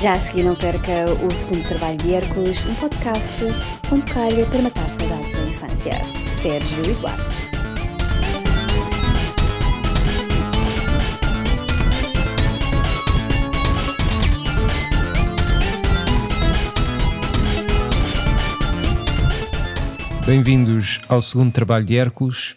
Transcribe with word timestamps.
Já 0.00 0.14
a 0.14 0.18
seguir 0.18 0.44
não 0.44 0.56
perca 0.56 1.04
o 1.22 1.30
segundo 1.30 1.62
trabalho 1.68 1.98
de 1.98 2.14
Hércules, 2.14 2.64
um 2.64 2.74
podcast 2.76 3.30
onde 3.92 4.10
calha 4.10 4.46
para 4.46 4.62
matar 4.62 4.88
saudades 4.88 5.34
da 5.34 5.42
infância. 5.42 5.92
Sérgio 6.26 6.90
e 6.90 6.94
Duarte. 6.94 7.50
Bem-vindos 20.24 21.02
ao 21.10 21.20
segundo 21.20 21.52
trabalho 21.52 21.84
de 21.84 21.98
Hércules. 21.98 22.56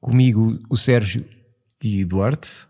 Comigo, 0.00 0.58
o 0.68 0.76
Sérgio. 0.76 1.24
E 1.80 2.04
Duarte. 2.04 2.66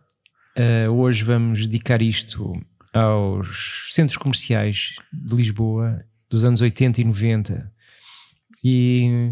Uh, 0.59 0.91
hoje 0.91 1.25
vamos 1.25 1.67
dedicar 1.67 2.03
isto 2.03 2.61
aos 2.97 3.89
centros 3.91 4.17
comerciais 4.17 4.97
de 5.13 5.35
Lisboa 5.35 6.03
dos 6.31 6.45
anos 6.45 6.63
80 6.63 7.03
e 7.03 7.05
90. 7.05 7.73
E 8.65 9.31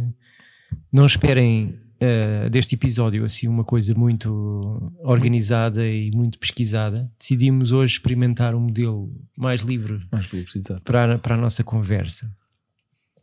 não 0.93 1.07
esperem 1.07 1.81
uh, 1.97 2.51
deste 2.51 2.75
episódio 2.75 3.25
assim 3.25 3.49
uma 3.49 3.65
coisa 3.65 3.95
muito 3.95 4.93
organizada 4.99 5.87
e 5.87 6.11
muito 6.11 6.39
pesquisada. 6.39 7.11
Decidimos 7.19 7.73
hoje 7.73 7.95
experimentar 7.95 8.55
um 8.55 8.61
modelo 8.61 9.11
mais 9.37 9.63
livre, 9.63 10.07
mais 10.13 10.27
livre 10.27 10.63
para, 10.85 11.19
para 11.19 11.35
a 11.35 11.39
nossa 11.39 11.65
conversa. 11.65 12.31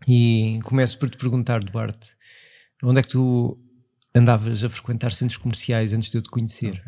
E 0.08 0.60
começo 0.64 0.98
por 0.98 1.08
te 1.08 1.18
perguntar, 1.18 1.64
Duarte, 1.64 2.16
onde 2.84 3.00
é 3.00 3.04
que 3.04 3.10
tu 3.10 3.60
andavas 4.16 4.64
a 4.64 4.70
frequentar 4.70 5.14
centros 5.14 5.38
comerciais 5.38 5.94
antes 5.94 6.10
de 6.10 6.18
eu 6.18 6.22
te 6.24 6.30
conhecer? 6.30 6.84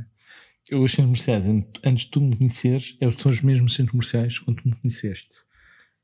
Os 0.72 0.92
centros 0.92 1.25
comerciais, 1.25 1.45
antes 1.83 2.06
de 2.06 2.11
tu 2.11 2.22
me 2.22 2.36
conheceres, 2.36 2.97
são 3.19 3.31
os 3.31 3.42
mesmos 3.42 3.73
centros 3.73 3.92
comerciais 3.92 4.39
quando 4.39 4.61
tu 4.61 4.69
me 4.69 4.75
conheceste. 4.75 5.33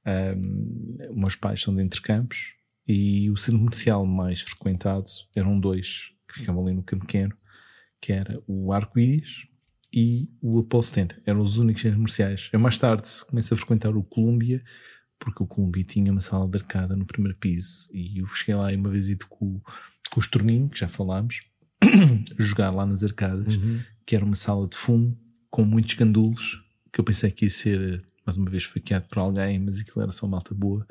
Um, 0.06 0.98
meus 1.16 1.36
pais 1.36 1.62
são 1.62 1.76
de 1.76 1.84
Intercampos 1.84 2.54
e 2.88 3.30
o 3.30 3.38
centro 3.38 3.60
comercial 3.60 4.06
mais 4.06 4.42
frequentado 4.42 5.06
eram 5.36 5.60
dois 5.60 6.12
que 6.28 6.40
ficavam 6.40 6.66
ali 6.66 6.76
no 6.76 6.84
Campo 6.84 7.06
Pequeno, 7.06 7.36
que 8.02 8.12
era 8.12 8.42
o 8.48 8.74
Arco-Íris 8.74 9.48
e 9.94 10.30
o 10.42 10.60
Apolo 10.60 10.84
70. 10.84 11.22
Eram 11.26 11.42
os 11.42 11.58
únicos 11.58 11.82
centros 11.82 11.98
comerciais. 11.98 12.50
Eu 12.52 12.60
mais 12.60 12.78
tarde 12.78 13.10
comecei 13.28 13.56
a 13.56 13.58
frequentar 13.58 13.96
o 13.96 14.04
Colômbia 14.04 14.64
porque 15.20 15.44
o 15.44 15.48
Colombi 15.48 15.84
tinha 15.84 16.12
uma 16.12 16.22
sala 16.22 16.48
de 16.48 16.58
arcada 16.58 16.96
no 16.96 17.06
primeiro 17.06 17.38
piso 17.38 17.90
e 17.94 18.20
eu 18.20 18.28
cheguei 18.28 18.56
lá 18.56 18.72
uma 18.72 18.90
vez 18.90 19.14
com, 19.28 19.62
com 20.10 20.20
os 20.20 20.28
torninhos, 20.28 20.72
que 20.72 20.80
já 20.80 20.88
falámos, 20.88 21.42
jogar 22.40 22.72
lá 22.72 22.86
nas 22.86 23.04
arcadas, 23.04 23.56
uhum. 23.56 23.82
Que 24.10 24.16
era 24.16 24.26
uma 24.26 24.34
sala 24.34 24.68
de 24.68 24.76
fumo 24.76 25.16
com 25.52 25.64
muitos 25.64 25.94
gandulos, 25.94 26.64
que 26.92 27.00
eu 27.00 27.04
pensei 27.04 27.30
que 27.30 27.46
ia 27.46 27.50
ser 27.50 28.04
mais 28.26 28.38
uma 28.38 28.50
vez 28.50 28.64
faqueado 28.64 29.06
por 29.08 29.20
alguém, 29.20 29.60
mas 29.60 29.80
aquilo 29.80 30.02
era 30.02 30.12
só 30.12 30.26
uma 30.26 30.32
malta 30.32 30.52
boa 30.56 30.84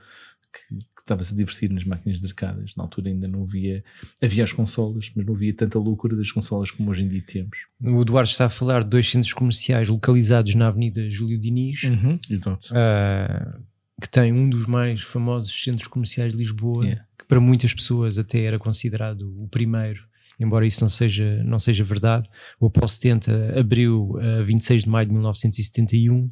que, 0.52 0.78
estava-se 1.00 1.34
a 1.34 1.36
divertir 1.36 1.68
nas 1.68 1.82
máquinas 1.82 2.20
de 2.20 2.28
arcadas. 2.28 2.76
Na 2.76 2.84
altura 2.84 3.08
ainda 3.08 3.26
não 3.26 3.42
havia, 3.42 3.82
havia 4.22 4.44
as 4.44 4.52
consolas, 4.52 5.10
mas 5.16 5.26
não 5.26 5.34
havia 5.34 5.52
tanta 5.52 5.80
loucura 5.80 6.14
das 6.14 6.30
consolas 6.30 6.70
como 6.70 6.90
hoje 6.92 7.02
em 7.02 7.08
dia 7.08 7.24
temos. 7.26 7.58
O 7.82 8.02
Eduardo 8.02 8.30
está 8.30 8.44
a 8.44 8.48
falar 8.48 8.84
de 8.84 8.90
dois 8.90 9.10
centros 9.10 9.32
comerciais 9.32 9.88
localizados 9.88 10.54
na 10.54 10.68
Avenida 10.68 11.10
Júlio 11.10 11.40
Diniz. 11.40 11.82
Uhum, 11.82 12.18
exato. 12.30 12.68
Uh, 12.72 13.60
que 14.00 14.08
tem 14.08 14.32
um 14.32 14.48
dos 14.48 14.64
mais 14.64 15.02
famosos 15.02 15.60
centros 15.60 15.88
comerciais 15.88 16.34
de 16.34 16.38
Lisboa, 16.38 16.84
yeah. 16.84 17.04
que 17.18 17.24
para 17.24 17.40
muitas 17.40 17.74
pessoas 17.74 18.16
até 18.16 18.44
era 18.44 18.60
considerado 18.60 19.42
o 19.42 19.48
primeiro, 19.48 20.07
embora 20.38 20.66
isso 20.66 20.80
não 20.82 20.88
seja, 20.88 21.42
não 21.44 21.58
seja 21.58 21.84
verdade. 21.84 22.28
O 22.60 22.66
Apolo 22.66 22.88
70 22.88 23.58
abriu 23.58 24.18
a 24.18 24.42
uh, 24.42 24.44
26 24.44 24.82
de 24.82 24.88
maio 24.88 25.06
de 25.06 25.12
1971 25.12 26.30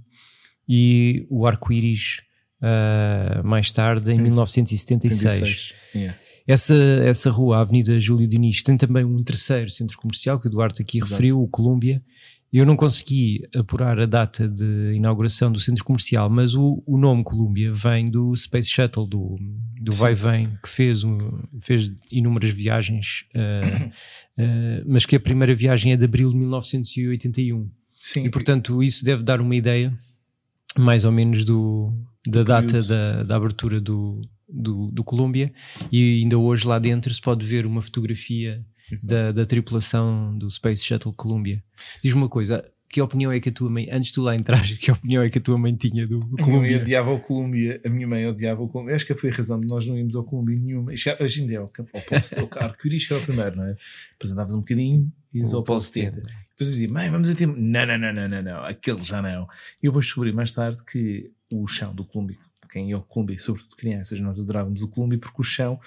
e 0.68 1.26
o 1.28 1.46
Arco-Íris 1.46 2.20
uh, 2.62 3.46
mais 3.46 3.70
tarde, 3.72 4.12
em 4.12 4.20
1976. 4.20 5.74
Yeah. 5.94 6.18
Essa, 6.46 6.74
essa 6.74 7.30
rua, 7.30 7.58
a 7.58 7.60
Avenida 7.62 7.98
Júlio 7.98 8.28
Diniz, 8.28 8.62
tem 8.62 8.76
também 8.76 9.04
um 9.04 9.22
terceiro 9.22 9.68
centro 9.68 9.98
comercial 9.98 10.38
que 10.38 10.46
o 10.46 10.48
Eduardo 10.48 10.76
aqui 10.80 10.98
Exato. 10.98 11.10
referiu, 11.10 11.42
o 11.42 11.48
Colômbia, 11.48 12.00
eu 12.52 12.64
não 12.64 12.76
consegui 12.76 13.42
apurar 13.54 13.98
a 13.98 14.06
data 14.06 14.48
de 14.48 14.92
inauguração 14.94 15.50
do 15.50 15.58
centro 15.58 15.84
comercial, 15.84 16.30
mas 16.30 16.54
o, 16.54 16.82
o 16.86 16.96
nome 16.96 17.24
Columbia 17.24 17.72
vem 17.72 18.06
do 18.06 18.34
Space 18.36 18.70
Shuttle, 18.70 19.06
do, 19.06 19.36
do 19.80 19.92
vai-vem, 19.92 20.46
que 20.62 20.68
fez, 20.68 21.04
um, 21.04 21.18
fez 21.60 21.92
inúmeras 22.10 22.50
viagens, 22.50 23.24
uh, 23.34 23.86
uh, 23.86 24.84
mas 24.86 25.04
que 25.04 25.16
a 25.16 25.20
primeira 25.20 25.54
viagem 25.54 25.92
é 25.92 25.96
de 25.96 26.04
abril 26.04 26.30
de 26.30 26.36
1981. 26.36 27.68
Sim. 28.02 28.24
E 28.24 28.30
portanto, 28.30 28.82
isso 28.82 29.04
deve 29.04 29.22
dar 29.22 29.40
uma 29.40 29.56
ideia, 29.56 29.92
mais 30.78 31.04
ou 31.04 31.10
menos, 31.10 31.44
do, 31.44 31.92
da 32.26 32.42
data 32.44 32.80
da, 32.80 33.24
da 33.24 33.36
abertura 33.36 33.80
do, 33.80 34.20
do, 34.48 34.90
do 34.90 35.04
Columbia. 35.04 35.52
E 35.90 36.22
ainda 36.22 36.38
hoje 36.38 36.66
lá 36.66 36.78
dentro 36.78 37.12
se 37.12 37.20
pode 37.20 37.44
ver 37.44 37.66
uma 37.66 37.82
fotografia 37.82 38.64
da, 39.04 39.32
da, 39.32 39.44
tripulação 39.44 40.36
do 40.36 40.50
Space 40.50 40.84
Shuttle 40.84 41.12
Columbia. 41.12 41.62
Diz-me 42.02 42.20
uma 42.20 42.28
coisa, 42.28 42.64
que 42.88 43.00
opinião 43.00 43.32
é 43.32 43.40
que 43.40 43.48
a 43.48 43.52
tua 43.52 43.68
mãe, 43.68 43.88
antes 43.90 44.08
de 44.08 44.14
tu 44.14 44.22
lá 44.22 44.34
entrares, 44.36 44.72
que 44.78 44.90
opinião 44.90 45.22
é 45.22 45.30
que 45.30 45.38
a 45.38 45.40
tua 45.40 45.58
mãe 45.58 45.74
tinha 45.74 46.06
do 46.06 46.20
Columbia? 46.20 46.44
A 46.44 46.46
minha 46.46 46.60
mãe 46.60 46.76
odiava 46.76 47.12
o 47.12 47.20
Columbia, 47.20 47.80
a 47.84 47.88
minha 47.88 48.08
mãe 48.08 48.26
odiava 48.26 48.62
o 48.62 48.68
Columbia. 48.68 48.94
Acho 48.94 49.06
que 49.06 49.14
foi 49.14 49.30
a 49.30 49.34
razão 49.34 49.60
de 49.60 49.66
nós 49.66 49.86
não 49.86 49.98
irmos 49.98 50.14
ao 50.14 50.24
Columbia 50.24 50.56
nenhuma. 50.56 50.92
Hoje 50.92 51.40
ainda 51.40 51.54
é 51.54 51.60
o 51.60 51.68
campo 51.68 51.90
oposto, 51.92 52.40
o 52.40 52.48
Arco-Íris 52.58 53.06
que 53.06 53.12
era 53.12 53.22
o 53.22 53.26
primeiro, 53.26 53.56
não 53.56 53.64
é? 53.64 53.76
Depois 54.12 54.32
andavas 54.32 54.54
um 54.54 54.60
bocadinho 54.60 55.12
e 55.32 55.38
ias 55.38 55.52
ao 55.52 55.60
Apolo 55.60 55.80
70. 55.80 56.16
Depois 56.16 56.70
eu 56.70 56.74
dizia, 56.74 56.88
mãe, 56.88 57.10
vamos 57.10 57.28
a 57.28 57.34
tempo. 57.34 57.54
Não, 57.58 57.86
não, 57.86 57.98
não, 57.98 58.12
não, 58.14 58.28
não, 58.28 58.42
não, 58.42 58.64
aquele 58.64 59.02
já 59.02 59.20
não. 59.20 59.42
E 59.82 59.86
eu 59.86 59.92
depois 59.92 60.06
descobri 60.06 60.32
mais 60.32 60.52
tarde 60.52 60.82
que 60.84 61.30
o 61.52 61.66
chão 61.66 61.94
do 61.94 62.04
Columbia, 62.04 62.38
quem 62.66 62.90
ia 62.90 62.96
ao 62.96 63.02
Columbia, 63.02 63.38
sobretudo 63.38 63.76
crianças, 63.76 64.20
nós 64.20 64.38
adorávamos 64.38 64.82
o 64.82 64.88
Columbia 64.88 65.18
porque 65.18 65.40
o 65.40 65.44
chão 65.44 65.80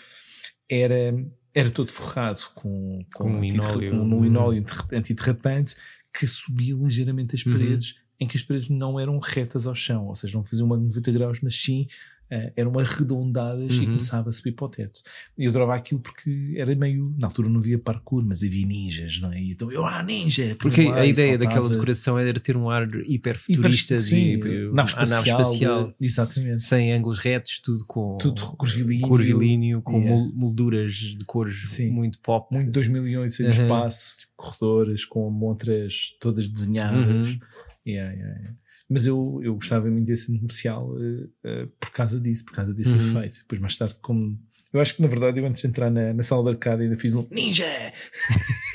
era 0.70 1.14
era 1.54 1.72
todo 1.72 1.92
forrado 1.92 2.48
com, 2.54 3.04
com, 3.14 3.24
com, 3.24 3.42
linóleo. 3.42 3.92
com 3.92 3.98
um 3.98 4.24
linóleo 4.24 4.64
antiderrapante 4.94 5.76
que 6.14 6.28
subia 6.28 6.76
ligeiramente 6.76 7.36
as 7.36 7.46
uhum. 7.46 7.54
paredes, 7.54 7.92
uhum. 7.92 7.98
em 8.22 8.28
que 8.28 8.38
as 8.38 8.44
paredes 8.44 8.70
não 8.70 9.00
eram 9.00 9.18
retas 9.20 9.66
ao 9.66 9.76
chão, 9.76 10.08
ou 10.08 10.16
seja, 10.16 10.38
não 10.38 10.44
faziam 10.44 10.68
uma 10.68 10.78
90 10.78 11.12
graus, 11.12 11.40
mas 11.42 11.60
sim 11.60 11.88
uh, 12.32 12.52
eram 12.56 12.78
arredondadas 12.80 13.78
uhum. 13.78 13.84
e 13.84 13.86
começava 13.86 14.30
a 14.30 14.32
subir 14.32 14.54
para 14.54 14.66
o 14.66 14.70
teto. 14.70 15.02
E 15.38 15.46
eu 15.46 15.50
adorava 15.50 15.76
aquilo 15.76 16.00
porque 16.00 16.54
era 16.56 16.74
meio. 16.76 17.14
Na 17.18 17.28
altura 17.28 17.50
não 17.50 17.60
havia 17.60 17.78
parkour, 17.78 18.24
mas 18.24 18.44
havia 18.44 18.66
ninjas, 18.66 19.20
não 19.20 19.32
é? 19.32 19.40
E 19.40 19.52
então 19.52 19.72
eu, 19.72 19.86
ah, 19.86 20.04
ninja! 20.04 20.56
Porque 20.60 20.82
a 20.82 21.06
ideia 21.06 21.34
saltava. 21.34 21.38
daquela 21.38 21.70
decoração 21.70 22.18
era 22.18 22.40
ter 22.40 22.56
um 22.56 22.70
ar 22.70 22.88
hiper 23.06 23.38
futurista 23.38 23.96
hiper, 23.96 24.70
de 24.70 24.74
nave 24.74 24.90
espacial, 24.90 25.24
nave 25.24 25.30
espacial 25.30 25.88
de, 26.00 26.06
exatamente. 26.06 26.62
sem 26.62 26.94
ângulos 26.94 27.20
retos, 27.20 27.60
tudo 27.62 27.86
com 27.86 28.18
tudo 28.18 28.42
curvilíneo, 28.58 29.08
curvilíneo 29.08 29.82
com 29.82 30.00
yeah. 30.00 30.32
molduras 30.34 30.94
de 30.94 31.26
cores 31.26 31.70
sim. 31.70 31.90
muito 31.90 32.20
pop. 32.20 32.54
Muito 32.54 32.72
2008, 32.72 33.34
sem 33.34 33.46
uhum. 33.46 33.52
espaço, 33.52 34.28
corredores 34.36 35.06
com 35.06 35.30
montras 35.30 36.16
todas 36.20 36.48
desenhadas. 36.48 37.30
Uhum. 37.30 37.40
Yeah, 37.88 38.14
yeah, 38.14 38.40
yeah. 38.40 38.56
Mas 38.90 39.06
eu, 39.06 39.40
eu 39.44 39.54
gostava 39.54 39.88
muito 39.88 40.06
desse 40.06 40.36
comercial 40.36 40.90
uh, 40.90 41.24
uh, 41.24 41.68
por 41.80 41.92
causa 41.92 42.20
disso, 42.20 42.44
por 42.44 42.54
causa 42.54 42.74
desse 42.74 42.92
uhum. 42.92 43.20
efeito. 43.20 43.40
Depois, 43.40 43.62
mais 43.62 43.78
tarde, 43.78 43.96
como. 44.02 44.40
Eu 44.74 44.80
acho 44.80 44.96
que 44.96 45.02
na 45.02 45.08
verdade 45.08 45.40
eu 45.40 45.46
antes 45.46 45.62
de 45.62 45.68
entrar 45.68 45.90
na, 45.90 46.14
na 46.14 46.22
sala 46.22 46.44
de 46.44 46.50
arcade 46.52 46.84
ainda 46.84 46.96
fiz 46.96 47.16
um 47.16 47.28
Ninja! 47.32 47.66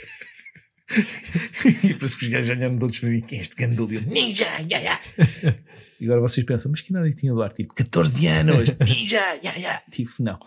e 1.85 1.89
depois 1.89 2.15
que 2.15 2.25
os 2.25 2.31
gajos 2.31 2.51
olharam 2.51 2.79
todos 2.79 2.99
para 2.99 3.09
mim, 3.09 3.21
quem 3.21 3.39
é 3.39 3.41
este 3.43 3.55
gandulho? 3.57 4.01
Ninja! 4.07 4.47
Yeah, 4.71 4.79
yeah. 4.79 5.01
E 6.01 6.07
agora 6.07 6.21
vocês 6.21 6.45
pensam, 6.45 6.71
mas 6.71 6.81
que 6.81 6.91
idade 6.91 7.09
é 7.09 7.13
tinha 7.13 7.33
o 7.33 7.37
Duarte? 7.37 7.63
Tipo, 7.63 7.75
14 7.75 8.27
anos, 8.27 8.69
ninja, 8.85 9.17
yeah, 9.37 9.57
yeah. 9.57 9.83
Tipo, 9.91 10.11
não. 10.21 10.39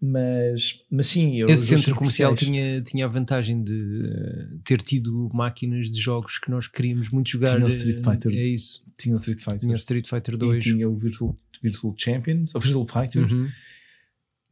Mas, 0.00 0.80
mas 0.90 1.06
sim, 1.06 1.36
eu, 1.36 1.48
esse 1.48 1.66
centro 1.66 1.94
comercial 1.94 2.36
tinha, 2.36 2.80
tinha 2.82 3.06
a 3.06 3.08
vantagem 3.08 3.62
de 3.62 3.72
uh, 3.72 4.58
ter 4.64 4.82
tido 4.82 5.30
máquinas 5.32 5.90
de 5.90 6.00
jogos 6.00 6.38
que 6.38 6.50
nós 6.50 6.68
queríamos 6.68 7.08
muito 7.10 7.30
jogar. 7.30 7.54
Tinha 7.54 7.64
o 7.64 7.68
Street 7.68 7.98
eh, 7.98 8.02
Fighter. 8.02 8.32
É 8.32 8.44
isso. 8.44 8.84
Tinha 8.98 9.14
o 9.14 9.18
Street 9.18 9.40
Fighter. 9.40 9.60
Tinha 9.60 9.72
o 9.72 9.76
Street 9.76 10.08
Fighter 10.08 10.36
2. 10.36 10.54
E 10.54 10.58
tinha 10.70 10.88
o 10.88 10.94
Virtual, 10.94 11.36
Virtual 11.62 11.94
Champions, 11.96 12.54
o 12.54 12.60
Virtual 12.60 12.84
Fighter. 12.84 13.22
Uhum. 13.22 13.48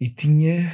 E 0.01 0.09
tinha. 0.09 0.73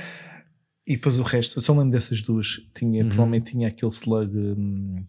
E 0.87 0.95
depois 0.97 1.19
o 1.19 1.23
resto, 1.23 1.59
eu 1.59 1.63
só 1.63 1.73
lembro 1.73 1.91
dessas 1.91 2.23
duas. 2.23 2.61
Tinha, 2.73 3.03
uhum. 3.03 3.09
Provavelmente 3.09 3.53
tinha 3.53 3.69
aquele 3.69 3.91
slug. 3.91 4.37
Um, 4.37 5.05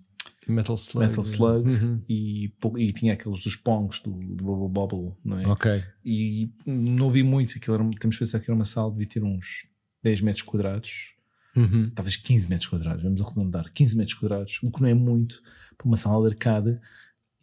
Metal 0.47 0.75
Slug, 0.75 1.07
Metal 1.07 1.23
Slug 1.23 1.69
uhum. 1.69 2.01
e, 2.07 2.51
e 2.77 2.93
tinha 2.93 3.13
aqueles 3.13 3.43
dos 3.43 3.55
Pongs 3.55 3.99
do, 3.99 4.11
do 4.11 4.45
Bubble 4.45 4.69
Bobble, 4.69 5.13
não 5.23 5.39
é? 5.39 5.47
Ok. 5.47 5.83
E 6.05 6.49
não 6.65 7.09
vi 7.09 7.21
muito, 7.21 7.57
aquilo 7.57 7.75
era, 7.75 7.83
temos 7.99 8.15
que 8.15 8.19
pensar 8.19 8.39
que 8.39 8.49
era 8.49 8.55
uma 8.55 8.65
sala, 8.65 8.91
devia 8.91 9.07
ter 9.07 9.23
uns 9.23 9.67
10 10.03 10.21
metros 10.21 10.43
quadrados, 10.43 11.13
uhum. 11.55 11.91
talvez 11.93 12.15
15 12.15 12.49
metros 12.49 12.67
quadrados, 12.69 13.03
vamos 13.03 13.21
arredondar, 13.21 13.71
15 13.73 13.97
metros 13.97 14.17
quadrados, 14.17 14.59
o 14.63 14.71
que 14.71 14.81
não 14.81 14.87
é 14.87 14.93
muito 14.93 15.41
para 15.77 15.85
uma 15.85 15.97
sala 15.97 16.27
de 16.27 16.35
arcada, 16.35 16.81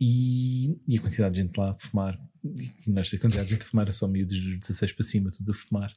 e, 0.01 0.79
e 0.89 0.97
a 0.97 1.01
quantidade 1.01 1.35
de 1.35 1.43
gente 1.43 1.57
lá 1.59 1.73
a 1.73 1.75
fumar, 1.75 2.19
e 2.43 2.91
nós 2.91 3.13
a 3.13 3.19
quantidade 3.19 3.49
de 3.49 3.55
gente 3.55 3.65
a 3.65 3.67
fumar 3.67 3.85
era 3.85 3.93
só 3.93 4.09
meio 4.09 4.27
dos 4.27 4.41
16 4.41 4.93
para 4.93 5.05
cima, 5.05 5.31
tudo 5.31 5.53
a 5.53 5.55
fumar, 5.55 5.95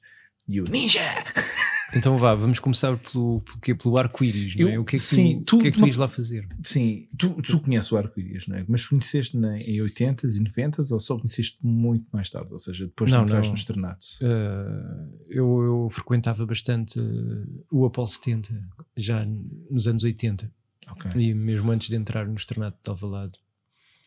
e 0.47 0.57
eu, 0.57 0.65
ninja! 0.65 0.99
Então 1.93 2.17
vá, 2.17 2.35
vamos 2.35 2.59
começar 2.59 2.97
pelo, 2.97 3.41
pelo, 3.41 3.59
quê? 3.59 3.73
pelo 3.73 3.97
arco-íris, 3.97 4.55
não 4.55 4.67
é? 4.67 4.79
O 4.79 4.83
que 4.83 4.97
é 4.97 4.99
que 4.99 5.05
sim, 5.05 5.39
tu, 5.39 5.57
tu, 5.57 5.59
que 5.59 5.67
é 5.67 5.71
que 5.71 5.79
tu 5.79 5.87
ias 5.87 5.95
lá 5.95 6.07
fazer? 6.07 6.47
Sim, 6.61 7.07
tu, 7.17 7.41
tu 7.41 7.59
conheces 7.61 7.91
o 7.91 7.97
arco-íris, 7.97 8.47
não 8.47 8.57
é? 8.57 8.65
Mas 8.67 8.85
conheceste 8.85 9.37
na, 9.37 9.57
em 9.57 9.77
80s 9.77 10.35
e 10.35 10.43
90s 10.43 10.91
ou 10.91 10.99
só 10.99 11.15
conheceste 11.15 11.57
muito 11.63 12.09
mais 12.11 12.29
tarde? 12.29 12.51
Ou 12.51 12.59
seja, 12.59 12.85
depois 12.87 13.09
não, 13.09 13.19
de 13.19 13.31
entraste 13.31 13.51
no 13.51 13.57
externato? 13.57 14.05
Uh, 14.21 15.25
eu, 15.29 15.63
eu 15.63 15.89
frequentava 15.89 16.45
bastante 16.45 16.99
uh, 16.99 17.65
o 17.71 17.85
Apolo 17.85 18.07
70, 18.07 18.53
já 18.97 19.25
nos 19.25 19.87
anos 19.87 20.03
80. 20.03 20.51
Okay. 20.91 21.21
E 21.21 21.33
mesmo 21.33 21.71
antes 21.71 21.89
de 21.89 21.95
entrar 21.95 22.27
no 22.27 22.35
externato 22.35 22.77
de 22.83 22.89
Alvalade. 22.89 23.37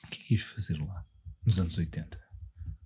O 0.05 0.11
que 0.11 0.21
é 0.21 0.25
que 0.25 0.35
ias 0.35 0.43
fazer 0.43 0.79
lá, 0.79 1.05
nos 1.45 1.59
anos 1.59 1.77
80? 1.77 2.19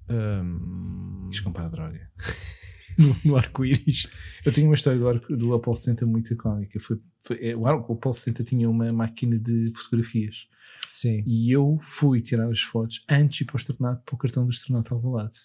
Um... 0.08 1.29
Ias 1.31 1.41
comprar 1.41 1.69
droga? 1.69 2.11
no, 2.99 3.17
no 3.25 3.37
arco-íris. 3.37 4.06
Eu 4.44 4.52
tenho 4.52 4.69
uma 4.69 4.75
história 4.75 4.99
do, 4.99 5.08
arco, 5.08 5.37
do 5.37 5.55
Apollo 5.55 5.76
70 5.76 6.06
muito 6.06 6.37
cómica. 6.37 6.79
Foi, 6.81 6.99
foi, 7.23 7.38
é, 7.41 7.56
o 7.56 7.67
Apollo 7.67 8.12
70 8.12 8.44
tinha 8.44 8.69
uma 8.69 8.93
máquina 8.93 9.38
de 9.38 9.73
fotografias. 9.75 10.46
Sim. 10.93 11.25
E 11.26 11.50
eu 11.50 11.79
fui 11.82 12.20
tirar 12.20 12.49
as 12.49 12.61
fotos 12.61 13.05
antes 13.08 13.38
de 13.38 13.44
ir 13.44 13.46
para 13.46 13.56
o 13.56 13.58
externato, 13.58 14.02
para 14.05 14.14
o 14.14 14.19
cartão 14.19 14.44
do 14.44 14.50
externato 14.50 14.94
Alvalade. 14.94 15.37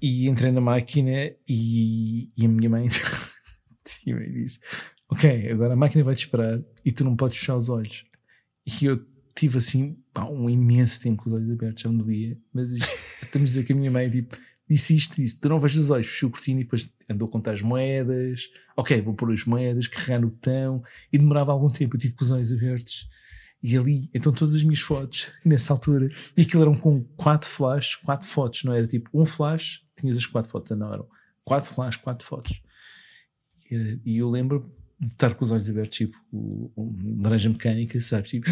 E 0.00 0.28
entrei 0.28 0.50
na 0.50 0.60
máquina 0.60 1.32
e, 1.48 2.30
e 2.36 2.44
a 2.44 2.48
minha 2.48 2.68
mãe, 2.68 2.88
a 4.08 4.10
mãe 4.10 4.32
disse: 4.32 4.58
Ok, 5.08 5.50
agora 5.50 5.74
a 5.74 5.76
máquina 5.76 6.02
vai 6.02 6.16
te 6.16 6.24
esperar 6.24 6.60
e 6.84 6.90
tu 6.90 7.04
não 7.04 7.14
podes 7.14 7.38
fechar 7.38 7.56
os 7.56 7.68
olhos. 7.68 8.04
E 8.66 8.84
eu 8.84 9.04
tive 9.34 9.58
assim 9.58 9.96
pá, 10.12 10.24
um 10.24 10.50
imenso 10.50 11.00
tempo 11.00 11.22
com 11.22 11.30
os 11.30 11.36
olhos 11.36 11.50
abertos, 11.50 11.82
já 11.82 11.88
me 11.88 11.98
doía. 11.98 12.38
Mas 12.52 12.72
isto, 12.72 12.90
estamos 13.22 13.48
a 13.48 13.52
dizer 13.52 13.64
que 13.64 13.72
a 13.72 13.76
minha 13.76 13.90
mãe 13.90 14.10
tipo, 14.10 14.36
disse 14.68 14.96
isto, 14.96 15.16
disse, 15.16 15.38
tu 15.38 15.48
não 15.48 15.60
vais 15.60 15.76
os 15.76 15.90
olhos, 15.90 16.06
fechou 16.06 16.28
o 16.28 16.32
cortina 16.32 16.60
e 16.60 16.64
depois 16.64 16.90
andou 17.08 17.28
a 17.28 17.30
contar 17.30 17.52
as 17.52 17.62
moedas, 17.62 18.48
ok, 18.76 19.00
vou 19.02 19.14
pôr 19.14 19.32
as 19.32 19.44
moedas, 19.44 19.86
carregar 19.86 20.20
no 20.20 20.30
botão, 20.30 20.82
e 21.12 21.18
demorava 21.18 21.52
algum 21.52 21.70
tempo, 21.70 21.96
eu 21.96 22.00
tive 22.00 22.14
com 22.14 22.24
os 22.24 22.30
olhos 22.30 22.52
abertos, 22.52 23.08
e 23.62 23.76
ali, 23.76 24.10
então 24.12 24.32
todas 24.32 24.54
as 24.54 24.62
minhas 24.62 24.80
fotos, 24.80 25.28
nessa 25.44 25.72
altura, 25.72 26.08
e 26.36 26.42
aquilo 26.42 26.62
eram 26.62 26.76
com 26.76 27.04
quatro 27.16 27.48
flashes, 27.48 27.96
quatro 27.96 28.28
fotos, 28.28 28.64
não 28.64 28.72
era 28.72 28.86
tipo 28.86 29.10
um 29.12 29.26
flash, 29.26 29.80
tinhas 29.96 30.16
as 30.16 30.26
quatro 30.26 30.50
fotos, 30.50 30.76
não 30.76 30.92
eram 30.92 31.08
quatro 31.44 31.72
flashes, 31.72 32.00
quatro 32.00 32.26
fotos. 32.26 32.60
E, 33.70 34.00
e 34.04 34.18
eu 34.18 34.28
lembro 34.28 34.74
estar 35.10 35.34
com 35.34 35.44
os 35.44 35.50
olhos 35.50 35.68
abertos, 35.68 35.98
tipo, 35.98 36.16
o 36.32 36.94
laranja 37.20 37.48
mecânica, 37.48 38.00
sabes? 38.00 38.30
Tipo, 38.30 38.50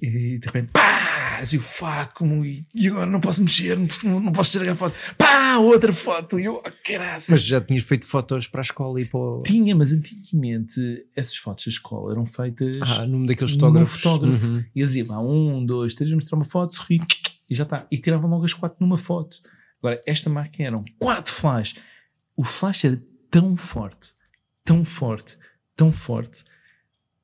e 0.00 0.38
de 0.38 0.46
repente, 0.46 0.70
pá! 0.72 1.38
Assim, 1.40 1.58
fuck, 1.58 2.14
como, 2.14 2.44
e 2.44 2.64
agora 2.86 3.06
não 3.06 3.20
posso 3.20 3.42
mexer, 3.42 3.76
não 3.76 3.86
posso, 3.86 4.08
não 4.08 4.32
posso 4.32 4.50
estragar 4.50 4.74
a 4.74 4.76
foto, 4.76 4.96
pá! 5.18 5.56
Outra 5.56 5.92
foto, 5.92 6.38
e 6.38 6.44
eu, 6.44 6.62
oh, 6.64 6.70
caraças. 6.84 7.28
Mas 7.28 7.42
já 7.42 7.60
tinhas 7.60 7.82
feito 7.82 8.06
fotos 8.06 8.48
para 8.48 8.60
a 8.60 8.62
escola 8.62 9.00
e 9.00 9.04
para 9.04 9.18
o... 9.18 9.42
Tinha, 9.42 9.74
mas 9.74 9.92
antigamente 9.92 11.06
essas 11.14 11.36
fotos 11.36 11.66
da 11.66 11.70
escola 11.70 12.12
eram 12.12 12.24
feitas. 12.24 12.76
Ah, 12.80 13.06
num 13.06 13.24
daqueles 13.24 13.52
fotógrafos. 13.52 13.92
Num 13.92 13.98
fotógrafo. 13.98 14.46
Uhum. 14.46 14.64
E 14.74 14.82
dizia, 14.82 15.04
vá, 15.04 15.18
um, 15.18 15.64
dois, 15.64 15.94
três, 15.94 16.12
mostrar 16.12 16.36
uma 16.36 16.44
foto, 16.44 16.74
sorri, 16.74 17.00
e 17.48 17.54
já 17.54 17.64
está. 17.64 17.86
E 17.90 17.98
tiravam 17.98 18.30
logo 18.30 18.44
as 18.44 18.52
quatro 18.52 18.78
numa 18.80 18.96
foto. 18.96 19.36
Agora, 19.80 20.00
esta 20.06 20.30
máquina 20.30 20.68
eram 20.68 20.82
quatro 20.98 21.32
flash. 21.32 21.74
O 22.36 22.42
flash 22.42 22.84
era 22.84 23.00
tão 23.30 23.54
forte, 23.54 24.12
tão 24.64 24.84
forte 24.84 25.36
tão 25.76 25.90
forte 25.90 26.44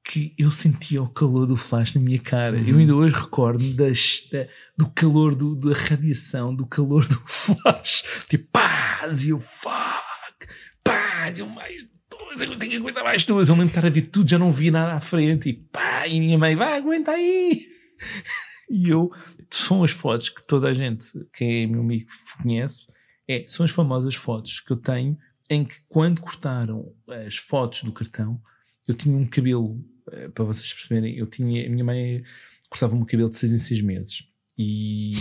que 0.04 0.34
eu 0.36 0.50
sentia 0.50 1.02
o 1.02 1.08
calor 1.08 1.46
do 1.46 1.56
flash 1.56 1.94
na 1.94 2.00
minha 2.00 2.18
cara. 2.18 2.56
Uhum. 2.56 2.66
Eu 2.66 2.78
ainda 2.78 2.94
hoje 2.96 3.14
recordo 3.14 3.72
das, 3.74 4.26
da, 4.30 4.46
do 4.76 4.88
calor 4.90 5.34
do, 5.34 5.54
da 5.54 5.72
radiação, 5.72 6.54
do 6.54 6.66
calor 6.66 7.06
do 7.06 7.18
flash. 7.26 8.02
Tipo, 8.28 8.48
pá, 8.50 9.02
e 9.22 9.28
eu, 9.28 9.40
fuck, 9.40 10.48
pá, 10.82 11.32
eu 11.36 11.46
mais 11.46 11.86
duas, 12.10 12.40
eu 12.40 12.58
tenho 12.58 12.72
que 12.72 12.76
aguentar 12.78 13.04
mais 13.04 13.24
duas. 13.24 13.48
Eu 13.48 13.54
lembro 13.54 13.68
de 13.68 13.78
estar 13.78 13.86
a 13.86 13.90
ver 13.90 14.02
tudo, 14.02 14.28
já 14.28 14.38
não 14.38 14.50
via 14.50 14.72
nada 14.72 14.94
à 14.94 15.00
frente. 15.00 15.48
E 15.48 15.52
pá, 15.52 16.06
e 16.08 16.18
minha 16.18 16.38
mãe, 16.38 16.56
vai, 16.56 16.76
aguenta 16.78 17.12
aí. 17.12 17.66
E 18.72 18.88
eu, 18.88 19.10
são 19.50 19.82
as 19.82 19.90
fotos 19.90 20.28
que 20.28 20.46
toda 20.46 20.68
a 20.68 20.72
gente, 20.72 21.06
que 21.32 21.44
é 21.44 21.66
meu 21.66 21.80
amigo, 21.80 22.08
conhece, 22.40 22.86
é, 23.26 23.44
são 23.48 23.64
as 23.64 23.72
famosas 23.72 24.14
fotos 24.14 24.60
que 24.60 24.72
eu 24.72 24.76
tenho 24.76 25.18
em 25.50 25.64
que 25.64 25.74
quando 25.88 26.20
cortaram 26.20 26.94
as 27.26 27.36
fotos 27.36 27.82
do 27.82 27.92
cartão, 27.92 28.40
eu 28.86 28.94
tinha 28.94 29.16
um 29.16 29.26
cabelo, 29.26 29.84
eh, 30.12 30.28
para 30.28 30.44
vocês 30.44 30.72
perceberem, 30.72 31.18
eu 31.18 31.26
tinha, 31.26 31.66
a 31.66 31.68
minha 31.68 31.84
mãe 31.84 32.22
cortava 32.68 32.94
o 32.94 32.96
meu 32.96 33.06
cabelo 33.06 33.28
de 33.28 33.36
6 33.36 33.52
em 33.52 33.58
6 33.58 33.82
meses. 33.82 34.22
E 34.56 35.14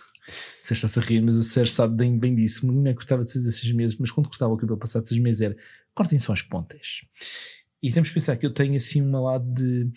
você 0.60 0.72
está-se 0.72 0.98
a 0.98 1.02
rir, 1.02 1.20
mas 1.20 1.36
o 1.36 1.42
Sérgio 1.42 1.74
sabe 1.74 1.94
bem, 1.94 2.18
bem 2.18 2.34
disso. 2.34 2.66
Minha 2.66 2.82
mãe 2.82 2.94
cortava 2.94 3.22
de 3.22 3.30
6 3.30 3.46
a 3.46 3.52
6 3.52 3.72
meses, 3.72 3.96
mas 3.98 4.10
quando 4.10 4.28
cortava 4.28 4.54
o 4.54 4.56
cabelo 4.56 4.78
passado 4.78 5.02
de 5.02 5.10
6 5.10 5.20
meses 5.20 5.42
era 5.42 5.56
cortem 5.94 6.18
só 6.18 6.32
as 6.32 6.40
pontas. 6.40 7.02
E 7.82 7.92
temos 7.92 8.08
que 8.08 8.14
pensar 8.14 8.36
que 8.36 8.46
eu 8.46 8.52
tenho 8.52 8.76
assim 8.76 9.02
uma 9.02 9.20
lado 9.20 9.52
de 9.52 9.90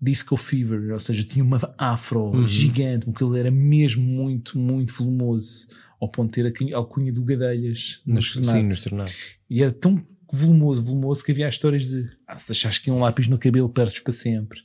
disco 0.00 0.36
fever, 0.36 0.92
ou 0.92 0.98
seja, 0.98 1.22
eu 1.22 1.28
tinha 1.28 1.44
uma 1.44 1.58
afro 1.78 2.24
uhum. 2.24 2.46
gigante, 2.46 3.08
o 3.08 3.12
cabelo 3.12 3.36
era 3.36 3.50
mesmo 3.50 4.02
muito, 4.02 4.58
muito 4.58 4.92
volumoso 4.92 5.68
ao 6.04 6.10
ponto 6.10 6.34
de 6.40 6.52
ter 6.52 6.72
a 6.74 6.76
alcunha 6.76 7.12
do 7.12 7.22
Gadelhas 7.24 8.00
no, 8.06 8.22
Sim, 8.22 8.62
no 8.62 8.72
Estrenado. 8.72 9.10
E 9.48 9.62
era 9.62 9.72
tão 9.72 10.04
volumoso, 10.30 10.82
volumoso, 10.82 11.24
que 11.24 11.32
havia 11.32 11.48
histórias 11.48 11.86
de 11.86 12.08
ah, 12.26 12.38
se 12.38 12.48
deixares 12.48 12.78
que 12.78 12.90
um 12.90 13.00
lápis 13.00 13.26
no 13.26 13.38
cabelo, 13.38 13.68
perdes 13.68 14.00
para 14.00 14.12
sempre. 14.12 14.60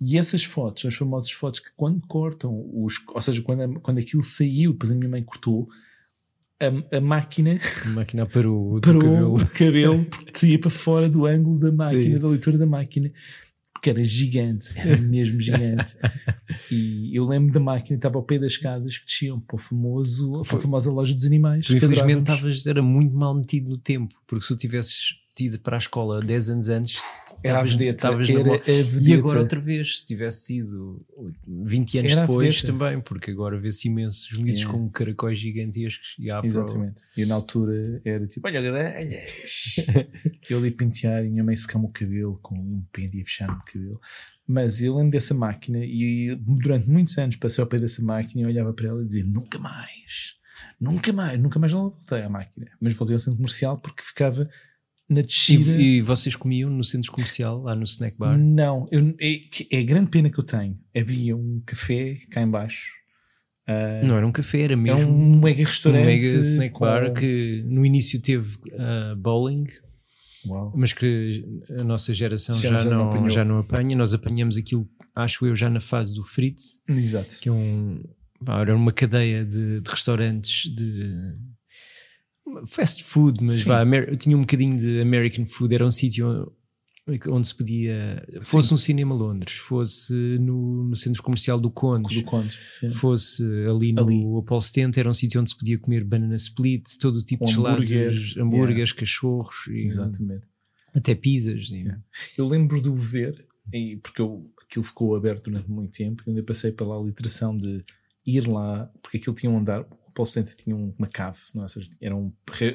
E 0.00 0.18
essas 0.18 0.44
fotos, 0.44 0.84
as 0.84 0.94
famosas 0.94 1.30
fotos 1.30 1.60
que 1.60 1.70
quando 1.74 2.06
cortam, 2.06 2.52
os, 2.74 2.96
ou 3.08 3.22
seja, 3.22 3.40
quando, 3.42 3.80
quando 3.80 3.98
aquilo 3.98 4.22
saiu, 4.22 4.72
depois 4.72 4.90
a 4.90 4.94
minha 4.94 5.08
mãe 5.08 5.22
cortou, 5.22 5.68
a, 6.60 6.96
a 6.96 7.00
máquina, 7.00 7.58
a 7.84 7.88
máquina 7.90 8.26
parou, 8.26 8.80
parou 8.80 9.00
cabelo. 9.00 9.34
o 9.34 9.46
cabelo 9.46 10.04
porque 10.06 10.38
saía 10.38 10.58
para 10.58 10.70
fora 10.70 11.08
do 11.08 11.26
ângulo 11.26 11.58
da 11.58 11.72
máquina, 11.72 12.02
Sim. 12.02 12.18
da 12.18 12.28
leitura 12.28 12.58
da 12.58 12.66
máquina 12.66 13.12
porque 13.86 13.90
era 13.90 14.04
gigante, 14.04 14.70
era 14.74 14.96
mesmo 15.00 15.40
gigante. 15.40 15.96
e 16.70 17.14
eu 17.14 17.24
lembro 17.24 17.52
da 17.52 17.60
máquina, 17.60 17.96
estava 17.96 18.18
ao 18.18 18.24
pé 18.24 18.38
das 18.38 18.52
escadas 18.52 18.98
que 18.98 19.06
desciam 19.06 19.38
para, 19.38 19.56
o 19.56 19.58
famoso, 19.58 20.42
para 20.42 20.56
a 20.56 20.60
famosa 20.60 20.90
loja 20.90 21.14
dos 21.14 21.24
animais. 21.24 21.66
Tu, 21.66 21.76
infelizmente, 21.76 22.20
estavas, 22.20 22.66
era 22.66 22.82
muito 22.82 23.14
mal 23.14 23.34
metido 23.34 23.70
no 23.70 23.78
tempo, 23.78 24.14
porque 24.26 24.44
se 24.44 24.54
tu 24.54 24.56
tivesses 24.56 25.14
ido 25.44 25.58
para 25.60 25.76
a 25.76 25.78
escola 25.78 26.20
10 26.20 26.50
anos 26.50 26.68
antes, 26.68 26.98
era 27.42 27.60
a 27.60 27.62
vedeta, 27.62 28.08
era. 28.08 28.62
E 29.02 29.14
agora 29.14 29.40
outra 29.40 29.60
vez, 29.60 30.00
se 30.00 30.06
tivesse 30.06 30.46
sido 30.46 30.98
20 31.46 31.98
anos 31.98 32.12
era 32.12 32.20
depois 32.22 32.62
também, 32.62 33.00
porque 33.00 33.30
agora 33.30 33.58
vê-se 33.58 33.88
imensos 33.88 34.30
miúdos 34.38 34.60
yeah. 34.60 34.78
com 34.78 34.88
caracóis 34.90 35.38
gigantescos 35.38 36.16
e 36.18 36.30
há 36.30 36.40
Exatamente. 36.44 37.00
Pro... 37.00 37.22
E 37.22 37.26
na 37.26 37.34
altura 37.34 38.00
era 38.04 38.26
tipo, 38.26 38.46
olha, 38.46 38.60
olha, 38.60 38.94
eu 40.48 40.58
ali 40.58 40.70
pentear 40.70 41.24
e 41.24 41.28
minha 41.28 41.44
mãe 41.44 41.56
secava 41.56 41.84
o 41.84 41.88
cabelo 41.88 42.38
com 42.42 42.54
um 42.54 42.82
pente 42.92 43.20
e 43.20 43.24
fechar 43.24 43.50
o 43.50 43.64
cabelo. 43.64 44.00
Mas 44.46 44.80
eu 44.80 44.94
lembro 44.94 45.10
dessa 45.10 45.34
máquina 45.34 45.78
e 45.82 46.34
durante 46.36 46.88
muitos 46.88 47.18
anos 47.18 47.36
passei 47.36 47.62
ao 47.62 47.68
pé 47.68 47.78
dessa 47.78 48.02
máquina 48.02 48.42
e 48.42 48.46
olhava 48.46 48.72
para 48.72 48.88
ela 48.88 49.02
e 49.02 49.06
dizia, 49.06 49.24
nunca 49.24 49.58
mais. 49.58 50.36
Nunca 50.80 51.12
mais, 51.12 51.38
nunca 51.40 51.58
mais 51.58 51.72
não 51.72 51.90
voltei 51.90 52.22
à 52.22 52.28
máquina. 52.28 52.66
Mas 52.80 52.94
voltei 52.94 53.14
ao 53.14 53.20
centro 53.20 53.38
comercial 53.38 53.78
porque 53.78 54.02
ficava 54.02 54.48
na 55.08 55.22
descida. 55.22 55.72
E, 55.72 55.98
e, 55.98 56.02
vocês 56.02 56.34
comiam 56.34 56.70
no 56.70 56.82
centro 56.82 57.12
comercial, 57.12 57.62
lá 57.62 57.74
no 57.74 57.84
snack 57.84 58.16
bar? 58.18 58.36
Não, 58.36 58.86
eu, 58.90 59.14
é, 59.20 59.40
é 59.70 59.80
a 59.80 59.84
grande 59.84 60.10
pena 60.10 60.30
que 60.30 60.38
eu 60.38 60.44
tenho. 60.44 60.78
Havia 60.96 61.36
um 61.36 61.62
café 61.64 62.16
cá 62.30 62.42
embaixo. 62.42 62.92
Uh, 63.68 64.06
não 64.06 64.16
era 64.16 64.26
um 64.26 64.32
café, 64.32 64.62
era 64.62 64.76
mesmo. 64.76 65.00
É 65.00 65.06
um 65.06 65.40
mega 65.40 65.64
restaurante. 65.64 66.02
Um 66.02 66.06
mega 66.06 66.40
snack 66.40 66.72
com... 66.72 66.84
bar 66.84 67.12
que 67.12 67.64
no 67.66 67.84
início 67.84 68.20
teve 68.20 68.56
uh, 68.72 69.16
bowling. 69.16 69.64
Uau. 70.46 70.72
Mas 70.76 70.92
que 70.92 71.44
a 71.70 71.82
nossa 71.82 72.14
geração 72.14 72.54
já, 72.54 72.76
já, 72.76 72.84
não, 72.84 73.10
não 73.10 73.30
já 73.30 73.44
não 73.44 73.58
apanha. 73.58 73.96
Nós 73.96 74.14
apanhamos 74.14 74.56
aquilo, 74.56 74.88
acho 75.14 75.44
eu, 75.46 75.56
já 75.56 75.68
na 75.68 75.80
fase 75.80 76.14
do 76.14 76.22
Fritz. 76.22 76.80
Exato. 76.88 77.38
Que 77.40 77.48
é 77.48 77.52
um, 77.52 78.02
era 78.46 78.76
uma 78.76 78.92
cadeia 78.92 79.44
de, 79.44 79.80
de 79.80 79.90
restaurantes 79.90 80.72
de 80.72 81.34
fast 82.66 83.02
food, 83.04 83.42
mas 83.42 83.62
vá, 83.62 83.84
eu 83.84 84.16
tinha 84.16 84.36
um 84.36 84.40
bocadinho 84.40 84.76
de 84.76 85.00
American 85.00 85.46
food, 85.46 85.74
era 85.74 85.86
um 85.86 85.90
sítio 85.90 86.52
onde 87.28 87.46
se 87.46 87.54
podia, 87.54 88.26
fosse 88.42 88.68
Sim. 88.68 88.74
no 88.74 88.78
Cinema 88.78 89.14
Londres, 89.14 89.54
fosse 89.54 90.12
no, 90.12 90.84
no 90.84 90.96
centro 90.96 91.22
comercial 91.22 91.60
do 91.60 91.70
Conde, 91.70 92.22
do 92.22 92.24
Conde 92.24 92.58
fosse 92.94 93.44
ali 93.68 93.92
no 93.92 94.02
ali. 94.02 94.24
Apollo 94.38 94.60
70, 94.60 94.98
era 94.98 95.08
um 95.08 95.12
sítio 95.12 95.40
onde 95.40 95.50
se 95.50 95.56
podia 95.56 95.78
comer 95.78 96.02
banana 96.02 96.34
split, 96.34 96.84
todo 96.98 97.16
o 97.16 97.22
tipo 97.22 97.44
um 97.44 97.46
de 97.46 97.54
gelados, 97.54 98.36
hambúrgueres, 98.36 98.90
yeah. 98.90 99.00
cachorros, 99.00 99.66
e, 99.68 99.82
exatamente, 99.82 100.48
até 100.92 101.14
pizzas. 101.14 101.68
Yeah. 101.68 102.02
Eu 102.36 102.48
lembro 102.48 102.82
de 102.82 102.88
o 102.88 102.96
ver, 102.96 103.46
e, 103.72 103.96
porque 104.02 104.20
eu, 104.20 104.50
aquilo 104.60 104.84
ficou 104.84 105.14
aberto 105.14 105.44
durante 105.44 105.70
muito 105.70 105.92
tempo, 105.92 106.24
e 106.26 106.30
ainda 106.30 106.42
passei 106.42 106.72
pela 106.72 107.00
literação 107.00 107.56
de 107.56 107.84
ir 108.26 108.48
lá, 108.48 108.90
porque 109.00 109.18
aquilo 109.18 109.36
tinha 109.36 109.50
um 109.50 109.58
andar, 109.58 109.86
Paulo 110.16 110.26
70 110.30 110.54
tinha 110.56 110.74
uma 110.74 111.06
cave, 111.06 111.38
não 111.54 111.60
é? 111.60 111.64
Ou 111.64 111.68
seja, 111.68 111.90
era 112.00 112.16
um 112.16 112.32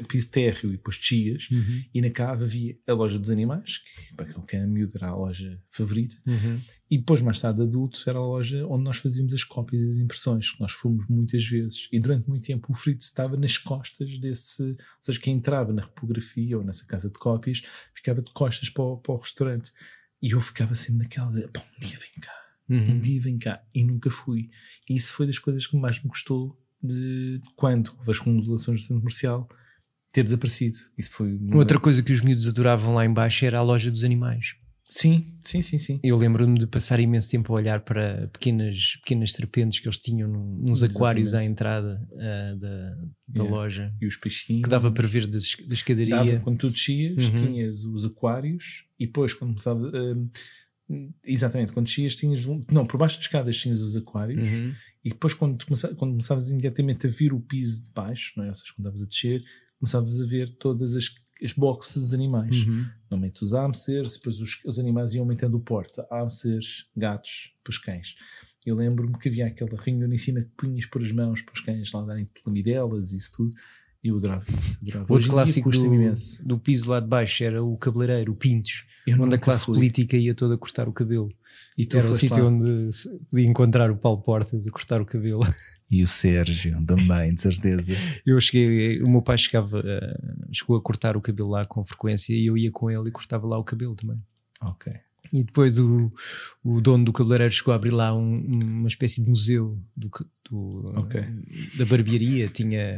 piso 0.07 0.29
térreo 0.29 0.69
e 0.69 0.77
depois 0.77 0.95
chias, 0.95 1.49
Uhum. 1.51 1.83
e 1.91 1.99
na 2.01 2.11
cave 2.11 2.43
havia 2.43 2.77
a 2.87 2.93
loja 2.93 3.17
dos 3.17 3.31
animais, 3.31 3.79
que 3.79 4.13
para 4.15 4.25
aquele 4.29 4.45
que 4.45 4.55
é 4.55 4.65
miúdo 4.67 4.93
era 4.95 5.07
a 5.09 5.15
loja 5.15 5.59
favorita, 5.69 6.15
Uhum. 6.27 6.61
e 6.89 6.99
depois, 6.99 7.19
mais 7.19 7.41
tarde, 7.41 7.63
adulto, 7.63 7.99
era 8.07 8.19
a 8.19 8.21
loja 8.21 8.63
onde 8.67 8.83
nós 8.83 8.97
fazíamos 8.97 9.33
as 9.33 9.43
cópias 9.43 9.81
e 9.81 9.89
as 9.89 9.97
impressões, 9.97 10.51
que 10.51 10.61
nós 10.61 10.71
fomos 10.71 11.03
muitas 11.09 11.43
vezes. 11.43 11.87
E 11.91 11.99
durante 11.99 12.29
muito 12.29 12.45
tempo 12.45 12.71
o 12.71 12.75
Fritz 12.75 13.05
estava 13.05 13.35
nas 13.35 13.57
costas 13.57 14.19
desse. 14.19 14.61
Ou 14.61 14.77
seja, 15.01 15.19
quem 15.19 15.33
entrava 15.35 15.73
na 15.73 15.81
repografia 15.81 16.57
ou 16.59 16.63
nessa 16.63 16.85
casa 16.85 17.09
de 17.09 17.17
cópias 17.17 17.63
ficava 17.95 18.21
de 18.21 18.31
costas 18.33 18.69
para 18.69 18.83
o, 18.83 18.97
para 18.97 19.13
o 19.15 19.17
restaurante. 19.17 19.71
E 20.21 20.29
eu 20.31 20.39
ficava 20.39 20.75
sempre 20.75 20.99
naquela 21.03 21.31
de, 21.31 21.47
"Pá, 21.47 21.59
um 21.61 21.79
dia 21.87 21.97
vem 21.97 22.21
cá, 22.21 22.33
um 22.69 22.75
Uhum. 22.75 22.99
dia 22.99 23.19
vem 23.19 23.39
cá. 23.39 23.63
E 23.73 23.83
nunca 23.83 24.11
fui. 24.11 24.51
E 24.87 24.95
isso 24.95 25.11
foi 25.13 25.25
das 25.25 25.39
coisas 25.39 25.65
que 25.65 25.75
mais 25.75 25.99
me 26.03 26.07
gostou 26.07 26.55
de, 26.83 27.39
quando 27.55 27.91
as 28.07 28.19
remodelações 28.19 28.79
do 28.81 28.83
centro 28.83 29.01
comercial 29.01 29.47
ter 30.11 30.23
desaparecido. 30.23 30.77
Isso 30.97 31.11
foi. 31.11 31.33
uma- 31.35 31.57
Outra 31.57 31.79
coisa 31.79 32.01
que 32.03 32.11
os 32.11 32.21
miúdos 32.21 32.47
adoravam 32.47 32.93
lá 32.95 33.05
embaixo 33.05 33.45
era 33.45 33.59
a 33.59 33.61
loja 33.61 33.89
dos 33.91 34.03
animais. 34.03 34.55
Sim, 34.93 35.37
sim, 35.41 35.61
sim, 35.61 35.77
sim. 35.77 35.99
Eu 36.03 36.17
lembro-me 36.17 36.59
de 36.59 36.67
passar 36.67 36.99
imenso 36.99 37.29
tempo 37.29 37.53
a 37.53 37.55
olhar 37.55 37.79
para 37.79 38.27
pequenas, 38.27 38.97
pequenas 38.97 39.31
serpentes 39.31 39.79
que 39.79 39.87
eles 39.87 39.97
tinham 39.97 40.27
nos 40.29 40.83
aquários 40.83 41.33
à 41.33 41.41
entrada 41.45 42.05
ah, 42.19 42.55
da, 42.59 42.97
da 43.25 43.43
loja, 43.45 43.93
E 44.01 44.05
os 44.05 44.17
peixinhos. 44.17 44.63
que 44.63 44.69
dava 44.69 44.91
para 44.91 45.07
ver 45.07 45.27
da, 45.27 45.37
da 45.65 45.73
escadaria. 45.73 46.09
Dava, 46.17 46.39
quando 46.41 46.57
tu 46.57 46.69
descias, 46.69 47.25
Uhum. 47.29 47.35
tinhas 47.35 47.85
os 47.85 48.03
aquários 48.03 48.83
e 48.99 49.05
depois 49.05 49.33
quando 49.33 49.51
começava. 49.51 49.79
hum, 49.79 50.29
exatamente, 51.25 51.71
quando 51.71 51.85
descias 51.85 52.15
tinhas. 52.15 52.45
um- 52.45 52.63
Não, 52.71 52.85
por 52.85 52.97
baixo 52.97 53.17
das 53.17 53.25
escadas 53.25 53.57
tinhas 53.57 53.81
os 53.81 53.95
aquários 53.95 54.47
Uhum. 54.49 54.73
e 55.03 55.09
depois 55.09 55.33
quando, 55.33 55.57
tu 55.57 55.65
começa- 55.65 55.89
quando 55.95 56.11
começavas 56.11 56.49
imediatamente 56.49 57.07
a 57.07 57.09
vir 57.09 57.33
o 57.33 57.39
piso 57.39 57.83
de 57.85 57.89
baixo, 57.91 58.33
não 58.37 58.43
é? 58.45 58.49
ou 58.49 58.55
seja, 58.55 58.73
quando 58.75 58.85
estavas 58.87 59.01
a 59.01 59.05
descer, 59.09 59.43
começavas 59.79 60.21
a 60.21 60.25
ver 60.25 60.49
todas 60.57 60.95
as, 60.95 61.05
as 61.43 61.53
boxes 61.53 61.95
dos 61.95 62.13
animais. 62.13 62.65
Uhum. 62.65 62.85
Normalmente 63.09 63.43
os 63.43 63.51
hamsters, 63.53 64.13
depois 64.17 64.39
os, 64.39 64.63
os 64.65 64.77
animais 64.79 65.13
iam 65.13 65.23
aumentando 65.23 65.57
o 65.57 65.59
porte. 65.59 65.99
Hamsters, 66.11 66.85
gatos, 66.95 67.51
depois 67.57 67.77
cães. 67.77 68.15
Eu 68.63 68.75
lembro-me 68.75 69.17
que 69.17 69.27
havia 69.27 69.47
aquela 69.47 69.75
ranhura 69.75 70.13
em 70.13 70.17
cima 70.19 70.41
que 70.41 70.51
punhas 70.55 70.85
por 70.85 71.01
as 71.01 71.11
mãos 71.11 71.41
para 71.41 71.53
os 71.53 71.61
cães 71.61 71.91
lá 71.91 72.05
darem 72.05 72.29
lamidelas 72.45 73.11
e 73.11 73.17
isso 73.17 73.31
tudo. 73.35 73.55
E. 74.03 74.09
Adorava. 74.09 74.45
Hoje 74.49 75.03
Outro 75.09 75.29
clássico 75.31 75.69
do, 75.69 75.93
imenso. 75.93 76.45
do 76.47 76.57
piso 76.57 76.89
lá 76.89 76.99
de 76.99 77.07
baixo 77.07 77.43
era 77.43 77.63
o 77.63 77.77
cabeleireiro, 77.77 78.31
o 78.31 78.35
Pintos, 78.35 78.83
Eu 79.05 79.21
onde 79.21 79.35
a 79.35 79.37
classe 79.37 79.65
fui. 79.65 79.75
política 79.75 80.17
ia 80.17 80.33
toda 80.33 80.57
cortar 80.57 80.87
o 80.89 80.93
cabelo. 80.93 81.31
E 81.77 81.85
tu 81.85 81.97
Era 81.97 82.09
o 82.09 82.13
sítio 82.13 82.45
onde 82.47 82.89
podia 83.29 83.47
encontrar 83.47 83.89
o 83.91 83.95
Paulo 83.97 84.21
Portas 84.21 84.65
a 84.67 84.71
cortar 84.71 85.01
o 85.01 85.05
cabelo. 85.05 85.41
E 85.93 86.01
o 86.01 86.07
Sérgio 86.07 86.81
também, 86.85 87.35
de 87.35 87.41
certeza. 87.41 87.93
Eu 88.25 88.39
cheguei, 88.39 89.01
o 89.03 89.09
meu 89.09 89.21
pai 89.21 89.37
chegava, 89.37 89.81
eh, 89.85 90.17
chegou 90.49 90.77
a 90.77 90.81
cortar 90.81 91.17
o 91.17 91.21
cabelo 91.21 91.49
lá 91.49 91.65
com 91.65 91.83
frequência 91.83 92.33
e 92.33 92.45
eu 92.45 92.57
ia 92.57 92.71
com 92.71 92.89
ele 92.89 93.09
e 93.09 93.11
cortava 93.11 93.45
lá 93.45 93.57
o 93.59 93.63
cabelo 93.65 93.93
também. 93.93 94.17
ok. 94.61 94.93
E 95.33 95.43
depois 95.43 95.77
o, 95.79 96.09
o 96.63 96.79
dono 96.79 97.03
do 97.03 97.11
cabeleireiro 97.11 97.53
chegou 97.53 97.73
a 97.73 97.75
abrir 97.75 97.91
lá 97.91 98.15
um- 98.15 98.39
uma 98.39 98.87
espécie 98.87 99.21
de 99.21 99.29
museu 99.29 99.77
do, 99.93 100.09
do- 100.49 100.93
Ok. 100.95 101.21
da 101.77 101.85
barbearia. 101.85 102.45
Tinha, 102.45 102.97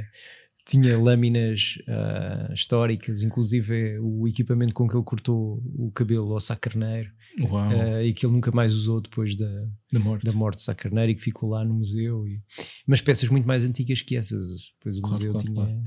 tinha 0.65 0.98
lâminas 0.98 1.77
ah, 1.88 2.51
históricas, 2.53 3.22
inclusive 3.22 4.00
o 4.00 4.27
equipamento 4.27 4.74
com 4.74 4.88
que 4.88 4.96
ele 4.96 5.03
cortou 5.03 5.62
o 5.75 5.91
cabelo 5.91 6.32
ao 6.34 6.39
Sá 6.39 6.55
Carneiro 6.55 7.12
ah, 7.51 8.01
e 8.03 8.13
que 8.13 8.25
ele 8.25 8.34
nunca 8.34 8.50
mais 8.51 8.74
usou 8.74 9.01
depois 9.01 9.36
da, 9.36 9.65
da 9.91 10.00
morte. 10.00 10.25
da 10.25 10.32
morte 10.32 10.58
de 10.58 10.63
Sá 10.63 10.74
Carneiro 10.74 11.12
e 11.12 11.15
que 11.15 11.22
ficou 11.22 11.50
lá 11.50 11.65
no 11.65 11.74
museu. 11.74 12.25
E, 12.27 12.41
mas 12.88 13.01
peças 13.01 13.27
muito 13.29 13.46
mais 13.48 13.63
antigas 13.63 14.01
que 14.01 14.15
essas. 14.15 14.41
Depois 14.79 14.98
o 14.98 15.01
Claro, 15.01 15.15
museu 15.15 15.32
claro, 15.34 15.46
tinha. 15.46 15.55
claro. 15.55 15.82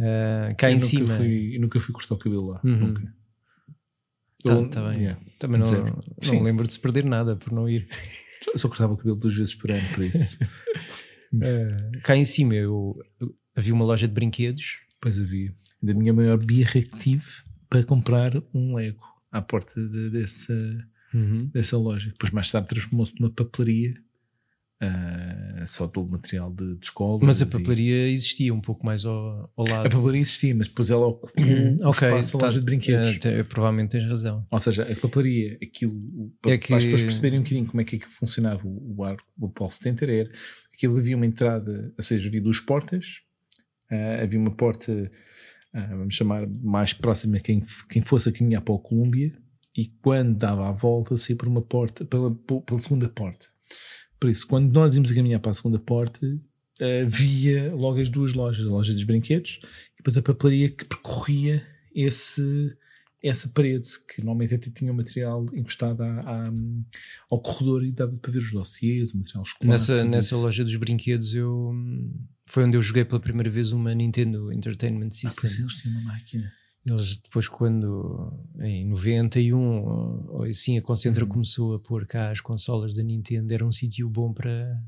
ah, 0.00 0.54
cá 0.58 0.68
eu 0.70 0.72
em 0.72 0.74
nunca 0.80 0.86
cima. 0.88 1.16
Fui, 1.16 1.56
eu 1.56 1.60
nunca 1.60 1.80
fui 1.80 1.92
cortar 1.94 2.14
o 2.14 2.18
cabelo 2.18 2.46
lá. 2.48 2.60
Uhum. 2.64 2.76
Nunca. 2.88 3.02
Tá- 4.44 4.52
Eu- 4.52 4.68
tá 4.70 4.90
bem. 4.90 5.02
yeah. 5.02 5.20
Também 5.38 5.58
não, 5.58 5.66
não 5.84 6.02
Sim. 6.20 6.42
lembro 6.42 6.66
de 6.66 6.72
se 6.74 6.78
perder 6.80 7.04
nada 7.04 7.34
por 7.34 7.52
não 7.52 7.68
ir. 7.68 7.88
Eu 8.52 8.58
só 8.58 8.68
cortava 8.68 8.92
o 8.92 8.96
cabelo 8.96 9.16
duas 9.16 9.34
vezes 9.34 9.54
por 9.54 9.70
ano, 9.70 9.82
por 9.94 10.04
isso. 10.04 10.38
Uh, 11.34 11.98
cá 12.04 12.16
em 12.16 12.24
cima 12.24 12.54
eu, 12.54 12.94
eu- 13.20 13.34
havia 13.56 13.74
uma 13.74 13.84
loja 13.84 14.06
de 14.06 14.14
brinquedos. 14.14 14.78
Depois 14.94 15.18
havia. 15.20 15.52
Da 15.82 15.92
minha 15.94 16.12
maior 16.12 16.36
birra 16.38 16.80
que 16.82 16.98
tive 16.98 17.26
para 17.68 17.82
comprar 17.84 18.32
um 18.54 18.74
Lego 18.76 19.02
à 19.32 19.42
porta 19.42 19.80
de- 19.80 20.10
dessa, 20.10 20.56
dessa 21.52 21.76
loja. 21.76 22.10
Depois, 22.10 22.30
mais 22.32 22.50
tarde, 22.50 22.68
transformou-se 22.68 23.18
numa 23.20 23.30
papelaria 23.30 23.94
ah, 24.80 25.64
só 25.66 25.86
de 25.86 25.98
material 26.06 26.52
de, 26.52 26.74
de 26.76 26.84
escola. 26.84 27.18
Mas 27.22 27.40
a 27.40 27.46
papelaria 27.46 28.08
existia 28.10 28.52
um 28.52 28.60
pouco 28.60 28.84
mais 28.84 29.04
ao, 29.04 29.50
ao 29.56 29.66
lado. 29.66 29.86
A 29.86 29.90
papelaria 29.90 30.20
existia, 30.20 30.54
mas 30.54 30.68
depois 30.68 30.90
ela 30.90 31.06
ocupou 31.06 31.44
Hum, 31.44 31.76
o 31.80 31.88
ok, 31.88 32.08
espaço 32.08 32.32
da 32.34 32.38
tá- 32.40 32.46
loja 32.46 32.58
de 32.60 32.64
brinquedos. 32.66 33.08
eh, 33.16 33.18
te- 33.18 33.44
provavelmente 33.44 33.90
tens 33.92 34.04
razão. 34.08 34.46
Ou 34.50 34.58
seja, 34.58 34.82
a 34.82 34.96
papelaria, 34.96 35.58
aquilo, 35.62 36.30
para 36.42 36.52
É 36.52 36.58
que- 36.58 36.74
as 36.74 36.84
pessoas 36.84 37.02
perceberem 37.02 37.38
um 37.38 37.42
bocadinho 37.42 37.66
como 37.66 37.80
é 37.80 37.84
que 37.84 37.96
aquilo 37.96 38.10
funcionava, 38.12 38.66
o, 38.66 38.94
o, 38.98 39.16
o 39.46 39.48
Paul 39.48 39.70
70 39.70 40.04
era, 40.04 40.30
aquilo 40.72 40.98
havia 40.98 41.16
uma 41.16 41.26
entrada, 41.26 41.92
ou 41.96 42.04
seja, 42.04 42.28
havia 42.28 42.40
duas 42.42 42.60
portas, 42.60 43.20
ah, 43.90 44.22
havia 44.22 44.38
uma 44.38 44.50
porta, 44.50 45.10
ah, 45.72 45.86
vamos 45.96 46.14
chamar, 46.14 46.46
mais 46.48 46.92
próxima 46.92 47.36
a 47.36 47.40
quem, 47.40 47.62
quem 47.88 48.02
fosse 48.02 48.28
a 48.28 48.32
caminhar 48.32 48.62
para 48.62 48.74
o 48.74 48.78
Colômbia, 48.78 49.32
e 49.76 49.86
quando 50.00 50.34
dava 50.36 50.68
a 50.68 50.72
volta, 50.72 51.16
saía 51.16 51.36
por 51.36 51.48
uma 51.48 51.60
porta, 51.62 52.04
pela, 52.04 52.34
pela 52.34 52.78
segunda 52.80 53.08
porta. 53.08 53.46
Por 54.18 54.30
isso, 54.30 54.46
quando 54.46 54.72
nós 54.72 54.94
íamos 54.94 55.10
a 55.10 55.14
caminhar 55.14 55.38
para 55.40 55.50
a 55.50 55.54
segunda 55.54 55.78
porta, 55.78 56.20
ah, 56.80 57.06
via 57.06 57.74
logo 57.74 58.00
as 58.00 58.08
duas 58.08 58.32
lojas, 58.34 58.66
a 58.66 58.70
loja 58.70 58.92
dos 58.92 59.04
brinquedos 59.04 59.60
e 59.94 59.96
depois 59.98 60.16
a 60.16 60.22
papelaria 60.22 60.70
que 60.70 60.84
percorria 60.84 61.62
esse, 61.94 62.74
essa 63.22 63.48
parede, 63.48 63.86
que 64.08 64.22
normalmente 64.22 64.54
até 64.54 64.70
tinha 64.70 64.92
o 64.92 64.94
material 64.94 65.44
encostado 65.54 66.02
à- 66.02 66.20
à- 66.20 66.52
ao 67.30 67.40
corredor 67.40 67.84
e 67.84 67.90
dava 67.92 68.16
para 68.16 68.32
ver 68.32 68.38
os 68.38 68.52
dossiês, 68.52 69.12
o 69.12 69.18
material 69.18 69.42
escolar. 69.42 69.72
Nessa, 69.72 70.04
nessa 70.04 70.36
loja 70.36 70.64
dos 70.64 70.76
brinquedos 70.76 71.34
eu 71.34 71.74
foi 72.48 72.64
onde 72.64 72.76
eu 72.76 72.82
joguei 72.82 73.04
pela 73.04 73.20
primeira 73.20 73.50
vez 73.50 73.72
uma 73.72 73.94
Nintendo 73.94 74.52
Entertainment 74.52 75.08
Ah, 75.08 75.10
System. 75.14 75.40
pois 75.42 75.58
eles 75.58 75.74
tinham 75.74 75.98
uma 75.98 76.12
máquina. 76.12 76.52
Eles 76.84 77.16
depois 77.18 77.48
quando 77.48 78.32
em 78.60 78.86
91 78.88 79.58
ou 79.58 80.26
ou 80.36 80.42
assim 80.44 80.78
a 80.78 80.82
Concentra 80.82 81.24
Uhum. 81.24 81.30
começou 81.30 81.74
a 81.74 81.80
pôr 81.80 82.06
cá 82.06 82.30
as 82.30 82.40
consolas 82.40 82.94
da 82.94 83.02
Nintendo, 83.02 83.52
era 83.52 83.66
um 83.66 83.72
sítio 83.72 84.08
bom 84.08 84.32
para 84.32 84.80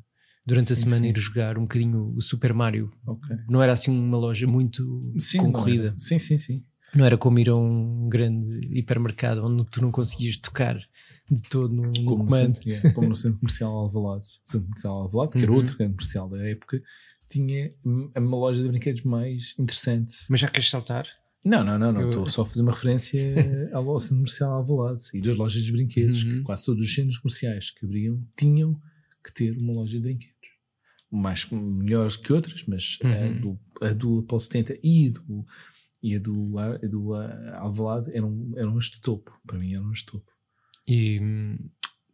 durante 0.46 0.72
a 0.72 0.76
Sim, 0.76 0.84
semana 0.84 1.04
sim. 1.06 1.10
ir 1.10 1.18
jogar 1.18 1.58
um 1.58 1.62
bocadinho 1.62 2.14
o 2.14 2.22
Super 2.22 2.54
Mario. 2.54 2.90
Ok. 3.06 3.36
Não 3.48 3.60
era 3.60 3.72
assim 3.72 3.90
uma 3.90 4.16
loja 4.16 4.46
muito 4.46 5.12
Sim, 5.18 5.38
concorrida. 5.38 5.88
era. 5.88 5.94
Sim, 5.98 6.18
sim, 6.20 6.38
sim. 6.38 6.64
Não 6.94 7.04
era 7.04 7.18
como 7.18 7.38
ir 7.38 7.48
a 7.50 7.56
um 7.56 8.08
grande 8.08 8.60
hipermercado 8.78 9.44
onde 9.44 9.66
tu 9.68 9.82
não 9.82 9.90
conseguias 9.90 10.38
tocar 10.38 10.78
de 11.30 11.42
todo 11.50 11.74
no, 11.74 11.82
no 11.82 12.04
Como 12.04 12.24
comando. 12.24 12.54
centro, 12.54 12.68
yeah, 12.68 12.92
como 12.94 13.08
no 13.10 13.16
centro 13.16 13.38
comercial 13.40 13.72
Alvalade. 13.72 14.26
O 14.46 14.50
centro 14.50 14.66
comercial 14.68 14.94
Alvalade, 15.02 15.32
que 15.32 15.38
era 15.42 15.50
Uhum. 15.50 15.58
outro 15.58 15.76
grande 15.76 15.94
comercial 15.96 16.28
da 16.30 16.48
época, 16.48 16.80
tinha 17.28 17.72
uma 17.84 18.36
loja 18.36 18.62
de 18.62 18.68
brinquedos 18.68 19.02
mais 19.02 19.54
interessante. 19.58 20.14
Mas 20.30 20.40
já 20.40 20.48
queres 20.48 20.70
saltar? 20.70 21.06
Não, 21.44 21.62
não, 21.64 21.78
não, 21.78 21.92
não. 21.92 22.08
Estou 22.08 22.26
só 22.28 22.42
a 22.42 22.46
fazer 22.46 22.62
uma 22.62 22.72
referência 22.72 23.20
ao 23.72 23.98
centro 24.00 24.16
comercial 24.16 24.52
Alvalade 24.54 25.04
e 25.14 25.20
das 25.20 25.36
lojas 25.36 25.62
de 25.62 25.72
brinquedos, 25.72 26.22
Uhum. 26.24 26.30
que 26.30 26.40
quase 26.42 26.64
todos 26.64 26.84
os 26.84 26.94
centros 26.94 27.18
comerciais 27.18 27.70
que 27.70 27.86
abriam 27.86 28.22
tinham 28.36 28.80
que 29.24 29.32
ter 29.32 29.56
uma 29.56 29.72
loja 29.72 29.92
de 29.92 30.00
brinquedos. 30.00 30.34
Mais 31.10 31.48
melhores 31.50 32.16
que 32.16 32.32
outras, 32.32 32.64
mas 32.66 32.98
a 33.02 33.08
Uhum. 33.08 33.40
do, 33.40 33.60
a 33.80 33.92
do 33.92 34.18
Apolo 34.20 34.40
70 34.40 34.78
e, 34.82 35.10
do, 35.10 35.46
e 36.02 36.16
a 36.16 36.18
do, 36.18 36.58
a 36.58 36.76
do 36.78 37.14
ah, 37.14 37.58
Alvalade 37.60 38.10
eram, 38.14 38.52
eram 38.56 38.76
as 38.76 38.86
de 38.86 39.00
topo. 39.00 39.32
Para 39.46 39.58
mim 39.58 39.74
eram 39.74 39.90
as 39.90 40.00
de 40.00 40.06
topo. 40.06 40.30
E 40.86 41.20
hum, 41.20 41.56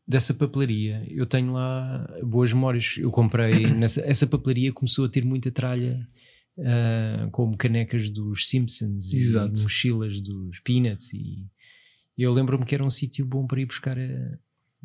dessa 0.06 0.34
papelaria 0.34 1.04
eu 1.08 1.24
tenho 1.26 1.52
lá 1.52 2.06
boas 2.22 2.52
memórias. 2.52 2.96
Eu 2.98 3.10
comprei 3.10 3.66
nessa 3.74 4.00
essa 4.02 4.26
papelaria 4.26 4.72
começou 4.72 5.04
a 5.04 5.08
ter 5.08 5.24
muita 5.24 5.50
tralha. 5.50 6.00
ah, 6.58 7.28
como 7.32 7.56
canecas 7.56 8.08
dos 8.10 8.48
Simpsons 8.48 9.12
Exato. 9.12 9.58
e 9.58 9.62
mochilas 9.62 10.20
dos 10.20 10.60
Peanuts 10.60 11.12
e 11.12 11.46
eu 12.16 12.30
lembro-me 12.32 12.64
que 12.64 12.74
era 12.74 12.84
um 12.84 12.90
sítio 12.90 13.26
bom 13.26 13.44
para 13.44 13.60
ir 13.60 13.66
buscar 13.66 13.98
a- 13.98 14.38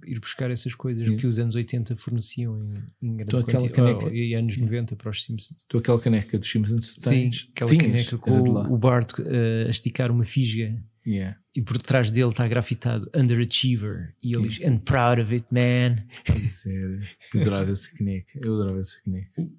ir 0.03 0.19
buscar 0.19 0.49
essas 0.49 0.73
coisas 0.73 1.03
Yeah. 1.03 1.19
que 1.21 1.27
os 1.27 1.37
anos 1.37 1.53
80 1.53 1.95
forneciam 1.97 2.57
em, 2.57 3.07
em 3.09 3.15
grande 3.17 3.23
Então 3.29 3.39
aquela 3.41 3.59
quantidade 3.67 3.91
caneca- 3.99 4.05
Oh, 4.07 4.15
e 4.15 4.33
anos 4.33 4.57
90 4.57 4.95
para 4.95 5.11
os 5.11 5.23
Simpsons 5.23 5.55
Tu 5.67 5.77
aquela 5.77 5.99
caneca 5.99 6.39
dos 6.39 6.49
Simpsons 6.49 6.95
Sim, 6.97 7.09
tens? 7.09 7.47
aquela 7.51 7.69
Tinhas? 7.69 7.85
caneca 7.85 8.17
com 8.17 8.31
o, 8.31 8.73
o 8.73 8.77
Bart 8.77 9.11
eh, 9.19 9.65
a 9.67 9.69
esticar 9.69 10.09
uma 10.09 10.23
fisga 10.23 10.81
Yeah. 11.09 11.39
e 11.55 11.61
por 11.61 11.81
trás 11.81 12.11
dele 12.11 12.29
está 12.29 12.47
grafitado 12.47 13.09
Underachiever 13.15 14.15
e 14.21 14.35
ele 14.35 14.47
diz 14.47 14.63
And 14.63 14.77
proud 14.77 15.19
of 15.21 15.33
it, 15.33 15.47
man. 15.49 16.05
Sério. 16.47 17.01
Eu 17.33 17.41
adorava 17.41 17.71
essa 17.71 17.91
caneca. 17.97 18.39
Eu 18.39 18.53
adorava 18.53 18.79
essa 18.79 19.01
caneca. 19.01 19.49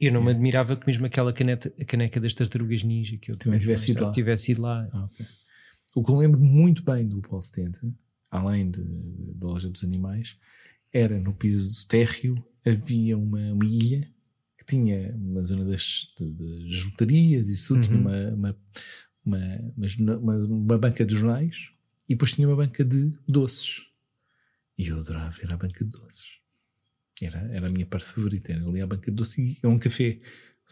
Eu 0.00 0.12
não 0.12 0.24
me 0.24 0.32
admirava 0.32 0.76
que 0.76 0.84
mesmo 0.86 1.06
aquela 1.06 1.32
caneta, 1.32 1.72
a 1.78 1.84
caneca 1.84 2.18
das 2.18 2.34
tartarugas 2.34 2.82
ninja 2.82 3.16
que 3.16 3.30
eu 3.30 3.36
Também 3.36 3.60
tivesse 3.60 3.92
ido 3.92 4.02
lá. 4.02 4.10
tivesse 4.10 4.52
ido 4.52 4.62
lá. 4.62 4.88
Ah, 4.92 5.04
ok. 5.04 5.26
O 5.94 6.02
que 6.02 6.10
eu 6.10 6.16
lembro 6.16 6.40
muito 6.40 6.82
bem 6.82 7.06
do 7.06 7.20
Paulo 7.20 7.40
70, 7.40 7.80
além 8.30 8.70
de, 8.70 8.82
da 9.34 9.46
loja 9.46 9.68
dos 9.68 9.84
animais, 9.84 10.36
era 10.92 11.20
no 11.20 11.32
piso 11.32 11.86
térreo 11.86 12.44
havia 12.64 13.16
uma, 13.16 13.52
uma 13.52 13.64
ilha 13.64 14.08
que 14.58 14.64
tinha 14.64 15.14
uma 15.16 15.42
zona 15.42 15.64
das 15.64 16.08
de, 16.18 16.66
de 16.68 17.14
e 17.14 17.40
isso, 17.40 17.74
uhum. 17.74 17.80
tinha 17.80 17.98
uma, 17.98 18.28
uma, 18.30 18.56
uma, 19.24 19.38
uma, 20.18 20.36
uma 20.36 20.78
banca 20.78 21.04
de 21.04 21.14
jornais 21.14 21.70
e 22.08 22.14
depois 22.14 22.32
tinha 22.32 22.48
uma 22.48 22.56
banca 22.56 22.84
de 22.84 23.12
doces. 23.26 23.82
E 24.78 24.86
eu 24.86 25.00
adorava 25.00 25.36
ir 25.42 25.52
à 25.52 25.56
banca 25.56 25.84
de 25.84 25.90
doces. 25.90 26.24
Era, 27.20 27.38
era 27.52 27.66
a 27.68 27.70
minha 27.70 27.86
parte 27.86 28.06
favorita, 28.06 28.52
era 28.52 28.66
ali 28.66 28.80
à 28.80 28.86
banca 28.86 29.10
de 29.10 29.16
doces 29.16 29.58
e 29.62 29.66
um 29.66 29.78
café. 29.78 30.18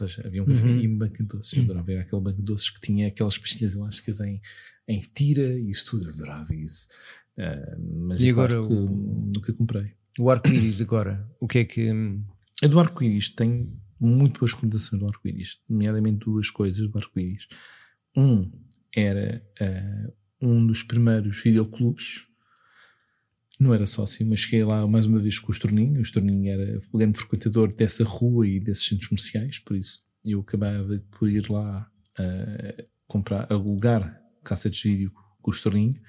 Ou 0.01 0.09
seja, 0.09 0.27
havia 0.27 0.43
um 0.43 0.47
café 0.47 0.67
uhum. 0.67 0.81
e 0.81 0.89
uma 0.89 1.07
banca 1.07 1.23
de 1.23 1.29
doces. 1.29 1.53
Eu 1.53 1.65
adorava 1.65 1.93
ir 1.93 1.99
àquela 1.99 2.21
banca 2.21 2.39
de 2.39 2.43
doces 2.43 2.71
que 2.71 2.81
tinha 2.81 3.09
aquelas 3.09 3.39
pastilhas 3.39 3.75
elásticas 3.75 4.21
em, 4.21 4.41
em 4.89 5.01
tira 5.01 5.59
e 5.59 5.71
isso 5.71 5.91
tudo. 5.91 6.07
Eu 6.07 6.15
adorava 6.15 6.55
isso. 6.55 6.89
Uh, 7.39 8.07
mas 8.07 8.21
e 8.21 8.29
é 8.29 8.31
agora 8.31 8.57
claro 8.57 8.69
que 8.69 8.75
o, 8.75 8.89
nunca 9.35 9.53
comprei. 9.53 9.93
O 10.19 10.29
arco-íris 10.29 10.81
agora, 10.81 11.29
o 11.39 11.47
que 11.47 11.59
é 11.59 11.65
que. 11.65 11.91
A 12.63 12.67
do 12.67 12.81
arco-íris 12.81 13.31
tem 13.31 13.73
muito 13.99 14.41
boas 14.41 14.53
recordações 14.53 15.01
do 15.01 15.07
arco-íris, 15.07 15.59
nomeadamente 15.69 16.19
duas 16.19 16.51
coisas 16.51 16.89
do 16.89 16.99
arco-íris. 16.99 17.47
Um 18.17 18.51
era 18.95 19.43
uh, 19.61 20.13
um 20.41 20.67
dos 20.67 20.83
primeiros 20.83 21.43
videoclubes 21.43 22.27
não 23.59 23.75
era 23.75 23.87
sócio, 23.87 24.27
mas 24.27 24.41
cheguei 24.41 24.65
lá 24.65 24.87
mais 24.87 25.05
uma 25.05 25.19
vez 25.19 25.39
com 25.39 25.53
o 25.53 25.55
Estorninho. 25.55 25.99
O 25.99 26.03
Estorninho 26.03 26.51
era 26.51 26.79
o 26.79 26.97
grande 26.97 27.19
frequentador 27.19 27.71
dessa 27.75 28.03
rua 28.05 28.49
e 28.49 28.59
desses 28.59 28.87
centros 28.87 29.09
comerciais, 29.09 29.59
por 29.59 29.77
isso 29.77 30.03
eu 30.25 30.41
acabava 30.41 31.03
por 31.11 31.29
ir 31.29 31.51
lá 31.51 31.87
uh, 32.19 32.89
comprar, 33.07 33.51
alugar 33.53 34.19
cassetes 34.43 34.81
de 34.81 34.89
vídeo 34.89 35.13
com 35.43 35.51
o 35.51 35.55
Estorninho 35.55 36.01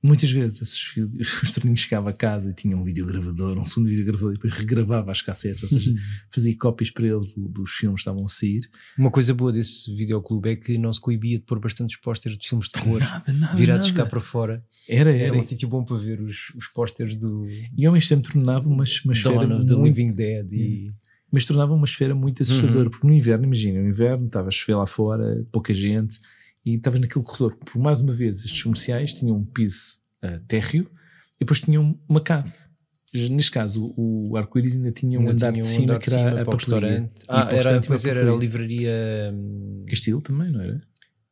Muitas 0.00 0.30
vezes 0.30 0.62
esses 0.62 0.80
filhos, 0.80 1.10
os 1.42 1.50
torninhos 1.50 1.80
chegava 1.80 2.10
a 2.10 2.12
casa 2.12 2.50
e 2.50 2.54
tinha 2.54 2.76
um 2.76 2.84
videogravador, 2.84 3.58
um 3.58 3.64
segundo 3.64 3.88
videogravador, 3.88 4.30
e 4.30 4.34
depois 4.34 4.52
regravava 4.52 5.10
as 5.10 5.20
cassetes, 5.20 5.62
ou 5.64 5.68
seja, 5.68 5.92
fazia 6.30 6.56
cópias 6.56 6.90
para 6.90 7.06
eles 7.06 7.32
dos 7.36 7.72
filmes 7.72 7.96
que 7.96 8.08
estavam 8.08 8.24
a 8.24 8.28
sair. 8.28 8.68
Uma 8.96 9.10
coisa 9.10 9.34
boa 9.34 9.52
desse 9.52 9.92
videoclube 9.94 10.50
é 10.50 10.56
que 10.56 10.78
não 10.78 10.92
se 10.92 11.00
coibia 11.00 11.36
de 11.36 11.44
pôr 11.44 11.58
bastantes 11.58 11.96
pósteres 11.96 12.38
de 12.38 12.48
filmes 12.48 12.68
de 12.68 12.74
terror 12.74 13.00
nada, 13.00 13.32
nada, 13.32 13.56
virados 13.56 13.88
nada. 13.88 14.04
cá 14.04 14.08
para 14.08 14.20
fora. 14.20 14.64
Era, 14.88 15.10
era. 15.10 15.26
Era 15.26 15.36
um 15.36 15.42
sítio 15.42 15.68
bom 15.68 15.84
para 15.84 15.96
ver 15.96 16.20
os, 16.20 16.52
os 16.54 16.68
pósteres 16.68 17.16
do. 17.16 17.44
E 17.76 17.84
ao 17.84 17.92
mesmo 17.92 18.08
tempo 18.08 18.32
tornava 18.32 18.68
uma, 18.68 18.84
uma 19.04 19.12
esfera. 19.12 19.46
Dawn 19.46 19.56
of 19.56 19.66
the 19.66 19.74
Living 19.74 20.14
Dead 20.14 20.52
e. 20.52 20.88
Mas 21.30 21.44
tornava 21.44 21.74
uma 21.74 21.84
esfera 21.84 22.14
muito 22.14 22.42
assustadora, 22.42 22.84
uhum. 22.84 22.90
porque 22.90 23.06
no 23.06 23.12
inverno, 23.12 23.44
imagina, 23.44 23.82
no 23.82 23.88
inverno 23.90 24.26
estava 24.26 24.48
a 24.48 24.50
chover 24.50 24.76
lá 24.76 24.86
fora, 24.86 25.44
pouca 25.52 25.74
gente 25.74 26.18
e 26.68 26.74
estavas 26.74 27.00
naquele 27.00 27.24
corredor. 27.24 27.56
Por 27.56 27.80
mais 27.80 28.00
uma 28.00 28.12
vez, 28.12 28.44
estes 28.44 28.62
comerciais 28.62 29.12
tinham 29.12 29.36
um 29.36 29.44
piso 29.44 29.98
uh, 30.22 30.38
térreo 30.46 30.90
e 31.36 31.40
depois 31.40 31.60
tinham 31.60 31.98
uma 32.08 32.20
cave. 32.20 32.52
Neste 33.14 33.50
caso, 33.50 33.94
o, 33.96 34.36
arco-íris 34.36 34.76
ainda 34.76 34.92
tinha 34.92 35.18
um 35.18 35.22
ainda 35.22 35.32
andar 35.32 35.52
tinha 35.52 35.62
de 35.62 35.68
cima 35.68 35.98
que 35.98 36.12
era 36.12 36.42
a 36.42 36.44
restaurante. 36.44 37.10
Ah, 37.26 37.48
era, 37.50 37.80
depois 37.80 38.04
era 38.04 38.30
a 38.30 38.36
livraria 38.36 39.32
hum, 39.32 39.82
Castilho 39.88 40.20
também, 40.20 40.52
não 40.52 40.60
era? 40.60 40.82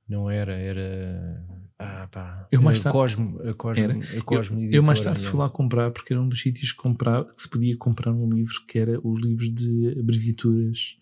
Não 0.08 0.30
era, 0.30 0.54
era. 0.54 1.44
Ah, 1.78 2.08
pá. 2.10 2.48
Eu 2.50 2.62
mais 2.62 2.80
tarde, 2.80 2.96
Cosmo, 2.96 3.36
a 3.42 3.52
Cosmo, 3.52 3.84
era. 3.84 3.92
A 3.92 4.22
Cosmo 4.22 4.62
eu, 4.62 4.70
eu, 4.72 4.82
mais 4.82 5.02
tarde 5.02 5.22
fui 5.22 5.38
lá 5.38 5.50
comprar 5.50 5.90
porque 5.90 6.14
era 6.14 6.22
um 6.22 6.28
dos 6.28 6.40
sítios 6.40 6.72
que, 6.72 6.78
comprar, 6.78 7.24
que 7.24 7.42
se 7.42 7.48
podia 7.48 7.76
comprar 7.76 8.10
um 8.10 8.30
livro 8.30 8.54
que 8.66 8.78
era 8.78 8.98
os 9.06 9.20
livros 9.20 9.52
de 9.54 9.98
abreviaturas 10.00 10.96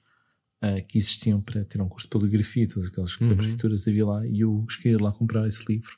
uh, 0.64 0.87
que 0.87 0.99
existiam 0.99 1.40
para 1.40 1.64
ter 1.64 1.80
um 1.80 1.88
curso 1.88 2.06
de 2.06 2.11
poligrafia, 2.11 2.66
todas 2.66 2.88
aquelas 2.88 3.21
uhum. 3.21 3.30
abreviaturas 3.30 3.87
havia 3.87 4.06
lá 4.06 4.26
e 4.26 4.40
eu 4.40 4.64
cheguei 4.68 4.97
lá 4.97 5.12
comprar 5.12 5.47
esse 5.47 5.64
livro. 5.68 5.92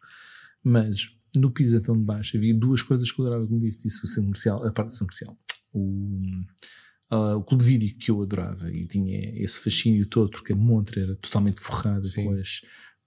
Mas 0.62 1.14
no 1.34 1.50
piso 1.50 1.80
tão 1.80 1.96
de 1.96 2.04
baixo 2.04 2.36
havia 2.36 2.54
duas 2.54 2.82
coisas 2.82 3.10
que 3.10 3.20
eu 3.20 3.26
adorava, 3.26 3.46
como 3.46 3.60
disse, 3.60 3.82
disse 3.82 4.04
o 4.04 4.06
centro 4.06 4.24
comercial, 4.24 4.66
a 4.66 4.72
parte 4.72 4.88
do 4.88 4.92
centro 4.92 5.06
comercial. 5.06 5.38
O, 5.72 7.14
uh, 7.14 7.36
o 7.36 7.44
clube 7.44 7.62
de 7.62 7.70
vídeo 7.70 7.98
que 7.98 8.10
eu 8.10 8.22
adorava 8.22 8.70
e 8.72 8.86
tinha 8.86 9.42
esse 9.42 9.60
fascínio 9.60 10.06
todo, 10.06 10.30
porque 10.30 10.52
a 10.52 10.56
montra 10.56 11.00
era 11.00 11.16
totalmente 11.16 11.60
forrada 11.60 12.02
com, 12.14 12.30
as, 12.32 12.60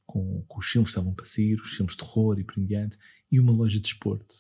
com, 0.06 0.44
com, 0.48 0.60
os 0.60 0.66
filmes 0.66 0.90
que 0.90 0.92
estavam 0.92 1.14
para 1.14 1.26
sair, 1.26 1.56
os 1.56 1.72
filmes 1.72 1.96
de 1.96 1.98
terror 1.98 2.40
e 2.40 2.44
por 2.44 2.60
em 2.60 2.66
diante, 2.66 2.98
e 3.32 3.40
uma 3.40 3.52
loja 3.52 3.80
de 3.80 3.88
esporte, 3.88 4.36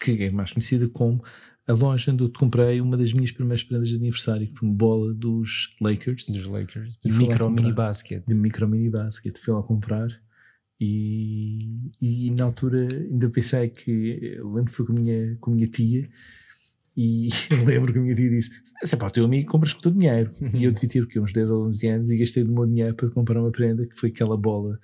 que 0.00 0.10
é 0.22 0.30
mais 0.30 0.52
conhecida 0.52 0.88
como 0.88 1.24
a 1.66 1.72
loja 1.72 2.12
onde 2.12 2.24
eu 2.24 2.30
comprei 2.30 2.80
uma 2.80 2.96
das 2.96 3.12
minhas 3.12 3.30
primeiras 3.30 3.62
prendas 3.62 3.88
de 3.88 3.96
aniversário, 3.96 4.46
que 4.48 4.54
foi 4.54 4.68
uma 4.68 4.76
bola 4.76 5.14
dos 5.14 5.74
Lakers. 5.80 6.26
Dos 6.26 6.46
Lakers. 6.46 6.98
De 7.04 7.12
micro 7.12 7.50
mini 7.50 7.72
basket. 7.72 8.24
De 8.26 8.34
micro 8.34 8.68
mini 8.68 8.90
basket. 8.90 9.38
Fui 9.38 9.54
lá 9.54 9.62
comprar 9.62 10.08
e, 10.80 11.90
e 12.00 12.30
na 12.32 12.44
altura 12.44 12.88
ainda 12.92 13.30
pensei 13.30 13.68
que 13.68 14.40
lembro 14.42 14.64
que 14.64 14.72
foi 14.72 14.86
com 14.86 14.92
a 14.92 14.96
minha, 14.96 15.36
com 15.40 15.50
a 15.52 15.54
minha 15.54 15.68
tia 15.68 16.08
e 16.96 17.28
lembro 17.64 17.92
que 17.92 17.98
a 17.98 18.02
minha 18.02 18.14
tia 18.14 18.28
disse: 18.28 18.50
Se 18.84 18.94
é 18.94 18.98
para 18.98 19.08
o 19.08 19.10
teu 19.10 19.24
amigo, 19.24 19.50
compras 19.50 19.72
com 19.72 19.78
o 19.78 19.82
teu 19.82 19.92
dinheiro. 19.92 20.32
e 20.52 20.64
eu 20.64 20.72
devia 20.72 20.88
ter 20.88 21.02
o 21.02 21.06
quê? 21.06 21.20
uns 21.20 21.32
10 21.32 21.50
ou 21.50 21.64
11 21.66 21.86
anos 21.86 22.10
e 22.10 22.18
gastei 22.18 22.42
o 22.42 22.48
meu 22.48 22.66
dinheiro 22.66 22.94
para 22.94 23.08
comprar 23.10 23.40
uma 23.40 23.52
prenda 23.52 23.86
que 23.86 23.96
foi 23.96 24.08
aquela 24.08 24.36
bola 24.36 24.78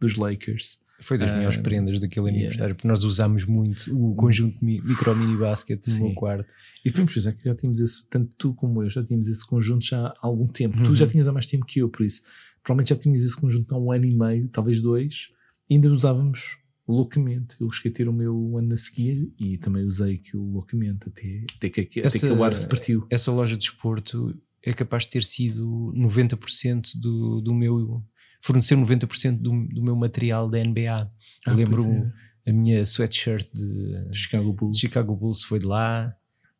dos 0.00 0.16
Lakers. 0.16 0.78
Foi 1.02 1.18
das 1.18 1.30
melhores 1.30 1.58
ah, 1.58 1.62
prendas 1.62 2.00
daquele 2.00 2.26
yeah. 2.26 2.40
aniversário, 2.40 2.74
porque 2.74 2.88
nós 2.88 3.04
usámos 3.04 3.44
muito 3.44 3.94
o 3.94 4.14
conjunto 4.14 4.56
micro 4.64 5.14
mini 5.16 5.36
basket 5.36 5.86
no 5.88 6.06
meu 6.06 6.14
quarto. 6.14 6.48
E 6.84 6.90
fomos 6.90 7.12
pensar 7.12 7.32
que 7.32 7.44
já 7.44 7.54
tínhamos 7.54 7.80
esse, 7.80 8.08
tanto 8.08 8.32
tu 8.38 8.54
como 8.54 8.82
eu, 8.82 8.88
já 8.88 9.04
tínhamos 9.04 9.28
esse 9.28 9.46
conjunto 9.46 9.84
já 9.84 10.06
há 10.06 10.14
algum 10.22 10.46
tempo. 10.46 10.78
Uhum. 10.78 10.84
Tu 10.84 10.94
já 10.94 11.06
tinhas 11.06 11.28
há 11.28 11.32
mais 11.32 11.46
tempo 11.46 11.66
que 11.66 11.80
eu, 11.80 11.88
por 11.88 12.04
isso 12.04 12.22
provavelmente 12.62 12.90
já 12.90 12.96
tinhas 12.96 13.22
esse 13.22 13.36
conjunto 13.36 13.74
há 13.74 13.78
um 13.78 13.90
ano 13.90 14.04
e 14.04 14.14
meio, 14.14 14.48
talvez 14.48 14.80
dois 14.80 15.30
ainda 15.70 15.90
usávamos 15.90 16.58
loucamente. 16.86 17.56
Eu 17.60 17.70
cheguei 17.70 17.92
a 17.92 17.94
ter 17.94 18.08
o 18.08 18.12
meu 18.12 18.56
ano 18.56 18.74
a 18.74 18.76
seguir 18.76 19.32
e 19.38 19.56
também 19.58 19.84
usei 19.84 20.14
aquilo 20.16 20.50
loucamente 20.52 21.08
até, 21.08 21.44
até, 21.56 21.70
que, 21.70 22.00
essa, 22.00 22.18
até 22.18 22.26
que 22.26 22.32
o 22.32 22.44
ar 22.44 22.56
se 22.56 22.66
partiu. 22.66 23.06
Essa 23.10 23.32
loja 23.32 23.56
de 23.56 23.64
esporto 23.64 24.36
é 24.62 24.72
capaz 24.72 25.04
de 25.04 25.10
ter 25.10 25.24
sido 25.24 25.92
90% 25.96 26.92
do, 27.00 27.40
do 27.40 27.54
meu. 27.54 28.02
Fornecer 28.42 28.76
90% 28.76 29.38
do, 29.38 29.66
do 29.68 29.82
meu 29.82 29.96
material 29.96 30.48
da 30.48 30.62
NBA. 30.62 30.96
Ah, 30.96 31.10
Eu 31.50 31.54
lembro 31.54 32.12
é. 32.46 32.50
a 32.50 32.52
minha 32.52 32.82
sweatshirt 32.82 33.48
de 33.54 34.08
Chicago 34.12 34.52
Bulls, 34.52 34.78
Chicago 34.78 35.16
Bulls 35.16 35.44
foi 35.44 35.60
de 35.60 35.66
lá. 35.66 36.14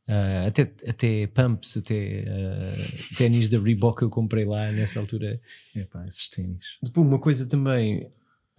Uh, 0.09 0.49
até, 0.49 0.63
até 0.87 1.27
pumps, 1.29 1.77
até 1.77 2.25
uh, 2.27 3.17
ténis 3.17 3.49
da 3.49 3.59
Reebok 3.59 4.03
eu 4.03 4.11
comprei 4.11 4.45
lá 4.45 4.71
nessa 4.73 4.99
altura. 4.99 5.41
É 5.77 5.85
pá, 5.85 6.07
esses 6.07 6.29
ténis. 6.29 6.65
Depois, 6.83 7.07
uma 7.07 7.19
coisa 7.19 7.49
também 7.49 8.05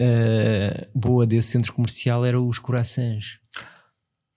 uh, 0.02 0.88
boa 0.96 1.26
desse 1.26 1.50
centro 1.50 1.74
comercial 1.74 2.26
eram 2.26 2.48
os 2.48 2.60
corações 2.60 3.40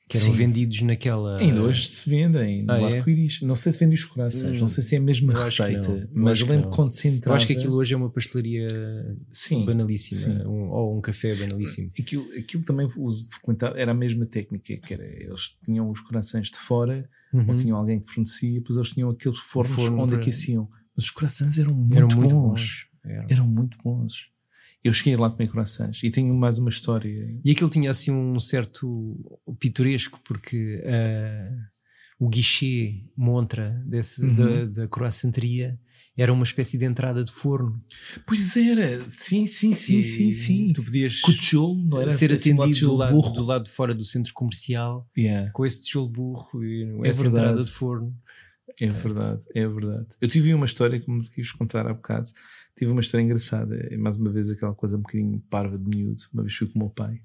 que 0.09 0.17
eram 0.19 0.27
Sim. 0.31 0.37
vendidos 0.37 0.83
naquela. 0.83 1.37
Ainda 1.39 1.63
hoje 1.63 1.89
se 1.89 2.09
vendem 2.09 2.63
no 2.63 2.73
ah, 2.73 2.79
é? 2.79 2.99
arco-íris. 2.99 3.41
Não 3.43 3.57
sei 3.57 3.73
se 3.73 3.79
vendem 3.81 3.95
os 3.95 4.05
corações, 4.05 4.57
hum, 4.57 4.61
não 4.61 4.69
sei 4.69 4.85
se 4.85 4.95
é 4.95 4.99
a 4.99 5.01
mesma 5.01 5.33
receita, 5.33 6.09
mas 6.13 6.41
lembro 6.41 6.71
quando 6.71 6.93
se 6.93 7.09
entrava. 7.09 7.33
Eu 7.33 7.37
acho 7.37 7.47
que 7.47 7.53
aquilo 7.55 7.75
hoje 7.75 7.93
é 7.93 7.97
uma 7.97 8.09
pastelaria 8.09 8.69
sim, 9.33 9.65
banalíssima, 9.65 10.45
sim. 10.45 10.49
Um, 10.49 10.71
ou 10.71 10.97
um 10.97 11.01
café 11.01 11.35
banalíssimo. 11.35 11.89
Aquilo, 11.99 12.25
aquilo 12.39 12.63
também 12.63 12.87
frequentava, 12.89 13.79
era 13.79 13.91
a 13.91 13.95
mesma 13.95 14.27
técnica, 14.27 14.77
que 14.77 14.95
era 14.95 15.05
eles 15.05 15.57
tinham 15.65 15.91
os 15.91 16.01
corações 16.01 16.51
de 16.51 16.59
fora, 16.59 17.09
uhum. 17.33 17.49
ou 17.49 17.57
tinham 17.57 17.77
alguém 17.77 17.99
que 17.99 18.07
fornecia, 18.07 18.61
depois 18.61 18.77
eles 18.77 18.91
tinham 18.91 19.11
aqueles 19.11 19.39
fornos 19.39 19.75
Forno 19.75 20.03
onde 20.03 20.13
para... 20.13 20.21
aqueciam. 20.21 20.69
Mas 20.97 21.07
os 21.07 21.11
corações 21.11 21.59
eram 21.59 21.75
muito 21.75 21.97
eram 21.97 22.09
bons. 22.09 22.17
Muito 22.17 22.35
bons. 22.35 22.87
Eram. 23.05 23.27
eram 23.29 23.49
muito 23.49 23.79
bons. 23.83 24.36
Eu 24.87 24.93
cheguei 24.93 25.17
lá 25.17 25.29
comer 25.29 25.49
croissants 25.49 26.01
e 26.05 26.11
tenho 26.13 26.33
mais 26.33 26.61
uma 26.61 26.69
história. 26.69 27.37
E 27.45 27.51
aquilo 27.51 27.69
tinha 27.69 27.91
assim 27.91 28.13
um 28.13 28.39
certo 28.39 29.17
pitoresco, 29.59 30.21
porque 30.25 30.81
uh, 30.85 32.25
o 32.25 32.29
guichê 32.29 33.03
montra 33.17 33.83
desse, 33.85 34.23
uhum. 34.23 34.35
da, 34.35 34.65
da 34.83 34.89
croissanteria 34.89 35.77
era 36.17 36.33
uma 36.33 36.45
espécie 36.45 36.79
de 36.79 36.85
entrada 36.85 37.25
de 37.25 37.33
forno. 37.33 37.83
Pois 38.25 38.57
era, 38.57 39.07
sim, 39.09 39.45
sim, 39.47 39.73
sim, 39.73 40.03
sim, 40.03 40.31
sim. 40.31 40.73
Tu 40.73 40.85
podias 40.85 41.21
não 41.91 42.01
era? 42.01 42.13
ser 42.13 42.33
atendido 42.33 42.87
do 42.87 42.95
lado, 42.95 43.21
do 43.33 43.45
lado 43.45 43.65
de 43.65 43.71
fora 43.71 43.93
do 43.93 44.05
centro 44.05 44.33
comercial 44.33 45.11
yeah. 45.19 45.51
com 45.51 45.67
esse 45.67 45.83
tijolo 45.83 46.09
burro 46.09 46.65
e 46.65 46.85
é 47.03 47.09
essa 47.09 47.23
verdade. 47.23 47.47
entrada 47.47 47.63
de 47.65 47.71
forno. 47.71 48.17
É 48.81 48.89
verdade, 48.89 49.45
é 49.55 49.67
verdade. 49.67 50.07
Eu 50.21 50.29
tive 50.29 50.55
uma 50.55 50.67
história 50.67 51.01
que 51.01 51.11
me 51.11 51.27
quis 51.29 51.51
contar 51.51 51.87
há 51.87 51.93
bocado 51.93 52.31
tive 52.77 52.91
uma 52.93 53.01
história 53.01 53.25
engraçada. 53.25 53.77
É 53.91 53.97
mais 53.97 54.19
uma 54.19 54.31
vez 54.31 54.51
aquela 54.51 54.75
coisa 54.75 54.97
um 54.97 55.01
bocadinho 55.01 55.41
parva 55.51 55.79
de 55.79 55.97
miúdo. 55.97 56.23
Uma 56.33 56.43
vez 56.43 56.55
fui 56.55 56.69
com 56.69 56.79
o 56.79 56.83
meu 56.83 56.91
pai. 56.91 57.21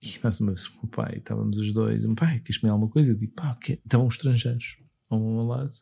E 0.00 0.16
mais 0.22 0.38
uma 0.40 0.52
vez 0.52 0.68
com 0.68 0.78
o 0.78 0.80
meu 0.82 0.90
pai, 0.90 1.16
estávamos 1.18 1.58
os 1.58 1.72
dois. 1.72 2.04
O 2.04 2.08
meu 2.08 2.16
pai 2.16 2.38
quis 2.40 2.58
comer 2.58 2.72
alguma 2.72 2.90
coisa. 2.90 3.10
Eu 3.10 3.16
digo, 3.16 3.32
pá, 3.32 3.52
o 3.52 3.58
quê? 3.58 3.80
Estavam 3.84 4.06
estrangeiros 4.06 4.76
ao 5.08 5.46
lado. 5.46 5.74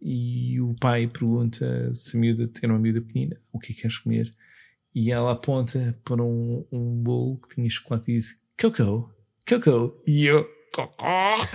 E 0.00 0.60
o 0.60 0.74
pai 0.74 1.06
pergunta 1.06 1.92
se 1.92 2.16
a 2.16 2.20
miúda, 2.20 2.50
era 2.62 2.72
uma 2.72 2.78
miúda 2.78 3.02
pequenina, 3.02 3.36
o 3.52 3.58
que 3.58 3.72
é 3.72 3.74
que 3.74 3.82
queres 3.82 3.98
comer? 3.98 4.34
E 4.94 5.12
ela 5.12 5.32
aponta 5.32 5.98
para 6.04 6.22
um, 6.22 6.66
um 6.72 7.02
bolo 7.02 7.38
que 7.38 7.54
tinha 7.54 7.68
chocolate 7.68 8.10
e 8.10 8.14
diz, 8.14 8.40
Coco, 8.58 9.12
Coco. 9.46 10.02
E 10.06 10.24
eu, 10.24 10.48
cocó. 10.70 11.46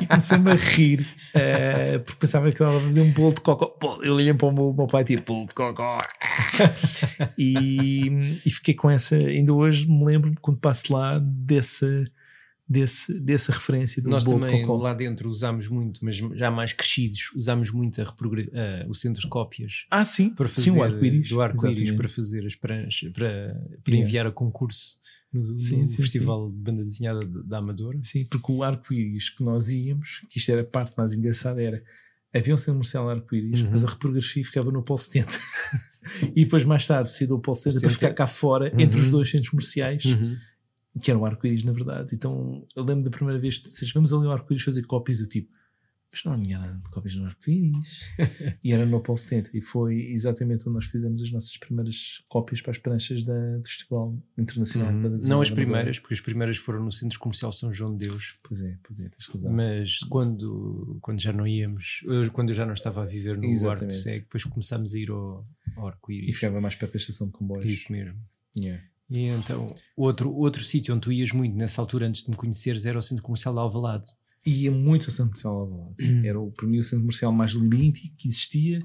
E 0.00 0.06
comecei-me 0.06 0.50
a 0.50 0.54
rir, 0.54 1.00
uh, 1.34 2.00
porque 2.04 2.18
pensava 2.20 2.50
que 2.52 2.62
ela 2.62 2.76
havia 2.76 3.02
um 3.02 3.12
bolo 3.12 3.34
de 3.34 3.40
cocó. 3.40 3.76
Eu 4.02 4.14
olhei 4.14 4.32
para 4.34 4.48
o 4.48 4.52
meu, 4.52 4.72
meu 4.72 4.86
pai 4.86 5.04
tipo, 5.04 5.32
bolo 5.34 5.46
de 5.48 5.54
cocó. 5.54 6.02
e, 7.38 8.40
e 8.44 8.50
fiquei 8.50 8.74
com 8.74 8.90
essa. 8.90 9.16
Ainda 9.16 9.52
hoje 9.52 9.88
me 9.88 10.04
lembro, 10.04 10.32
quando 10.40 10.58
passo 10.58 10.92
lá, 10.92 11.18
dessa, 11.18 12.04
desse, 12.68 13.18
dessa 13.20 13.52
referência 13.52 14.02
do 14.02 14.08
Nós 14.08 14.24
bolo 14.24 14.40
também 14.40 14.60
de 14.62 14.66
cocó. 14.66 14.82
lá 14.82 14.94
dentro 14.94 15.28
usámos 15.28 15.68
muito, 15.68 16.04
mas 16.04 16.16
já 16.16 16.50
mais 16.50 16.72
crescidos, 16.72 17.30
usámos 17.34 17.70
muito 17.70 18.00
a 18.00 18.04
ah, 18.04 18.86
o 18.88 18.94
centro 18.94 19.22
de 19.22 19.28
cópias 19.28 19.86
Ah, 19.90 20.04
sim, 20.04 20.30
para 20.30 20.48
fazer 20.48 20.70
sim, 20.70 20.76
o 20.76 20.82
arco-íris. 20.82 21.28
do 21.28 21.40
arco-íris 21.40 21.80
Exatamente. 21.80 21.96
para 21.96 22.08
fazer 22.08 22.46
as 22.46 22.54
pranchas, 22.54 23.12
para, 23.12 23.52
para 23.82 23.92
Yeah. 23.94 24.06
enviar 24.08 24.26
a 24.26 24.32
concurso 24.32 24.98
no, 25.32 25.56
Sim, 25.58 25.80
no 25.80 25.86
sim, 25.86 25.96
Festival 25.96 26.50
de 26.50 26.56
Banda 26.56 26.84
Desenhada 26.84 27.20
da 27.44 27.58
Amadora. 27.58 27.98
Sim, 28.02 28.24
porque 28.24 28.50
o 28.52 28.62
arco-íris 28.62 29.28
que 29.30 29.42
nós 29.44 29.70
íamos, 29.70 30.20
que 30.28 30.38
isto 30.38 30.50
era 30.50 30.62
a 30.62 30.64
parte 30.64 30.94
mais 30.96 31.12
engraçada, 31.12 31.62
era 31.62 31.82
havia 32.34 32.54
um 32.54 32.58
centro 32.58 32.74
comercial 32.74 33.08
arco-íris, 33.10 33.60
Uhum. 33.62 33.70
mas 33.70 33.84
a 33.84 33.88
reprografia 33.88 34.44
ficava 34.44 34.70
no 34.70 34.82
Polo 34.82 34.98
70. 34.98 35.38
e 36.34 36.44
depois, 36.44 36.64
mais 36.64 36.86
tarde, 36.86 37.12
saiu 37.14 37.28
do 37.28 37.38
Polo 37.40 37.54
70 37.56 37.80
para 37.80 37.88
70. 37.90 37.94
ficar 37.98 38.14
cá 38.14 38.26
fora, 38.26 38.72
entre 38.80 38.98
os 38.98 39.06
Uhum. 39.06 39.10
dois 39.12 39.30
centros 39.30 39.50
comerciais, 39.50 40.04
Uhum. 40.04 40.36
que 41.02 41.10
era 41.10 41.18
o 41.18 41.24
arco-íris, 41.26 41.62
na 41.64 41.72
verdade. 41.72 42.10
Então, 42.12 42.64
eu 42.76 42.84
lembro 42.84 43.04
da 43.04 43.10
primeira 43.10 43.40
vez 43.40 43.58
que 43.58 43.68
disseste, 43.68 43.94
vamos 43.94 44.12
ali 44.12 44.26
ao 44.26 44.32
arco-íris 44.32 44.64
fazer 44.64 44.82
cópias, 44.82 45.20
eu 45.20 45.28
tipo, 45.28 45.50
mas 46.12 46.24
não 46.24 46.42
tinha 46.42 46.58
nada 46.58 46.74
de 46.74 46.90
cópias 46.90 47.14
no 47.14 47.26
arco-íris. 47.26 48.00
e 48.64 48.72
era 48.72 48.84
no 48.84 49.00
Polo 49.00 49.16
70. 49.16 49.50
E 49.56 49.60
foi 49.60 50.06
exatamente 50.10 50.62
onde 50.68 50.74
nós 50.74 50.86
fizemos 50.86 51.22
as 51.22 51.30
nossas 51.30 51.56
primeiras 51.56 52.22
cópias 52.28 52.60
para 52.60 52.72
as 52.72 52.78
pranchas 52.78 53.22
da, 53.22 53.58
do 53.58 53.66
Festival 53.66 54.18
Internacional. 54.36 54.92
Desenhada 54.92 55.28
Não 55.28 55.40
as 55.40 55.50
primeiras, 55.50 55.98
porque 55.98 56.14
as 56.14 56.20
primeiras 56.20 56.56
foram 56.56 56.84
no 56.84 56.92
Centro 56.92 57.18
Comercial 57.18 57.52
São 57.52 57.72
João 57.72 57.96
de 57.96 58.08
Deus. 58.08 58.36
Pois 58.42 58.62
é, 58.62 58.76
pois 58.82 59.00
é, 59.00 59.08
tens 59.08 59.26
razão. 59.26 59.52
Mas 59.52 59.98
quando, 60.00 60.98
quando 61.00 61.20
já 61.20 61.32
não 61.32 61.46
íamos, 61.46 62.04
quando 62.32 62.48
eu 62.50 62.54
já 62.54 62.66
não 62.66 62.74
estava 62.74 63.02
a 63.02 63.06
viver 63.06 63.36
no 63.36 63.44
Arco 63.44 63.52
Exatamente. 63.52 63.94
Seg, 63.94 64.20
depois 64.20 64.44
começámos 64.44 64.94
a 64.94 64.98
ir 64.98 65.10
ao, 65.10 65.46
ao 65.76 65.84
E 65.84 65.88
Arco-Íris. 65.88 66.34
ficava 66.34 66.60
mais 66.60 66.74
perto 66.74 66.92
da 66.92 66.98
estação 66.98 67.28
de 67.28 67.32
comboios. 67.32 67.66
Isso 67.66 67.92
mesmo. 67.92 68.18
Yeah. 68.58 68.82
E 69.08 69.26
então, 69.26 69.74
outro, 69.96 70.32
outro 70.32 70.64
sítio 70.64 70.94
onde 70.94 71.02
tu 71.02 71.12
ias 71.12 71.32
muito 71.32 71.56
nessa 71.56 71.80
altura, 71.80 72.06
antes 72.06 72.22
de 72.22 72.30
me 72.30 72.36
conheceres, 72.36 72.86
era 72.86 72.96
o 72.96 73.02
Centro 73.02 73.24
Comercial 73.24 73.52
de 73.52 73.60
Alvalade. 73.60 74.04
Ia 74.46 74.70
muito 74.70 75.04
ao 75.06 75.10
centro 75.10 75.24
comercial 75.32 75.54
Alvalade. 75.54 76.02
Uhum. 76.12 76.24
Era 76.24 76.40
o, 76.40 76.50
para 76.50 76.66
mim 76.66 76.78
o 76.78 76.82
centro 76.82 77.00
comercial 77.00 77.30
mais 77.32 77.52
labiríntico 77.52 78.16
que 78.16 78.26
existia, 78.28 78.82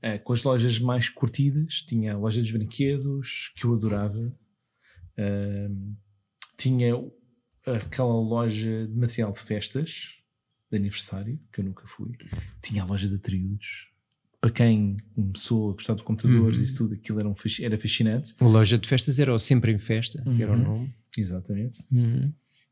eh, 0.00 0.18
com 0.18 0.32
as 0.32 0.42
lojas 0.42 0.78
mais 0.78 1.08
curtidas. 1.10 1.82
Tinha 1.86 2.14
a 2.14 2.18
loja 2.18 2.40
dos 2.40 2.50
brinquedos, 2.50 3.52
que 3.54 3.64
eu 3.66 3.74
adorava. 3.74 4.34
Ahm, 5.18 5.94
tinha 6.56 6.94
aquela 7.66 8.14
loja 8.14 8.86
de 8.86 8.94
material 8.94 9.32
de 9.32 9.40
festas, 9.40 10.12
de 10.70 10.76
aniversário, 10.78 11.38
que 11.52 11.60
eu 11.60 11.64
nunca 11.64 11.84
fui. 11.86 12.12
Tinha 12.62 12.82
a 12.82 12.86
loja 12.86 13.08
de 13.08 13.14
atributos. 13.16 13.88
Para 14.40 14.50
quem 14.50 14.96
começou 15.14 15.70
a 15.70 15.72
gostar 15.74 15.94
de 15.94 16.02
computadores 16.02 16.58
Uhum. 16.58 16.64
e 16.64 16.74
tudo, 16.76 16.94
aquilo 16.94 17.20
era, 17.20 17.28
um 17.28 17.34
era 17.62 17.78
fascinante. 17.78 18.34
A 18.40 18.44
loja 18.46 18.78
de 18.78 18.88
festas 18.88 19.18
era 19.18 19.34
o 19.34 19.38
Sempre 19.38 19.72
em 19.72 19.78
Festa, 19.78 20.22
que 20.22 20.42
era 20.42 20.52
o 20.52 20.56
Uhum. 20.56 20.62
nome. 20.64 20.94
Exatamente. 21.16 21.82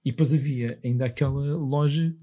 E 0.04 0.10
depois 0.10 0.34
havia 0.34 0.78
ainda 0.84 1.06
aquela 1.06 1.54
loja 1.56 2.14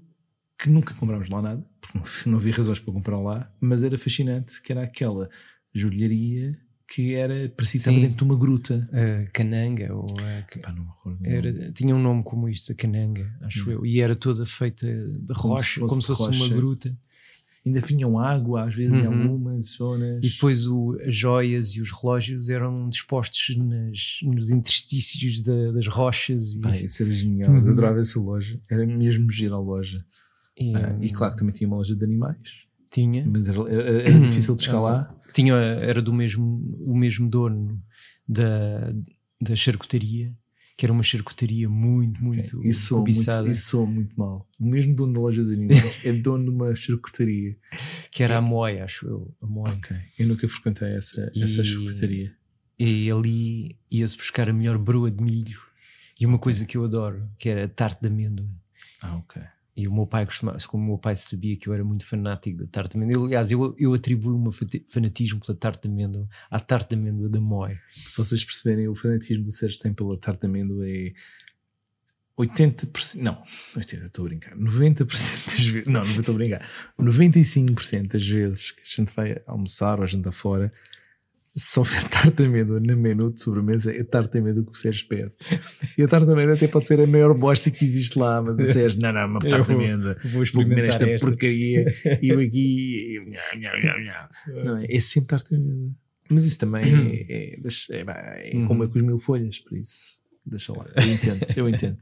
que 0.60 0.68
nunca 0.70 0.94
comprámos 0.94 1.28
lá 1.28 1.40
nada, 1.42 1.64
porque 1.80 1.98
não, 1.98 2.04
não 2.32 2.38
havia 2.38 2.52
razões 2.54 2.78
para 2.78 2.92
comprar 2.92 3.18
lá, 3.18 3.50
mas 3.60 3.82
era 3.82 3.96
fascinante, 3.98 4.60
que 4.62 4.72
era 4.72 4.82
aquela 4.82 5.28
joalharia 5.74 6.58
que 6.92 7.14
era, 7.14 7.52
Sim. 7.62 8.00
dentro 8.00 8.16
de 8.16 8.24
uma 8.24 8.36
gruta. 8.36 8.88
A 8.92 9.30
Cananga, 9.30 9.94
ou 9.94 10.04
a, 10.18 10.58
Pá, 10.60 10.72
não 10.72 10.84
recordo. 10.86 11.18
era, 11.24 11.70
tinha 11.72 11.94
um 11.94 12.02
nome 12.02 12.24
como 12.24 12.48
isto, 12.48 12.72
a 12.72 12.74
Cananga, 12.74 13.32
acho 13.42 13.68
Hum. 13.68 13.72
eu. 13.74 13.86
E 13.86 14.00
era 14.00 14.16
toda 14.16 14.44
feita 14.44 14.86
de 14.88 15.32
Como 15.34 15.56
se 15.60 15.78
rocha, 15.78 15.80
fosse 15.80 15.88
como 15.88 16.02
se 16.02 16.08
fosse 16.08 16.22
uma 16.22 16.30
rocha. 16.30 16.54
gruta. 16.56 16.98
Ainda 17.64 17.80
tinham 17.82 18.18
água, 18.18 18.64
às 18.66 18.74
vezes, 18.74 18.98
em 18.98 19.06
Uhum. 19.06 19.22
algumas 19.22 19.64
zonas. 19.76 20.18
E 20.24 20.30
depois 20.30 20.66
o, 20.66 20.98
as 21.06 21.14
joias 21.14 21.68
e 21.76 21.80
os 21.80 21.92
relógios 21.92 22.50
eram 22.50 22.88
dispostos 22.88 23.54
nas, 23.56 24.18
nos 24.24 24.50
interstícios 24.50 25.42
da- 25.42 25.70
das 25.70 25.86
rochas. 25.86 26.54
E, 26.54 26.58
Pá, 26.60 26.74
isso 26.76 27.02
era 27.04 27.12
genial. 27.12 27.52
Uhum. 27.52 27.66
Eu 27.66 27.70
adorava 27.72 28.00
essa 28.00 28.18
loja. 28.18 28.58
Era 28.68 28.84
mesmo 28.84 29.30
gira 29.30 29.54
a 29.54 29.60
loja. 29.60 30.04
E, 30.56 30.74
Ah, 30.76 30.98
e 31.00 31.10
claro 31.10 31.32
que 31.34 31.38
também 31.38 31.54
tinha 31.54 31.66
uma 31.68 31.76
loja 31.76 31.94
de 31.96 32.04
animais, 32.04 32.38
tinha. 32.90 33.24
mas 33.26 33.48
era, 33.48 33.58
era- 33.72 34.02
era 34.10 34.20
difícil 34.26 34.54
de 34.54 34.62
escalar. 34.62 35.14
tinha 35.32 35.54
era 35.54 36.00
do 36.02 36.12
mesmo 36.12 36.60
o 36.80 36.96
mesmo 36.96 37.28
dono 37.28 37.82
da, 38.28 38.92
da 39.40 39.54
charcutaria 39.56 40.34
que 40.76 40.86
era 40.86 40.92
uma 40.94 41.02
charcutaria 41.02 41.68
muito 41.68 42.22
muito 42.24 42.56
Ok, 42.58 42.70
Isso 42.70 42.86
soa 42.86 43.00
muito, 43.00 43.12
cobiçada 43.16 43.48
isso 43.50 43.86
muito 43.86 44.18
mal. 44.18 44.48
O 44.58 44.66
mesmo 44.66 44.94
dono 44.94 45.12
da 45.12 45.20
loja 45.20 45.44
de 45.44 45.52
animais 45.52 46.02
é 46.06 46.10
dono 46.12 46.44
de 46.44 46.50
uma 46.50 46.74
charcutaria. 46.74 47.54
que 48.10 48.22
era 48.22 48.38
a 48.38 48.40
Moy 48.40 48.80
acho 48.80 49.06
eu 49.06 49.34
a 49.42 49.46
Moy 49.46 49.70
Ok. 49.72 49.94
Eu 50.18 50.26
nunca 50.28 50.48
frequentei 50.48 50.96
essa, 50.96 51.30
E- 51.34 51.42
essa 51.44 51.62
charcutaria. 51.62 52.34
e 52.78 53.10
ali 53.10 53.76
ia-se 53.90 54.16
buscar 54.16 54.48
a 54.48 54.52
melhor 54.54 54.78
broa 54.78 55.10
de 55.10 55.22
milho 55.22 55.60
e 56.18 56.24
uma 56.24 56.38
coisa 56.38 56.64
que 56.64 56.76
eu 56.78 56.84
adoro 56.84 57.28
que 57.38 57.48
era 57.50 57.68
tarte 57.68 58.00
de 58.00 58.08
amêndoa 58.08 58.48
Ah, 59.02 59.16
ok. 59.16 59.42
E 59.80 59.88
o 59.88 59.92
meu 59.92 60.06
pai 60.06 60.26
costumava, 60.26 60.58
como 60.66 60.84
o 60.84 60.86
meu 60.88 60.98
pai 60.98 61.16
sabia 61.16 61.56
que 61.56 61.68
eu 61.68 61.74
era 61.74 61.84
muito 61.84 62.04
fanático 62.04 62.58
da 62.58 62.66
tarte 62.66 62.96
de 62.96 63.02
amêndoa, 63.02 63.26
aliás, 63.26 63.50
eu, 63.50 63.74
eu 63.78 63.94
atribuo 63.94 64.36
o 64.36 64.40
meu 64.40 64.52
fanatismo 64.86 65.40
pela 65.40 65.56
tarte 65.56 65.88
de 65.88 65.94
amêndoa 65.94 66.28
à 66.50 66.60
tarte 66.60 66.90
de 66.90 66.96
amêndoa 66.96 67.28
da. 67.28 67.40
Para 67.40 67.78
vocês 68.16 68.44
perceberem, 68.44 68.88
o 68.88 68.94
fanatismo 68.94 69.44
do 69.44 69.52
Sérgio 69.52 69.80
tem 69.80 69.92
pela 69.92 70.16
tarte 70.18 70.40
de 70.40 70.46
amêndoa 70.46 70.88
é 70.88 71.12
80%, 72.38 73.16
não, 73.16 73.42
80, 73.76 74.06
estou 74.06 74.24
a 74.24 74.28
brincar, 74.28 74.56
90% 74.56 75.46
das 75.46 75.60
vezes, 75.60 75.86
não, 75.86 76.04
não 76.04 76.20
estou 76.20 76.34
a 76.34 76.38
brincar, 76.38 76.66
95% 76.98 78.08
das 78.08 78.26
vezes 78.26 78.72
que 78.72 78.80
a 78.80 78.84
gente 78.84 79.14
vai 79.14 79.42
almoçar 79.46 80.00
ou 80.00 80.06
jantar 80.06 80.32
fora, 80.32 80.72
se 81.60 81.78
houver 81.78 82.02
tarte 82.08 82.30
de 82.38 82.44
amêndoa 82.44 82.80
na 82.80 82.96
menu 82.96 83.32
de 83.32 83.42
sobremesa, 83.42 83.92
é 83.92 84.02
tarte 84.02 84.32
de 84.32 84.38
amêndoa 84.38 84.64
que 84.64 84.72
o 84.72 84.74
Sérgio 84.74 85.06
pede. 85.08 85.32
E 85.98 86.02
a 86.02 86.08
tarte 86.08 86.26
de 86.26 86.32
amêndoa 86.32 86.54
até 86.54 86.66
pode 86.68 86.86
ser 86.86 87.00
a 87.00 87.06
maior 87.06 87.32
bosta 87.36 87.70
que 87.70 87.84
existe 87.84 88.18
lá, 88.18 88.40
mas 88.42 88.58
o 88.58 88.64
Sérgio, 88.64 89.00
não, 89.00 89.12
não, 89.12 89.26
uma 89.26 89.40
vou- 89.40 89.54
amêndoa. 89.76 90.16
Vou 90.22 90.32
Vou 90.32 90.42
experimentar 90.42 90.76
comer 90.76 90.88
esta 90.88 91.10
esta. 91.10 91.26
porcaria 91.26 91.94
e 92.22 92.28
eu 92.28 92.38
aqui. 92.40 93.16
e-. 93.16 93.38
Não 94.64 94.78
é? 94.78 95.00
Sempre 95.00 95.28
tarte 95.28 95.50
de 95.50 95.56
amêndoa. 95.56 95.94
Mas 96.30 96.44
isso 96.44 96.58
também 96.58 96.84
é, 96.84 97.26
é, 97.28 97.60
é, 97.60 98.52
é 98.52 98.56
Uhum. 98.56 98.66
como 98.68 98.84
é 98.84 98.88
com 98.88 98.96
os 98.96 99.02
mil 99.02 99.18
folhas, 99.18 99.58
por 99.58 99.76
isso. 99.76 100.18
Deixa 100.46 100.72
lá. 100.72 100.86
Eu 100.96 101.12
entendo, 101.12 101.44
eu 101.56 101.68
entendo. 101.68 101.98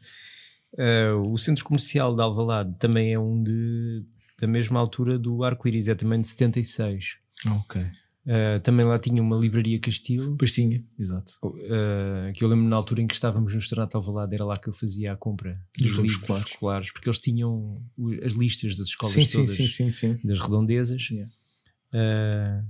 Uh, 0.75 1.17
o 1.33 1.39
centro 1.39 1.65
comercial 1.65 2.15
de 2.15 2.21
Alvalade 2.21 2.75
também 2.79 3.13
é 3.15 3.19
um 3.19 3.43
de, 3.43 4.05
da 4.39 4.47
mesma 4.47 4.79
altura 4.79 5.19
do 5.19 5.43
Arco-Íris, 5.43 5.89
é 5.89 5.95
também 5.95 6.21
de 6.21 6.29
76. 6.29 7.17
ok. 7.47 7.87
Uh, 8.29 8.61
também 8.61 8.85
lá 8.85 8.99
tinha 8.99 9.23
uma 9.23 9.39
livraria 9.39 9.81
Castilho, 9.81 10.37
Pois 10.39 10.53
tinha, 10.53 10.85
exato. 11.01 11.33
uh, 11.43 12.31
que 12.35 12.45
eu 12.45 12.49
lembro 12.49 12.67
na 12.69 12.77
altura 12.77 13.01
em 13.01 13.07
que 13.07 13.15
estávamos 13.15 13.55
no 13.55 13.59
Estranado 13.59 13.89
de 13.89 13.97
Alvalade, 13.97 14.35
era 14.35 14.45
lá 14.45 14.59
que 14.59 14.69
eu 14.69 14.75
fazia 14.75 15.15
a 15.15 15.17
compra 15.17 15.59
Dos 15.79 15.89
dos 15.89 15.97
livros 15.99 16.13
escolares. 16.21 16.49
escolares. 16.51 16.91
porque 16.93 17.09
eles 17.09 17.19
tinham 17.21 17.83
as 18.23 18.35
listas 18.35 18.77
das 18.77 18.89
escolas 18.89 19.15
Sim, 19.15 19.25
todas 19.33 19.51
sim, 19.57 19.67
sim, 19.67 19.91
sim. 19.91 20.19
das 20.23 20.41
redondezas. 20.41 21.09
Yeah. 21.11 21.33
Uh, 21.95 22.69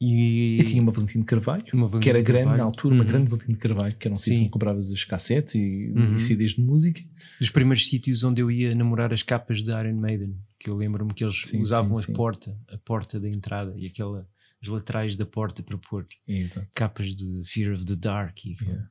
e, 0.00 0.58
E 0.60 0.64
tinha 0.64 0.82
uma 0.82 0.90
Valentim 0.92 1.20
de 1.20 1.24
Carvalho, 1.26 1.64
que 2.00 2.08
era 2.08 2.20
grande 2.20 2.44
Carvalho. 2.44 2.58
na 2.58 2.64
altura, 2.64 2.94
uma 2.94 3.02
Uhum. 3.04 3.10
grande 3.10 3.30
Valentim 3.30 3.52
de 3.52 3.58
Carvalho, 3.58 3.96
que 3.96 4.06
era 4.08 4.12
um 4.12 4.16
sítio 4.16 4.34
Sim. 4.36 4.40
onde 4.42 4.50
compravas 4.50 4.90
as 4.92 5.04
cassetes 5.04 5.54
e, 5.54 5.92
Uhum. 5.94 6.16
e 6.16 6.20
CDs 6.20 6.52
de 6.52 6.60
música. 6.60 7.00
dos 7.40 7.50
primeiros 7.50 7.88
sítios 7.88 8.22
onde 8.24 8.40
eu 8.40 8.50
ia 8.50 8.74
namorar 8.74 9.12
as 9.12 9.22
capas 9.22 9.62
de 9.62 9.70
Iron 9.70 9.94
Maiden, 9.96 10.36
que 10.58 10.70
eu 10.70 10.76
lembro-me 10.76 11.12
que 11.14 11.24
eeles 11.24 11.42
Sim, 11.46 11.60
usavam 11.62 11.94
sim, 11.96 12.02
a 12.02 12.06
sim. 12.06 12.12
porta, 12.12 12.56
a 12.68 12.78
porta 12.78 13.18
da 13.20 13.28
entrada 13.28 13.74
e 13.76 13.86
aquela 13.86 14.26
as 14.62 14.68
laterais 14.68 15.16
da 15.16 15.26
porta 15.26 15.62
para 15.62 15.76
pôr 15.76 16.06
Exato. 16.26 16.68
capas 16.74 17.14
de 17.14 17.42
Fear 17.44 17.74
of 17.74 17.84
the 17.84 17.96
Dark 17.96 18.44
e. 18.44 18.56
Yeah. 18.62 18.88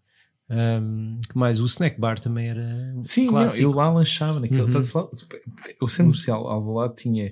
Um, 0.54 1.22
que 1.30 1.38
mais? 1.38 1.62
O 1.62 1.66
snack 1.66 1.98
bar 1.98 2.20
também 2.20 2.50
era 2.50 2.94
um 2.94 3.02
Sim, 3.02 3.28
não, 3.28 3.56
eu 3.56 3.72
lá 3.72 3.90
lanchava 3.90 4.38
naquele. 4.40 4.62
Uhum. 4.64 4.68
estás 4.68 4.90
a 4.90 4.92
falar- 4.92 5.10
o 5.82 5.88
centro 5.88 6.06
comercial 6.12 6.46
Alvalade 6.48 6.96
tinha. 6.96 7.32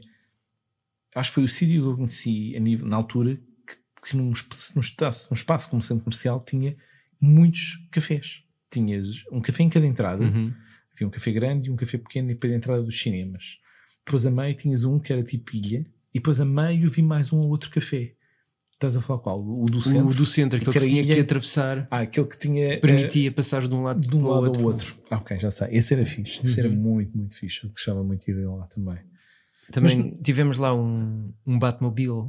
Acho 1.14 1.32
que 1.32 1.36
foi 1.36 1.44
o 1.44 1.50
sítio 1.50 1.82
que 1.82 1.88
eu 1.90 1.96
conheci 1.98 2.56
a 2.56 2.60
nível, 2.62 2.88
na 2.88 2.96
altura 2.96 3.36
que, 3.68 4.08
que 4.08 4.16
num, 4.16 4.26
num 4.28 4.32
espaço, 4.32 5.28
num 5.30 5.34
espaço 5.36 5.70
como 5.70 5.82
centro 5.82 6.06
comercial 6.06 6.40
tinha 6.46 6.78
muitos 7.20 7.86
cafés. 7.92 8.44
Tinhas 8.72 9.26
um 9.32 9.42
café 9.42 9.64
em 9.64 9.70
cada 9.70 9.86
entrada. 9.86 10.24
Uhum. 10.24 10.54
Havia 10.94 11.08
um 11.08 11.12
café 11.12 11.32
grande 11.34 11.68
e 11.68 11.72
um 11.72 11.76
café 11.76 11.98
pequeno 11.98 12.34
para 12.38 12.50
a 12.50 12.56
entrada 12.56 12.84
dos 12.84 12.98
cinemas. 12.98 13.58
Depois 14.06 14.26
a 14.26 14.32
meio 14.32 14.56
tinhas 14.56 14.86
um 14.86 14.98
que 14.98 15.12
era 15.12 15.24
tipo 15.24 15.54
ilha. 15.58 15.86
E 16.14 16.20
depois 16.20 16.40
a 16.40 16.46
meio 16.46 16.88
havia 16.88 17.04
mais 17.04 17.34
um 17.34 17.40
ou 17.40 17.50
outro 17.50 17.70
café. 17.70 18.14
Estás 18.80 18.96
a 18.96 19.02
falar 19.02 19.20
qual? 19.20 19.42
O 19.42 19.66
do 19.66 19.82
centro? 19.82 20.08
O 20.08 20.14
do 20.14 20.26
centro, 20.26 20.56
aquele 20.58 20.72
Que 20.72 20.80
que, 20.80 20.86
tinha 21.04 21.04
que 21.16 21.20
atravessar, 21.20 21.86
Ah, 21.92 22.00
aquele 22.00 22.26
que 22.28 22.38
tinha. 22.40 22.66
eh, 22.76 22.78
permitia 22.78 23.30
passar 23.30 23.68
de 23.68 23.76
um 23.76 23.84
lado, 23.84 24.00
de 24.00 24.16
um 24.16 24.22
para 24.22 24.30
o 24.30 24.32
lado 24.32 24.44
outro. 24.46 24.62
ao 24.62 24.68
outro. 24.68 24.96
Ah, 25.12 25.18
ok, 25.18 25.38
já 25.38 25.52
sei. 25.52 25.68
Esse 25.72 25.94
era 25.96 26.06
fixe. 26.06 26.40
Esse 26.46 26.62
era 26.62 26.70
Uhum. 26.70 26.76
muito, 26.78 27.18
muito 27.18 27.36
fixe. 27.36 27.66
Eu 27.66 27.72
gostava 27.72 28.02
muito 28.06 28.26
de 28.26 28.32
ir 28.32 28.46
lá 28.48 28.66
também. 28.68 28.98
Também 29.70 30.18
tivemos 30.24 30.58
lá 30.58 30.74
um, 30.74 31.30
um 31.46 31.60
Batmobile 31.60 32.24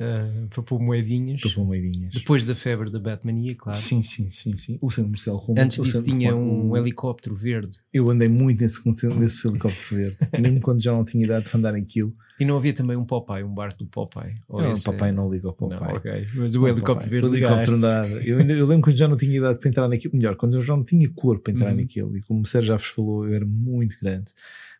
uh, 0.00 0.48
para 0.48 0.62
pôr 0.62 0.80
moedinhas. 0.80 1.40
Moedinhas. 1.56 2.12
Depois 2.12 2.44
da 2.44 2.54
febre 2.54 2.90
da 2.90 2.98
Batmania, 2.98 3.54
claro. 3.54 3.78
Sim, 3.78 4.02
sim, 4.02 4.28
sim, 4.28 4.56
sim. 4.56 4.78
O 4.80 4.90
centro 4.90 5.04
comercial 5.04 5.36
Roma. 5.36 5.62
Antes 5.62 5.82
disso 5.82 6.02
tinha 6.02 6.34
um 6.34 6.70
o... 6.70 6.76
helicóptero 6.76 7.34
verde. 7.34 7.78
Eu 7.92 8.08
andei 8.10 8.28
muito 8.28 8.60
nesse, 8.60 8.80
nesse 9.16 9.48
helicóptero 9.48 9.96
verde, 9.96 10.16
mesmo 10.38 10.60
quando 10.60 10.82
já 10.82 10.92
não 10.92 11.04
tinha 11.04 11.24
idade 11.24 11.48
para 11.48 11.58
andar 11.58 11.72
naquilo. 11.72 12.14
E 12.38 12.44
não 12.44 12.56
havia 12.56 12.72
também 12.72 12.96
um 12.96 13.04
Popeye, 13.04 13.42
um 13.42 13.52
barco 13.52 13.78
do 13.80 13.86
Popeye? 13.86 14.34
não, 14.48 14.74
o 14.74 14.82
Popeye 14.82 15.08
é... 15.08 15.12
não 15.12 15.28
liga 15.28 15.48
ao 15.48 15.54
Popeye. 15.54 15.80
Não, 15.80 15.96
okay. 15.96 16.26
Mas 16.36 16.54
o 16.54 16.68
helicóptero 16.68 17.10
verde. 17.10 17.28
O 17.28 17.34
helicóptero. 17.34 17.76
Eu, 18.24 18.38
ainda, 18.38 18.52
eu 18.52 18.66
lembro 18.66 18.84
quando 18.84 18.96
já 18.96 19.08
não 19.08 19.16
tinha 19.16 19.36
idade 19.36 19.58
para 19.58 19.68
entrar 19.68 19.88
naquilo. 19.88 20.14
Melhor, 20.14 20.36
quando 20.36 20.56
eu 20.56 20.62
já 20.62 20.76
não 20.76 20.84
tinha 20.84 21.08
cor 21.10 21.40
para 21.40 21.52
entrar 21.52 21.70
uhum. 21.70 21.76
naquilo. 21.76 22.16
E 22.16 22.22
como 22.22 22.42
o 22.42 22.46
Sérgio 22.46 22.68
já 22.68 22.76
vos 22.76 22.86
falou, 22.86 23.26
eu 23.26 23.34
era 23.34 23.46
muito 23.46 23.96
grande. 24.00 24.32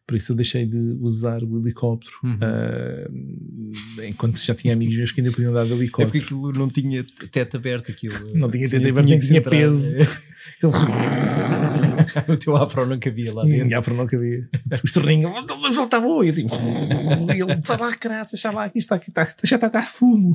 Por 0.09 0.17
isso 0.17 0.33
eu 0.33 0.37
deixei 0.37 0.65
de 0.65 0.97
usar 1.03 1.45
o 1.45 1.59
helicóptero 1.59 2.17
uhum. 2.25 2.39
uh, 2.41 4.05
enquanto 4.05 4.43
já 4.43 4.55
tinha 4.55 4.73
amigos 4.73 4.97
meus 4.97 5.13
que 5.13 5.21
ainda 5.21 5.31
podiam 5.31 5.53
dar 5.53 5.67
de 5.67 5.73
helicóptero. 5.73 6.09
É 6.09 6.11
porque 6.11 6.25
aquilo 6.25 6.51
não 6.53 6.71
tinha 6.71 7.05
teto 7.31 7.59
aberto, 7.59 7.91
aquilo. 7.91 8.15
Não 8.35 8.51
tinha 8.51 8.71
teto 8.71 8.89
aberto, 8.89 9.07
nem 9.07 9.19
tinha 9.19 9.43
peso. 9.43 9.99
o 12.27 12.37
teu 12.37 12.57
afro 12.57 12.87
não 12.87 12.99
cabia 12.99 13.35
lá 13.35 13.45
dentro. 13.45 13.77
O 13.77 13.79
afro 13.79 13.95
não 13.95 14.07
cabia. 14.07 14.49
Os 14.83 14.93
torrinhos, 14.93 15.31
vou. 16.01 16.25
E 16.25 16.29
eu 16.29 16.35
tipo, 16.35 16.55
ele, 17.31 17.61
sai 17.63 17.77
lá, 17.77 17.91
graças, 18.01 18.41
sai 18.41 18.55
lá, 18.55 18.65
aqui 18.65 18.79
está, 18.79 18.95
aqui 18.95 19.11
está, 19.11 19.27
já 19.45 19.57
está 19.57 19.67
a 19.67 19.71
dar 19.71 19.87
fumo. 19.87 20.33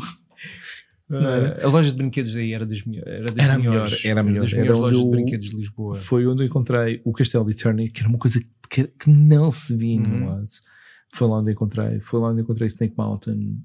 Uh, 1.20 1.66
a 1.66 1.70
loja 1.70 1.92
de 1.92 1.98
brinquedos 1.98 2.36
aí 2.36 2.54
era 2.54 2.66
das, 2.66 2.84
melhor, 2.84 3.08
era 3.08 3.26
das 3.26 3.38
era 3.38 3.58
melhores, 3.58 3.92
melhor, 3.92 4.12
era 4.12 4.24
melhor. 4.24 4.42
Das 4.44 4.54
melhores 4.54 4.80
lojas 4.80 5.04
de 5.04 5.10
brinquedos 5.10 5.50
de 5.50 5.56
Lisboa. 5.56 5.96
Foi 5.96 6.26
onde 6.28 6.44
eu 6.44 6.48
encontrei 6.48 7.02
o 7.04 7.12
Castelo 7.12 7.46
de 7.46 7.52
Eternia, 7.52 7.90
que 7.90 8.00
era 8.02 8.10
uma 8.10 8.18
coisa 8.18 8.40
que, 8.70 8.88
que 8.88 9.10
não 9.10 9.52
se 9.52 9.76
via 9.76 9.96
em 9.96 10.00
nenhum 10.00 10.24
uhum. 10.24 10.30
lado. 10.30 10.48
Foi 11.10 11.28
lá 11.28 11.40
onde 11.40 11.52
encontrei, 11.52 12.00
foi 12.00 12.20
lá 12.20 12.30
onde 12.32 12.42
encontrei 12.42 12.68
Snake 12.68 12.96
Mountain. 12.98 13.60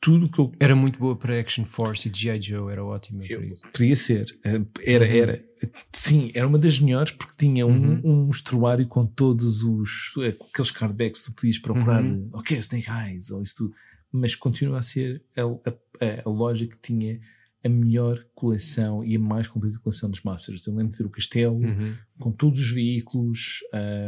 Tudo 0.00 0.28
que 0.28 0.38
eu. 0.38 0.52
Era 0.58 0.74
muito 0.74 0.98
boa 0.98 1.16
para 1.16 1.38
Action 1.38 1.64
Force 1.64 2.08
e 2.08 2.12
G.I. 2.12 2.42
Joe, 2.42 2.72
era 2.72 2.84
ótima 2.84 3.24
isso. 3.24 3.62
Podia 3.72 3.94
ser. 3.94 4.36
Eh, 4.44 4.60
era, 4.84 5.04
uhum. 5.04 5.12
era. 5.12 5.44
Sim, 5.92 6.32
era 6.34 6.46
uma 6.46 6.58
das 6.58 6.80
melhores 6.80 7.12
porque 7.12 7.34
tinha 7.36 7.64
um, 7.64 7.70
uhum. 7.70 8.00
um 8.04 8.26
mostruário 8.26 8.86
com 8.86 9.06
todos 9.06 9.62
os. 9.62 10.12
Eh, 10.18 10.36
aqueles 10.50 10.70
cardbacks 10.72 11.24
que 11.24 11.32
tu 11.32 11.36
podias 11.36 11.58
procurar. 11.58 12.02
Uhum. 12.02 12.30
Ok, 12.32 12.58
Snake 12.58 12.90
Eyes, 12.90 13.30
ou 13.30 13.42
isso 13.42 13.54
tudo 13.56 13.74
mas 14.12 14.34
continua 14.34 14.78
a 14.78 14.82
ser 14.82 15.24
a, 15.36 15.42
a, 15.42 16.22
a, 16.26 16.28
loja 16.28 16.66
que 16.66 16.76
tinha 16.76 17.18
a 17.64 17.68
melhor 17.68 18.24
coleção 18.34 19.04
e 19.04 19.16
a 19.16 19.18
mais 19.18 19.48
completa 19.48 19.78
coleção 19.78 20.10
dos 20.10 20.22
Masters. 20.22 20.66
Eu 20.66 20.74
lembro 20.74 20.92
de 20.92 20.98
ver 20.98 21.06
o 21.06 21.10
castelo 21.10 21.56
uhum. 21.56 21.94
com 22.18 22.30
todos 22.30 22.60
os 22.60 22.70
veículos, 22.70 23.60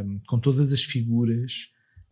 um, 0.05 0.19
com 0.27 0.39
todas 0.39 0.71
as 0.71 0.83
figuras. 0.83 1.69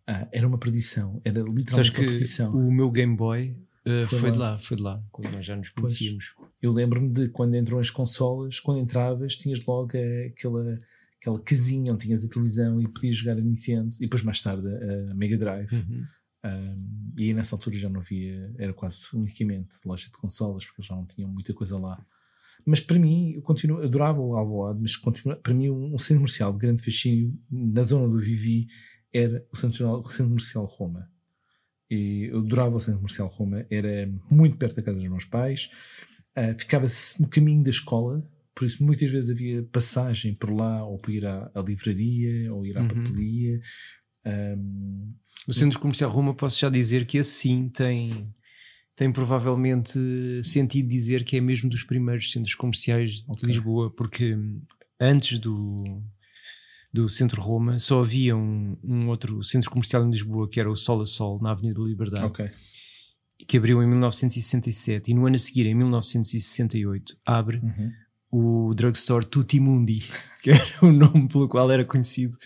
Uh, 0.09 0.27
era 0.31 0.47
uma 0.47 0.57
perdição, 0.57 1.21
era 1.23 1.41
literalmente 1.41 1.99
uma 1.99 2.09
perdição. 2.09 2.53
O 2.55 2.71
meu 2.71 2.89
Game 2.91 3.15
Boy 3.15 3.55
uh, 3.85 4.05
foi, 4.07 4.19
foi 4.19 4.31
de 4.31 4.37
lá, 4.37 4.57
foi 4.57 4.77
de 4.77 4.83
lá, 4.83 5.01
quando 5.11 5.31
nós 5.31 5.45
já 5.45 5.55
nos 5.55 5.69
conhecíamos. 5.69 6.33
Pois, 6.35 6.49
eu 6.61 6.71
lembro-me 6.71 7.09
de 7.09 7.29
quando 7.29 7.55
entram 7.55 7.79
as 7.79 7.89
consolas, 7.89 8.59
quando 8.59 8.79
entravas, 8.79 9.35
tinhas 9.35 9.63
logo 9.65 9.91
aquela, 10.27 10.77
aquela 11.21 11.39
casinha 11.39 11.93
onde 11.93 12.05
tinhas 12.05 12.25
a 12.25 12.29
televisão 12.29 12.81
e 12.81 12.87
podias 12.87 13.15
jogar 13.15 13.37
a 13.37 13.41
Nintendo, 13.41 13.95
e 13.97 14.01
depois 14.01 14.23
mais 14.23 14.41
tarde 14.41 14.67
a 15.09 15.13
Mega 15.13 15.37
Drive. 15.37 15.73
Uhum. 15.73 16.05
Um, 16.45 17.13
e 17.17 17.33
nessa 17.33 17.55
altura 17.55 17.77
já 17.77 17.89
não 17.89 18.01
havia, 18.01 18.53
era 18.57 18.73
quase 18.73 19.07
unicamente 19.13 19.75
loja 19.85 20.05
de 20.05 20.11
consolas, 20.11 20.65
porque 20.65 20.81
já 20.81 20.95
não 20.95 21.05
tinham 21.05 21.29
muita 21.29 21.53
coisa 21.53 21.77
lá. 21.77 22.05
Mas 22.65 22.79
para 22.79 22.99
mim, 22.99 23.33
eu 23.33 23.41
continuo, 23.41 23.81
adorava 23.81 24.19
o 24.19 24.35
Alvalade, 24.35 24.79
mas 24.81 24.95
continua, 24.95 25.35
para 25.35 25.53
mim 25.53 25.69
um, 25.69 25.95
um, 25.95 25.99
centro 25.99 26.15
comercial 26.15 26.51
de 26.51 26.59
grande 26.59 26.81
fascínio, 26.81 27.37
na 27.49 27.83
zona 27.83 28.07
do 28.07 28.19
Vivi, 28.19 28.67
era 29.13 29.45
o 29.51 29.55
centro, 29.55 29.87
o 29.99 30.09
centro 30.09 30.29
comercial 30.29 30.65
Roma. 30.65 31.09
E 31.89 32.29
eu 32.31 32.39
adorava 32.39 32.75
o 32.75 32.79
centro 32.79 32.99
comercial 32.99 33.27
Roma, 33.27 33.65
era 33.69 34.11
muito 34.29 34.57
perto 34.57 34.75
da 34.75 34.83
casa 34.83 34.99
dos 34.99 35.09
meus 35.09 35.25
pais, 35.25 35.69
uh, 36.37 36.57
ficava-se 36.57 37.21
no 37.21 37.27
caminho 37.27 37.63
da 37.63 37.69
escola, 37.69 38.25
por 38.55 38.65
isso 38.65 38.83
muitas 38.83 39.11
vezes 39.11 39.29
havia 39.29 39.63
passagem 39.63 40.33
por 40.33 40.51
lá, 40.51 40.85
ou 40.85 40.97
para 40.97 41.11
ir 41.11 41.25
à, 41.25 41.51
à 41.53 41.61
livraria, 41.61 42.53
ou 42.53 42.65
ir 42.65 42.77
à 42.77 42.81
uhum. 42.81 42.87
papelaria. 42.87 43.61
Um, 44.25 45.13
o 45.47 45.53
Centro 45.53 45.79
Comercial 45.79 46.09
Roma, 46.09 46.33
posso 46.33 46.59
já 46.59 46.69
dizer 46.69 47.05
que 47.05 47.19
assim 47.19 47.67
tem, 47.67 48.33
tem 48.95 49.11
provavelmente 49.11 49.99
sentido 50.43 50.87
dizer 50.87 51.23
que 51.23 51.37
é 51.37 51.41
mesmo 51.41 51.69
dos 51.69 51.83
primeiros 51.83 52.31
centros 52.31 52.55
comerciais 52.55 53.23
okay. 53.27 53.41
de 53.41 53.45
Lisboa, 53.47 53.91
porque 53.91 54.37
antes 54.99 55.37
do, 55.39 56.01
do 56.93 57.09
Centro 57.09 57.41
Roma 57.41 57.77
só 57.77 58.01
havia 58.01 58.35
um, 58.35 58.77
um, 58.83 59.07
outro 59.09 59.43
centro 59.43 59.69
comercial 59.69 60.05
em 60.05 60.11
Lisboa 60.11 60.47
que 60.47 60.59
era 60.59 60.71
o 60.71 60.75
Sol 60.75 61.01
a 61.01 61.05
Sol, 61.05 61.41
na 61.41 61.51
Avenida 61.51 61.81
da 61.81 61.85
Liberdade. 61.85 62.25
Okay. 62.25 62.49
Que 63.45 63.57
abriu 63.57 63.83
em 63.83 63.87
1967 63.87 65.11
e 65.11 65.13
no 65.13 65.25
ano 65.25 65.35
a 65.35 65.39
seguir, 65.39 65.65
em 65.65 65.75
1968, 65.75 67.17
abre 67.25 67.57
uhum. 67.57 67.91
o 68.31 68.73
drugstore 68.73 69.25
Tutti 69.25 69.59
Mundi, 69.59 70.05
que 70.41 70.51
era 70.51 70.65
o 70.81 70.93
nome 70.93 71.27
pelo 71.27 71.49
qual 71.49 71.69
era 71.69 71.83
conhecido 71.83 72.37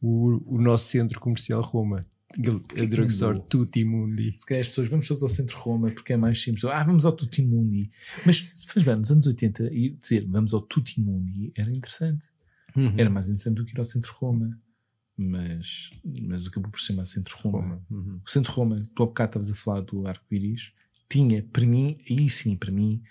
o, 0.00 0.56
o 0.56 0.58
nosso 0.58 0.86
centro 0.86 1.20
comercial 1.20 1.60
Roma 1.60 2.06
drugstore 2.36 3.40
Tutti 3.48 3.84
Mundi. 3.84 4.34
Se 4.38 4.46
calhar 4.46 4.60
as 4.60 4.68
pessoas 4.68 4.88
vamos 4.88 5.08
todos 5.08 5.22
ao 5.22 5.28
centro 5.28 5.58
Roma 5.58 5.90
porque 5.90 6.12
é 6.12 6.16
mais 6.16 6.40
simples. 6.40 6.64
Ah, 6.64 6.84
vamos 6.84 7.06
ao 7.06 7.12
Tutti 7.12 7.42
Mundi. 7.42 7.90
Mas 8.24 8.50
se 8.54 8.66
faz 8.66 8.84
bem, 8.84 8.96
nos 8.96 9.10
anos 9.10 9.26
80, 9.26 9.72
e 9.72 9.90
dizer 9.90 10.26
vamos 10.28 10.52
ao 10.52 10.60
Tutti 10.60 11.00
Mundi 11.00 11.52
era 11.56 11.70
interessante. 11.70 12.26
Uhum. 12.76 12.94
Era 12.96 13.08
mais 13.08 13.26
interessante 13.26 13.56
do 13.56 13.64
que 13.64 13.72
ir 13.72 13.78
ao 13.78 13.84
centro 13.84 14.12
Roma. 14.14 14.60
Mas, 15.16 15.90
mas 16.04 16.46
acabou 16.46 16.70
por 16.70 16.80
ser 16.80 16.92
mais 16.92 17.08
centro 17.08 17.36
Roma. 17.38 17.58
Roma. 17.58 17.86
Uhum. 17.90 18.20
O 18.24 18.30
centro 18.30 18.52
Roma, 18.52 18.82
tu 18.94 19.02
há 19.02 19.06
bocado 19.06 19.30
estavas 19.30 19.50
a 19.50 19.54
falar 19.54 19.80
do 19.80 20.06
arco-íris, 20.06 20.72
tinha 21.08 21.42
para 21.42 21.64
mim, 21.64 21.98
aí 22.10 22.28
sim 22.28 22.54
para 22.54 22.70
mim, 22.70 23.02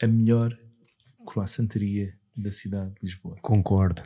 a 0.00 0.06
melhor 0.08 0.58
croissanteria 1.24 2.18
da 2.36 2.50
cidade 2.50 2.92
de 2.94 3.06
Lisboa. 3.06 3.36
Concordo. 3.40 4.02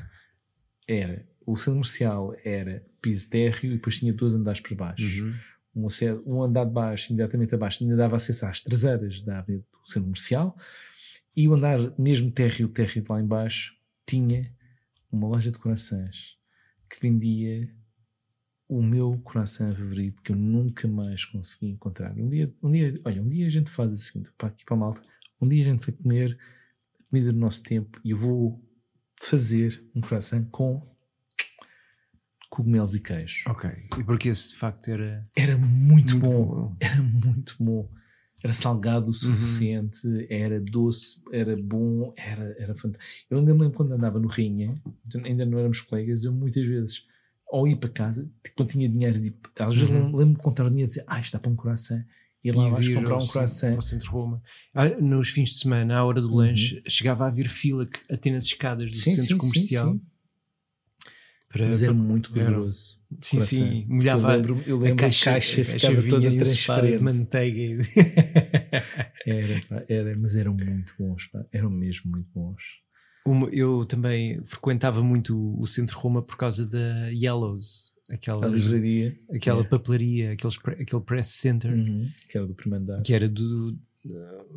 Era 0.86 1.26
o 1.46 1.56
centro 1.56 1.74
comercial 1.74 2.34
era 2.44 2.84
piso 3.00 3.30
térreo 3.30 3.70
e 3.70 3.76
depois 3.76 3.96
tinha 3.96 4.12
dois 4.12 4.34
andares 4.34 4.60
por 4.60 4.74
baixo. 4.74 5.24
Uhum. 5.24 5.34
Um, 5.76 5.88
um, 6.26 6.42
andar 6.42 6.64
de 6.64 6.72
baixo, 6.72 7.12
imediatamente 7.12 7.54
abaixo, 7.54 7.84
ainda 7.84 7.96
dava 7.96 8.16
acesso 8.16 8.46
às 8.46 8.60
traseiras 8.60 9.20
da 9.20 9.38
avenida 9.38 9.64
do 9.72 9.88
centro 9.88 10.04
comercial. 10.04 10.56
E 11.36 11.48
o 11.48 11.54
andar, 11.54 11.78
mesmo 11.98 12.30
térreo, 12.30 12.68
térreo 12.68 13.02
de 13.02 13.10
lá 13.10 13.20
embaixo, 13.20 13.74
tinha 14.06 14.52
uma 15.12 15.28
loja 15.28 15.52
de 15.52 15.58
corações 15.58 16.36
que 16.88 17.00
vendia 17.00 17.68
o 18.68 18.82
meu 18.82 19.20
coração 19.22 19.72
favorito 19.72 20.22
que 20.22 20.32
eu 20.32 20.36
nunca 20.36 20.88
mais 20.88 21.24
consegui 21.24 21.68
encontrar. 21.68 22.12
Um 22.18 22.28
dia, 22.28 22.52
um 22.62 22.70
dia, 22.70 23.00
olha, 23.04 23.22
um 23.22 23.28
dia 23.28 23.46
a 23.46 23.50
gente 23.50 23.70
faz 23.70 23.92
o 23.92 23.96
seguinte, 23.96 24.30
para 24.36 24.48
aqui 24.48 24.64
para 24.64 24.74
a 24.74 24.80
malta, 24.80 25.02
um 25.40 25.46
dia 25.46 25.62
a 25.62 25.70
gente 25.70 25.86
vai 25.86 25.94
comer 25.94 26.38
a 26.98 27.04
comida 27.04 27.32
do 27.32 27.38
nosso 27.38 27.62
tempo 27.62 28.00
e 28.04 28.10
eu 28.10 28.18
vou 28.18 28.60
fazer 29.22 29.84
um 29.94 30.00
coração 30.00 30.44
com 30.46 30.95
cogumelos 32.56 32.94
e 32.94 33.00
queijo. 33.00 33.42
Ok. 33.50 33.70
E 33.98 34.04
porque 34.04 34.30
esse 34.30 34.50
de 34.50 34.56
facto 34.56 34.88
era. 34.88 35.22
Era 35.36 35.58
muito, 35.58 36.16
muito 36.16 36.18
bom. 36.18 36.46
bom. 36.46 36.76
Era 36.80 37.02
muito 37.02 37.54
bom. 37.60 37.90
Era 38.42 38.52
salgado 38.52 39.06
o 39.06 39.08
uhum. 39.08 39.14
suficiente, 39.14 40.06
uhum. 40.06 40.26
era 40.28 40.60
doce, 40.60 41.20
era 41.32 41.56
bom, 41.56 42.12
era, 42.16 42.54
era 42.58 42.74
fantástico. 42.74 43.26
Eu 43.30 43.38
ainda 43.38 43.52
me 43.52 43.60
lembro 43.62 43.76
quando 43.76 43.92
andava 43.92 44.20
no 44.20 44.28
Rinha, 44.28 44.80
ainda 45.24 45.44
não 45.44 45.58
éramos 45.58 45.80
colegas, 45.80 46.22
eu 46.22 46.32
muitas 46.32 46.64
vezes, 46.64 47.04
ao 47.50 47.66
ir 47.66 47.76
para 47.76 47.88
casa, 47.88 48.30
quando 48.54 48.68
tinha 48.68 48.88
dinheiro, 48.88 49.20
tipo, 49.20 49.50
às 49.58 49.74
vezes 49.74 49.88
uhum. 49.88 50.04
lembro-me 50.04 50.34
de 50.34 50.42
contar 50.42 50.66
o 50.66 50.70
dinheiro 50.70 50.86
e 50.86 50.92
dizer, 50.92 51.04
ah, 51.06 51.18
está 51.18 51.38
para 51.40 51.50
um 51.50 51.56
coração. 51.56 52.00
E 52.44 52.52
lá 52.52 52.68
vais 52.68 52.88
comprar 52.88 53.16
um 53.16 53.26
croissant. 53.26 53.74
Ao 53.74 53.82
centro 53.82 54.12
Roma. 54.12 54.42
Ah, 54.72 54.88
nos 55.00 55.30
fins 55.30 55.50
de 55.50 55.58
semana, 55.58 55.96
à 55.96 56.04
hora 56.04 56.20
do 56.20 56.28
uhum. 56.28 56.36
lanche, 56.36 56.80
chegava 56.86 57.24
a 57.24 57.28
haver 57.28 57.48
fila 57.48 57.88
até 58.08 58.30
nas 58.30 58.44
escadas 58.44 58.88
do 58.88 58.94
sim, 58.94 59.12
centro 59.12 59.24
sim, 59.24 59.38
comercial. 59.38 59.92
Sim, 59.94 60.00
Mas 61.64 61.82
era 61.82 61.92
muito 61.92 62.32
gorduroso. 62.32 62.98
Sim, 63.20 63.40
sim, 63.40 63.86
molhava 63.88 64.32
eu 64.32 64.36
lembro, 64.36 64.62
eu 64.66 64.76
lembro 64.78 64.94
a 64.94 65.06
caixa, 65.06 65.30
a 65.30 65.32
caixa, 65.34 65.64
ficava 65.64 66.02
toda 66.02 66.36
transparente. 66.36 66.98
De 66.98 67.04
manteiga. 67.04 67.82
era, 69.26 69.60
pá, 69.68 69.84
era, 69.88 70.16
mas 70.16 70.36
eram 70.36 70.54
muito 70.54 70.94
bons, 70.98 71.26
pá, 71.26 71.44
eram 71.52 71.70
mesmo 71.70 72.10
muito 72.10 72.28
bons. 72.34 72.62
eu 73.52 73.84
também 73.86 74.42
frequentava 74.44 75.02
muito 75.02 75.58
o 75.58 75.66
centro 75.66 75.98
Roma 75.98 76.22
por 76.22 76.36
causa 76.36 76.66
da 76.66 77.08
Yellows, 77.08 77.92
aquela 78.10 78.46
livraria, 78.46 79.16
aquela 79.32 79.62
é. 79.62 79.64
papelaria, 79.64 80.32
aqueles, 80.32 80.58
aquele 80.58 81.02
press 81.02 81.28
center, 81.28 81.72
uhum, 81.72 82.08
que 82.28 82.36
era 82.36 82.46
do 82.46 82.54
primeiro 82.54 82.84
andar, 82.84 83.02
que 83.02 83.14
era 83.14 83.28
do, 83.28 83.78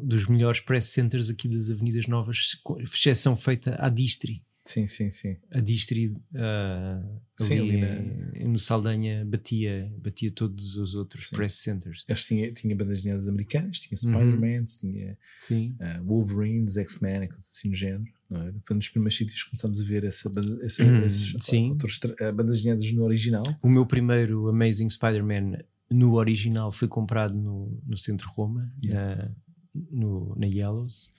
dos 0.02 0.26
melhores 0.28 0.60
press 0.60 0.86
centers 0.86 1.30
aqui 1.30 1.48
das 1.48 1.70
Avenidas 1.70 2.08
Novas, 2.08 2.62
exceção 2.82 3.36
feita 3.36 3.76
à 3.80 3.90
Distri. 3.90 4.44
Sim, 4.70 4.86
sim, 4.86 5.10
sim. 5.10 5.36
A 5.50 5.60
Distri 5.60 6.10
uh, 6.10 7.20
sim, 7.40 7.58
ali, 7.58 7.84
ali 7.84 8.40
na... 8.44 8.50
no 8.50 8.60
Saldanha 8.60 9.26
batia, 9.26 9.92
batia 9.98 10.30
todos 10.30 10.76
os 10.76 10.94
outros 10.94 11.28
sim. 11.28 11.36
press 11.36 11.56
centers. 11.56 12.06
Eles 12.08 12.24
tinha, 12.24 12.54
tinha 12.54 12.76
bandas 12.76 13.00
desenhadas 13.00 13.28
americanas, 13.28 13.80
tinha 13.80 13.98
Spider-Man, 13.98 14.60
uhum. 14.60 14.66
tinha 14.66 15.18
sim. 15.40 15.76
Uh, 15.82 16.04
Wolverine, 16.04 16.70
X-Men, 16.70 17.30
assim 17.40 17.70
no 17.70 17.76
género. 17.76 18.04
É? 18.32 18.54
Foi 18.64 18.76
um 18.76 18.78
dos 18.78 18.90
primeiros 18.90 19.18
sítios 19.18 19.42
que 19.42 19.50
começámos 19.50 19.82
a 19.82 19.84
ver 19.84 20.04
essa, 20.04 20.32
essa, 20.62 20.84
uhum, 20.84 21.04
esses, 21.04 21.36
sim. 21.40 21.72
Outros, 21.72 22.00
uh, 22.04 22.32
bandas 22.32 22.58
desenhadas 22.58 22.92
no 22.92 23.02
original. 23.02 23.44
O 23.64 23.70
meu 23.70 23.88
primeiro 23.88 24.50
Amazing 24.50 24.92
Spider-Man 24.92 25.64
no 25.90 26.14
original 26.14 26.72
foi 26.72 26.88
comprado 26.88 27.34
no, 27.34 27.82
no 27.88 27.98
centro 27.98 28.30
Roma, 28.30 28.72
yeah. 28.84 29.32
no, 29.74 30.36
na 30.38 30.46
Yellows. 30.46 31.12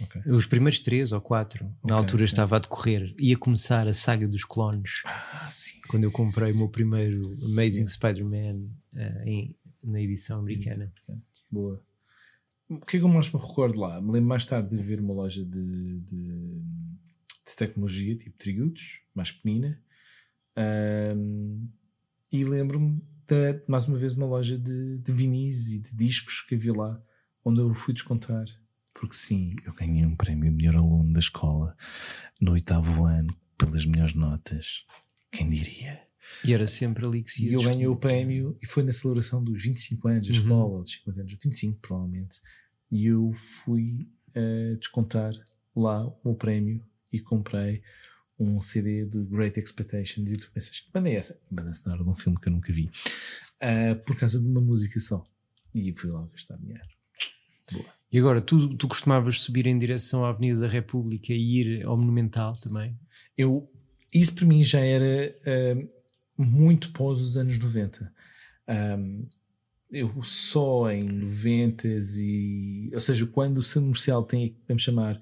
Okay. 0.00 0.22
Os 0.30 0.46
primeiros 0.46 0.80
três 0.80 1.12
ou 1.12 1.20
quatro, 1.20 1.64
okay, 1.64 1.76
na 1.84 1.94
altura 1.94 2.22
okay. 2.22 2.26
estava 2.26 2.56
a 2.56 2.58
decorrer, 2.58 3.14
ia 3.18 3.36
começar 3.36 3.88
a 3.88 3.92
saga 3.92 4.28
dos 4.28 4.44
clones. 4.44 5.02
Ah, 5.04 5.48
sim, 5.50 5.80
quando 5.88 6.02
sim, 6.02 6.08
eu 6.08 6.12
comprei 6.12 6.52
sim, 6.52 6.58
o 6.58 6.60
meu 6.62 6.68
primeiro 6.68 7.36
Amazing 7.44 7.86
Spider-Man 7.86 8.68
uh, 8.94 9.54
na 9.82 10.00
edição 10.00 10.40
americana. 10.40 10.92
Boa. 11.50 11.82
O 12.68 12.84
que 12.84 12.98
é 12.98 13.00
que 13.00 13.04
eu 13.04 13.08
mais 13.08 13.32
me 13.32 13.40
recordo 13.40 13.78
lá? 13.80 14.00
Me 14.00 14.12
lembro 14.12 14.28
mais 14.28 14.44
tarde 14.44 14.68
de 14.68 14.82
ver 14.82 15.00
uma 15.00 15.14
loja 15.14 15.42
de, 15.42 16.00
de, 16.00 16.60
de 16.60 17.56
tecnologia, 17.56 18.14
tipo 18.14 18.36
tributos, 18.36 19.00
mais 19.14 19.32
pequenina. 19.32 19.80
Um, 21.16 21.68
e 22.30 22.44
lembro-me 22.44 23.00
de, 23.26 23.62
mais 23.66 23.86
uma 23.86 23.96
vez, 23.96 24.12
uma 24.12 24.26
loja 24.26 24.58
de, 24.58 24.98
de 24.98 25.12
vinis 25.12 25.70
e 25.70 25.78
de 25.78 25.96
discos 25.96 26.42
que 26.42 26.54
havia 26.56 26.74
lá, 26.74 27.02
onde 27.42 27.60
eu 27.60 27.72
fui 27.72 27.94
descontar. 27.94 28.44
Porque 28.98 29.14
sim, 29.14 29.54
eu 29.64 29.72
ganhei 29.74 30.04
um 30.04 30.16
prémio 30.16 30.50
de 30.50 30.56
melhor 30.56 30.74
aluno 30.74 31.12
da 31.12 31.20
escola 31.20 31.76
no 32.40 32.50
oitavo 32.52 33.04
ano, 33.04 33.32
pelas 33.56 33.86
melhores 33.86 34.12
notas. 34.12 34.84
Quem 35.30 35.48
diria? 35.48 36.02
E 36.44 36.52
era 36.52 36.66
sempre 36.66 37.06
ali 37.06 37.22
que 37.22 37.30
se 37.30 37.44
ia. 37.44 37.50
E 37.50 37.54
eu 37.54 37.62
ganhei 37.62 37.86
o 37.86 37.94
prémio 37.94 38.58
e 38.60 38.66
foi 38.66 38.82
na 38.82 38.92
celebração 38.92 39.42
dos 39.42 39.62
25 39.62 40.08
anos 40.08 40.26
da 40.26 40.34
uhum. 40.34 40.40
escola, 40.40 40.64
ou 40.64 40.82
dos 40.82 40.92
50 40.92 41.20
anos, 41.20 41.32
25 41.32 41.78
provavelmente. 41.80 42.40
E 42.90 43.06
eu 43.06 43.32
fui 43.32 44.08
uh, 44.30 44.76
descontar 44.76 45.32
lá 45.76 46.04
o 46.24 46.34
prémio 46.34 46.84
e 47.12 47.20
comprei 47.20 47.82
um 48.36 48.60
CD 48.60 49.06
de 49.06 49.24
Great 49.26 49.60
Expectations. 49.60 50.32
E 50.32 50.36
tu 50.36 50.50
pensas, 50.50 50.80
que 50.80 50.90
banda 50.90 51.08
é 51.08 51.14
essa? 51.14 51.40
Banda 51.48 51.72
sonora 51.72 52.02
de 52.02 52.10
um 52.10 52.16
filme 52.16 52.36
que 52.40 52.48
eu 52.48 52.52
nunca 52.52 52.72
vi. 52.72 52.90
Uh, 53.62 53.94
por 54.04 54.18
causa 54.18 54.40
de 54.40 54.46
uma 54.46 54.60
música 54.60 54.98
só. 54.98 55.24
E 55.72 55.92
fui 55.92 56.10
lá 56.10 56.26
gastar 56.32 56.56
dinheiro. 56.56 56.82
Boa. 57.70 57.97
E 58.10 58.18
agora, 58.18 58.40
tu, 58.40 58.74
tu 58.76 58.88
costumavas 58.88 59.40
subir 59.40 59.66
em 59.66 59.78
direção 59.78 60.24
à 60.24 60.30
Avenida 60.30 60.60
da 60.60 60.68
República 60.68 61.32
e 61.32 61.60
ir 61.60 61.84
ao 61.84 61.96
Monumental 61.96 62.54
também? 62.54 62.98
Eu, 63.36 63.70
isso 64.12 64.34
para 64.34 64.46
mim 64.46 64.62
já 64.62 64.80
era. 64.80 65.36
Uh, 65.42 65.98
muito 66.38 66.92
pós 66.92 67.20
os 67.20 67.36
anos 67.36 67.58
90. 67.58 68.12
Um, 68.68 69.26
eu 69.90 70.22
só 70.22 70.90
em 70.90 71.02
90 71.02 71.88
e. 71.88 72.90
Ou 72.94 73.00
seja, 73.00 73.26
quando 73.26 73.58
o 73.58 73.62
centro 73.62 73.82
comercial 73.82 74.22
tem, 74.22 74.56
vamos 74.68 74.82
chamar, 74.82 75.20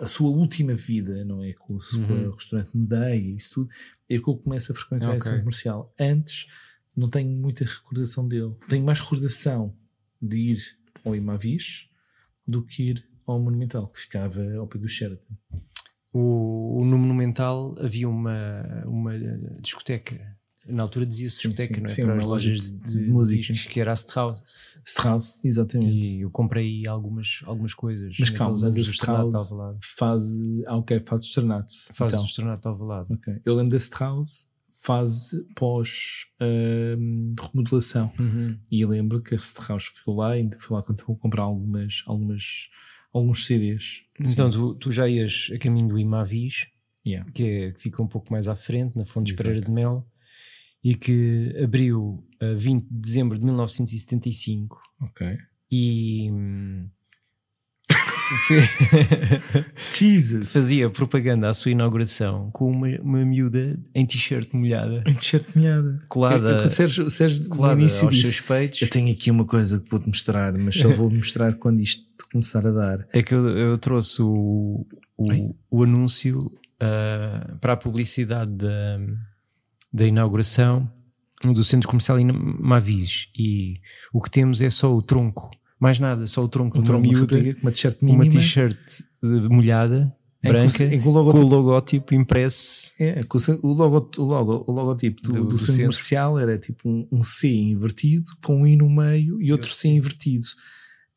a 0.00 0.06
sua 0.06 0.28
última 0.28 0.74
vida, 0.74 1.24
não 1.24 1.42
é? 1.42 1.52
Com 1.54 1.74
o, 1.74 1.78
uhum. 1.94 2.30
restaurante 2.30 2.70
Medeia 2.74 3.14
e 3.14 3.36
isso 3.36 3.54
tudo, 3.54 3.70
é 4.08 4.18
que 4.18 4.28
eu 4.28 4.36
começo 4.36 4.72
a 4.72 4.74
frequentar 4.74 5.08
okay. 5.08 5.18
o 5.18 5.22
centro 5.22 5.40
comercial. 5.40 5.94
Antes, 5.98 6.46
não 6.96 7.08
tenho 7.08 7.30
muita 7.30 7.64
recordação 7.64 8.26
dele. 8.28 8.54
Tenho 8.68 8.84
mais 8.84 9.00
recordação 9.00 9.74
de 10.20 10.36
ir 10.36 10.76
ao 11.04 11.14
Imavis 11.14 11.88
do 12.46 12.62
que 12.62 12.90
ir 12.90 13.08
ao 13.26 13.40
Monumental, 13.40 13.88
que 13.88 14.00
ficava 14.00 14.42
ao 14.56 14.66
pé 14.66 14.78
do 14.78 14.88
Sheraton. 14.88 15.34
O, 16.12 16.80
o, 16.80 16.84
no 16.84 16.96
Monumental 16.98 17.74
havia 17.78 18.08
uma, 18.08 18.84
uma 18.86 19.12
discoteca 19.60 20.34
na 20.66 20.82
altura 20.82 21.04
dizia-se 21.04 21.48
discoteca, 21.48 21.76
não 21.78 21.84
é? 21.84 21.88
Sim, 21.88 22.04
Para 22.04 22.16
as 22.16 22.24
lojas 22.24 22.70
de, 22.70 23.00
de 23.00 23.06
músicas. 23.06 23.66
Que 23.66 23.80
era 23.80 23.90
a 23.90 23.94
Strauss. 23.94 24.78
Strauss, 24.84 25.38
exatamente. 25.44 26.06
E 26.06 26.20
eu 26.22 26.30
comprei 26.30 26.86
algumas, 26.86 27.42
algumas 27.44 27.74
coisas. 27.74 28.16
Mas 28.18 28.30
calma, 28.30 28.58
mas 28.58 28.76
a 28.76 28.80
Strauss 28.80 29.50
faz. 29.96 30.22
Ah, 30.66 30.76
ok, 30.76 31.02
faz 31.06 31.22
o 31.22 31.24
Externato. 31.24 31.72
Faz 31.92 32.12
então. 32.12 32.24
o 32.24 32.26
Externato 32.26 32.68
ao 32.68 32.78
lado. 32.78 33.12
Ok. 33.12 33.40
Eu 33.44 33.54
lembro 33.54 33.72
da 33.72 33.76
Strauss 33.76 34.46
fase 34.84 35.42
pós 35.54 36.26
uh, 36.42 37.42
remodelação. 37.42 38.12
Uhum. 38.18 38.58
E 38.70 38.84
lembro 38.84 39.22
que 39.22 39.34
a 39.34 39.38
Strauss 39.38 39.86
ficou 39.86 40.16
lá 40.16 40.36
e 40.36 40.46
fui 40.58 40.76
lá 40.76 40.82
comprar 40.82 41.44
algumas, 41.44 42.02
algumas, 42.06 42.68
alguns 43.10 43.46
CDs. 43.46 44.02
Então 44.20 44.50
tu, 44.50 44.74
tu, 44.74 44.92
já 44.92 45.08
ias 45.08 45.50
a 45.54 45.58
caminho 45.58 45.88
do 45.88 45.98
Imavis, 45.98 46.66
yeah. 47.04 47.30
que, 47.32 47.42
é, 47.42 47.72
que 47.72 47.80
fica 47.80 48.02
um 48.02 48.06
pouco 48.06 48.30
mais 48.30 48.46
à 48.46 48.54
frente, 48.54 48.94
na 48.94 49.06
Fontes 49.06 49.34
Pereira 49.34 49.62
de 49.62 49.70
Mel 49.70 50.06
e 50.82 50.94
que 50.94 51.56
abriu 51.62 52.22
a 52.38 52.52
20 52.52 52.84
de 52.84 53.00
dezembro 53.00 53.38
de 53.38 53.44
1975. 53.44 54.78
Ok. 55.00 55.38
E. 55.70 56.30
Jesus. 59.92 60.52
fazia 60.52 60.90
propaganda 60.90 61.48
à 61.48 61.54
sua 61.54 61.70
inauguração 61.70 62.50
com 62.52 62.70
uma, 62.70 62.88
uma 63.00 63.24
miúda 63.24 63.78
em 63.94 64.04
t-shirt 64.06 64.52
molhada. 64.52 65.02
Em 65.06 65.14
t-shirt 65.14 65.46
molhada. 65.54 66.02
Colada. 66.08 66.58
É, 66.58 66.62
é 66.62 66.64
o 66.64 66.68
Sérgio, 66.68 67.06
o 67.06 67.10
Sérgio 67.10 67.48
colada 67.48 67.74
no 67.74 67.80
início 67.82 68.06
aos 68.06 68.14
disse, 68.14 68.34
seus 68.34 68.40
peitos. 68.40 68.82
Eu 68.82 68.88
tenho 68.88 69.12
aqui 69.12 69.30
uma 69.30 69.44
coisa 69.44 69.80
que 69.80 69.90
vou-te 69.90 70.06
mostrar, 70.06 70.52
mas 70.54 70.76
só 70.76 70.88
vou 70.88 71.10
mostrar 71.10 71.54
quando 71.54 71.80
isto 71.80 72.04
começar 72.30 72.66
a 72.66 72.70
dar. 72.70 73.06
É 73.12 73.22
que 73.22 73.34
eu, 73.34 73.48
eu 73.48 73.78
trouxe 73.78 74.22
o, 74.22 74.86
o, 75.16 75.54
o 75.70 75.82
anúncio 75.82 76.46
uh, 76.46 77.56
para 77.58 77.74
a 77.74 77.76
publicidade 77.76 78.52
da 78.52 78.98
da 79.94 80.04
inauguração 80.04 80.90
do 81.44 81.62
centro 81.62 81.88
comercial 81.88 82.18
em 82.18 82.26
Mavis 82.32 83.28
e 83.38 83.80
o 84.12 84.20
que 84.20 84.28
temos 84.28 84.60
é 84.60 84.68
só 84.68 84.92
o 84.92 85.00
tronco, 85.00 85.50
mais 85.84 86.00
nada, 86.00 86.26
só 86.26 86.42
o 86.42 86.48
tronco 86.48 86.78
um 86.78 86.82
de 86.82 86.90
uma 86.90 86.98
miúda, 86.98 87.36
uma 87.62 87.70
t-shirt 87.70 87.98
mínima, 88.00 88.24
uma 88.24 88.30
t-shirt 88.30 89.02
molhada, 89.22 90.10
é 90.42 90.48
branca, 90.48 90.90
com, 90.90 91.02
com, 91.02 91.08
o 91.08 91.12
logótipo, 91.12 91.38
com, 91.38 91.46
o 91.46 91.48
logótipo, 91.48 92.14
impresso. 92.14 92.92
É, 92.98 93.22
com 93.22 93.38
o, 93.38 93.72
logo, 93.72 94.10
o, 94.16 94.22
logo, 94.22 94.64
o 94.66 94.72
logotipo 94.72 95.22
do, 95.22 95.32
do, 95.32 95.44
do, 95.44 95.58
centro, 95.58 95.66
centro 95.66 95.82
comercial 95.82 96.38
era 96.38 96.58
tipo 96.58 96.88
um, 96.88 97.06
um, 97.12 97.22
C 97.22 97.48
invertido 97.48 98.24
com 98.42 98.62
um 98.62 98.66
I 98.66 98.76
no 98.76 98.88
meio 98.88 99.40
e 99.42 99.52
outro 99.52 99.70
C 99.70 99.88
invertido. 99.88 100.46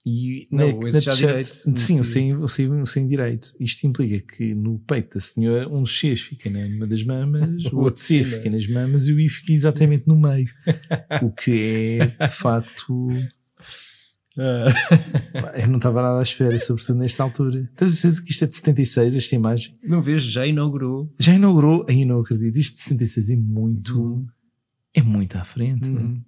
E 0.06 0.47
não, 0.49 0.80
na, 0.80 0.91
na 0.91 0.99
direito, 0.99 1.77
sim, 1.77 2.34
o 2.36 2.41
o, 2.41 2.82
o 2.82 2.86
sem 2.86 3.08
direito. 3.08 3.53
Isto 3.60 3.88
implica 3.88 4.36
que 4.36 4.53
no 4.53 4.80
peito 4.80 5.15
da 5.15 5.19
senhora 5.19 5.67
um 5.67 5.82
dos 5.82 5.97
Cs 5.97 6.21
fica 6.21 6.49
numa 6.49 6.88
das 6.88 7.03
mamas, 7.03 7.65
o 7.71 7.80
outro 7.80 8.01
C 8.01 8.23
fica 8.23 8.49
nas 8.49 8.67
mamas 8.67 9.08
e 9.08 9.13
o 9.13 9.19
I 9.19 9.27
fica 9.30 9.51
exatamente 9.51 10.08
no 10.08 10.17
meio. 10.19 10.47
o 11.21 11.32
que 11.32 11.99
é 11.99 12.25
de 12.25 12.34
facto. 12.34 13.10
Eu 14.38 15.67
não 15.67 15.78
estava 15.78 16.02
nada 16.02 16.19
à 16.19 16.23
espera, 16.23 16.58
sobretudo 16.60 17.00
nesta 17.00 17.23
altura. 17.23 17.69
Estás 17.71 17.91
a 17.91 18.10
dizer 18.10 18.23
que 18.23 18.32
isto 18.32 18.43
é 18.43 18.47
de 18.47 18.56
76, 18.56 19.15
esta 19.15 19.36
imagem? 19.36 19.73
Não 19.84 20.02
vejo, 20.02 20.30
já 20.30 20.45
inaugurou. 20.45 21.12
Já 21.19 21.34
inaugurou, 21.34 21.86
aí 21.89 22.06
não 22.06 22.19
acredito. 22.19 22.58
Isto 22.58 22.78
de 22.78 22.84
76 22.84 23.30
é 23.32 23.36
muito. 23.36 24.00
Uhum. 24.00 24.28
É 24.93 25.02
muito 25.02 25.38
à 25.38 25.43
frente. 25.43 25.89
Uhum. 25.89 26.21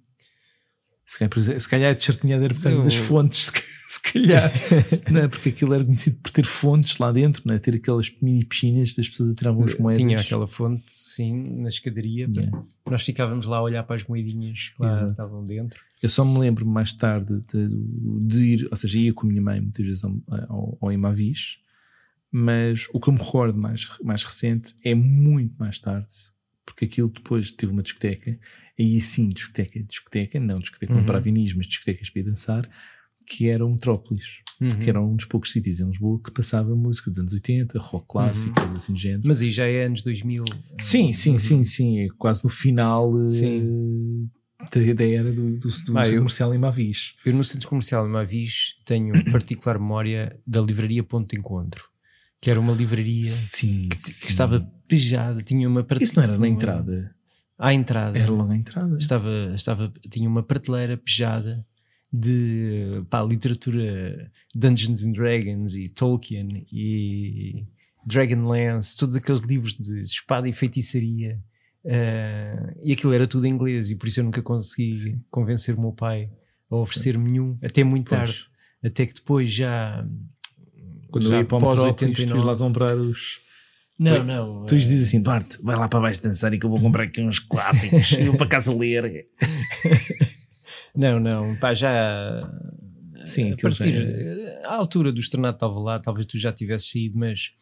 Se 1.04 1.18
calhar, 1.18 1.60
se 1.60 1.68
calhar 1.68 1.92
é 1.92 1.94
de 1.94 2.54
por 2.54 2.62
causa 2.62 2.82
das 2.84 2.94
fontes 2.94 3.50
se 3.90 3.99
calhar, 3.99 3.99
não 5.10 5.20
é? 5.20 5.28
Porque 5.28 5.50
aquilo 5.50 5.74
era 5.74 5.84
conhecido 5.84 6.18
por 6.22 6.30
ter 6.30 6.44
fontes 6.44 6.98
lá 6.98 7.12
dentro, 7.12 7.42
não 7.44 7.54
é? 7.54 7.58
Ter 7.58 7.74
aquelas 7.74 8.10
mini 8.20 8.44
piscinas 8.44 8.92
das 8.92 9.08
pessoas 9.08 9.30
atiravam 9.30 9.64
as 9.64 9.76
moedas. 9.76 10.02
Tinha 10.02 10.18
aquela 10.18 10.46
fonte, 10.46 10.84
sim, 10.88 11.44
na 11.48 11.68
escadaria. 11.68 12.28
Yeah. 12.34 12.64
Nós 12.88 13.02
ficávamos 13.02 13.46
lá 13.46 13.58
a 13.58 13.62
olhar 13.62 13.82
para 13.84 13.96
as 13.96 14.04
moedinhas 14.04 14.72
que 14.76 14.82
lá 14.82 15.10
estavam 15.10 15.44
dentro. 15.44 15.80
Eu 16.02 16.08
só 16.08 16.24
me 16.24 16.38
lembro 16.38 16.64
mais 16.64 16.92
tarde 16.92 17.42
de, 17.52 17.68
de, 18.26 18.44
ir, 18.44 18.68
ou 18.70 18.76
seja, 18.76 18.98
ia 18.98 19.12
com 19.12 19.26
a 19.26 19.28
minha 19.28 19.42
mãe 19.42 19.60
muitas 19.60 19.84
vezes 19.84 20.04
ao, 20.04 20.16
ao, 20.48 20.78
ao 20.80 20.92
Imavis, 20.92 21.58
mas 22.32 22.86
o 22.94 23.00
que 23.00 23.08
eu 23.08 23.12
me 23.12 23.18
recordo 23.18 23.58
mais, 23.58 23.90
mais 24.02 24.24
recente 24.24 24.74
é 24.82 24.94
muito 24.94 25.54
mais 25.58 25.78
tarde, 25.78 26.14
porque 26.64 26.86
aquilo 26.86 27.10
depois 27.10 27.52
teve 27.52 27.72
uma 27.72 27.82
discoteca, 27.82 28.38
aí 28.78 29.00
sim, 29.02 29.28
discoteca, 29.28 29.82
discoteca, 29.82 30.40
não 30.40 30.58
discoteca 30.58 30.94
uhum. 30.94 31.04
para 31.04 31.20
vinis, 31.20 31.52
mas 31.52 31.66
discotecas 31.66 32.08
para 32.08 32.22
dançar 32.22 32.70
que 33.30 33.48
era 33.48 33.64
o 33.64 33.70
Metrópolis, 33.70 34.42
uhum. 34.60 34.68
que 34.70 34.90
era 34.90 35.00
um 35.00 35.14
dos 35.14 35.24
poucos 35.24 35.52
sítios 35.52 35.78
em 35.78 35.86
Lisboa 35.86 36.20
que 36.20 36.32
passava 36.32 36.74
música 36.74 37.08
dos 37.08 37.20
anos 37.20 37.32
80, 37.32 37.78
rock 37.78 38.06
clássico, 38.08 38.48
uhum. 38.48 38.54
coisas 38.54 38.82
assim 38.82 38.92
de 38.92 39.02
género. 39.02 39.22
Mas 39.24 39.40
aí 39.40 39.52
já 39.52 39.66
é 39.66 39.84
anos 39.84 40.02
2000? 40.02 40.44
Sim, 40.80 41.12
sim, 41.12 41.30
uhum. 41.30 41.38
sim, 41.38 41.62
sim, 41.62 42.00
é 42.00 42.08
quase 42.18 42.42
no 42.42 42.50
final 42.50 43.14
uh, 43.14 44.30
da, 44.72 44.94
da, 44.94 45.04
era 45.04 45.30
do, 45.30 45.58
do, 45.58 45.60
do 45.60 45.68
ah, 45.68 45.70
centro 45.70 46.10
eu, 46.10 46.16
comercial 46.16 46.52
em 46.52 46.58
Mavis. 46.58 47.14
Eu 47.24 47.32
no 47.32 47.44
centro 47.44 47.68
comercial 47.68 48.04
em 48.04 48.10
Mavis 48.10 48.74
tenho 48.84 49.12
particular 49.30 49.78
memória 49.78 50.36
da 50.44 50.60
livraria 50.60 51.04
Ponto 51.04 51.32
de 51.32 51.38
Encontro, 51.38 51.84
que 52.42 52.50
era 52.50 52.58
uma 52.58 52.72
livraria 52.72 53.22
sim, 53.22 53.88
que, 53.90 54.00
sim. 54.00 54.26
que 54.26 54.32
estava 54.32 54.60
pejada, 54.88 55.40
tinha 55.40 55.68
uma 55.68 55.86
Isso 56.00 56.16
não 56.16 56.24
era 56.24 56.36
na 56.36 56.48
entrada? 56.48 57.14
À 57.56 57.72
entrada. 57.72 58.18
Era 58.18 58.32
logo 58.32 58.50
à 58.50 58.56
entrada. 58.56 58.96
Estava, 58.98 59.52
estava, 59.54 59.92
tinha 60.10 60.28
uma 60.28 60.42
prateleira 60.42 60.96
pejada 60.96 61.64
de 62.12 63.02
pá, 63.08 63.22
literatura 63.22 64.30
Dungeons 64.54 65.04
and 65.04 65.12
Dragons 65.12 65.76
e 65.76 65.88
Tolkien 65.88 66.66
e 66.72 67.66
Dragonlance, 68.04 68.96
todos 68.96 69.14
aqueles 69.14 69.42
livros 69.42 69.74
de 69.74 70.02
espada 70.02 70.48
e 70.48 70.52
feitiçaria. 70.52 71.38
Uh, 71.84 72.76
e 72.82 72.92
aquilo 72.92 73.12
era 73.12 73.26
tudo 73.26 73.46
em 73.46 73.50
inglês, 73.50 73.90
e 73.90 73.96
por 73.96 74.08
isso 74.08 74.20
eu 74.20 74.24
nunca 74.24 74.42
consegui 74.42 74.94
Sim. 74.96 75.20
convencer 75.30 75.74
o 75.74 75.80
meu 75.80 75.92
pai 75.92 76.30
a 76.70 76.76
oferecer-me 76.76 77.30
nenhum, 77.30 77.58
até 77.62 77.82
muito 77.82 78.08
pois. 78.08 78.20
tarde. 78.20 78.46
Até 78.84 79.06
que 79.06 79.14
depois 79.14 79.50
já. 79.50 80.06
Quando 81.10 81.28
já 81.28 81.34
eu 81.34 81.38
ia 81.40 81.44
para 81.44 81.58
o 81.58 81.68
Metrópolis, 81.68 82.24
tu 82.24 82.36
lá 82.36 82.56
comprar 82.56 82.96
os. 82.96 83.40
Não, 83.98 84.12
Oi, 84.12 84.24
não. 84.24 84.64
Tu 84.64 84.74
uh... 84.74 84.78
dizes 84.78 85.08
assim, 85.08 85.20
Duarte, 85.20 85.58
vai 85.62 85.76
lá 85.76 85.86
para 85.86 86.00
baixo 86.00 86.22
dançar 86.22 86.52
e 86.54 86.58
que 86.58 86.64
eu 86.64 86.70
vou 86.70 86.80
comprar 86.80 87.04
aqui 87.04 87.20
uns 87.20 87.38
clássicos. 87.38 88.12
e 88.18 88.24
vou 88.24 88.36
para 88.36 88.46
casa 88.46 88.74
ler. 88.74 89.28
Não, 90.94 91.20
não, 91.20 91.56
pá, 91.56 91.74
já. 91.74 92.50
Sim, 93.24 93.52
a 93.52 93.56
partir 93.56 93.92
já... 93.92 94.68
à 94.68 94.74
altura 94.74 95.12
do 95.12 95.20
Estrenado 95.20 95.56
estava 95.56 95.78
lá, 95.78 95.98
talvez 95.98 96.26
tu 96.26 96.38
já 96.38 96.52
tivesses 96.52 96.90
saído, 96.90 97.18
mas 97.18 97.52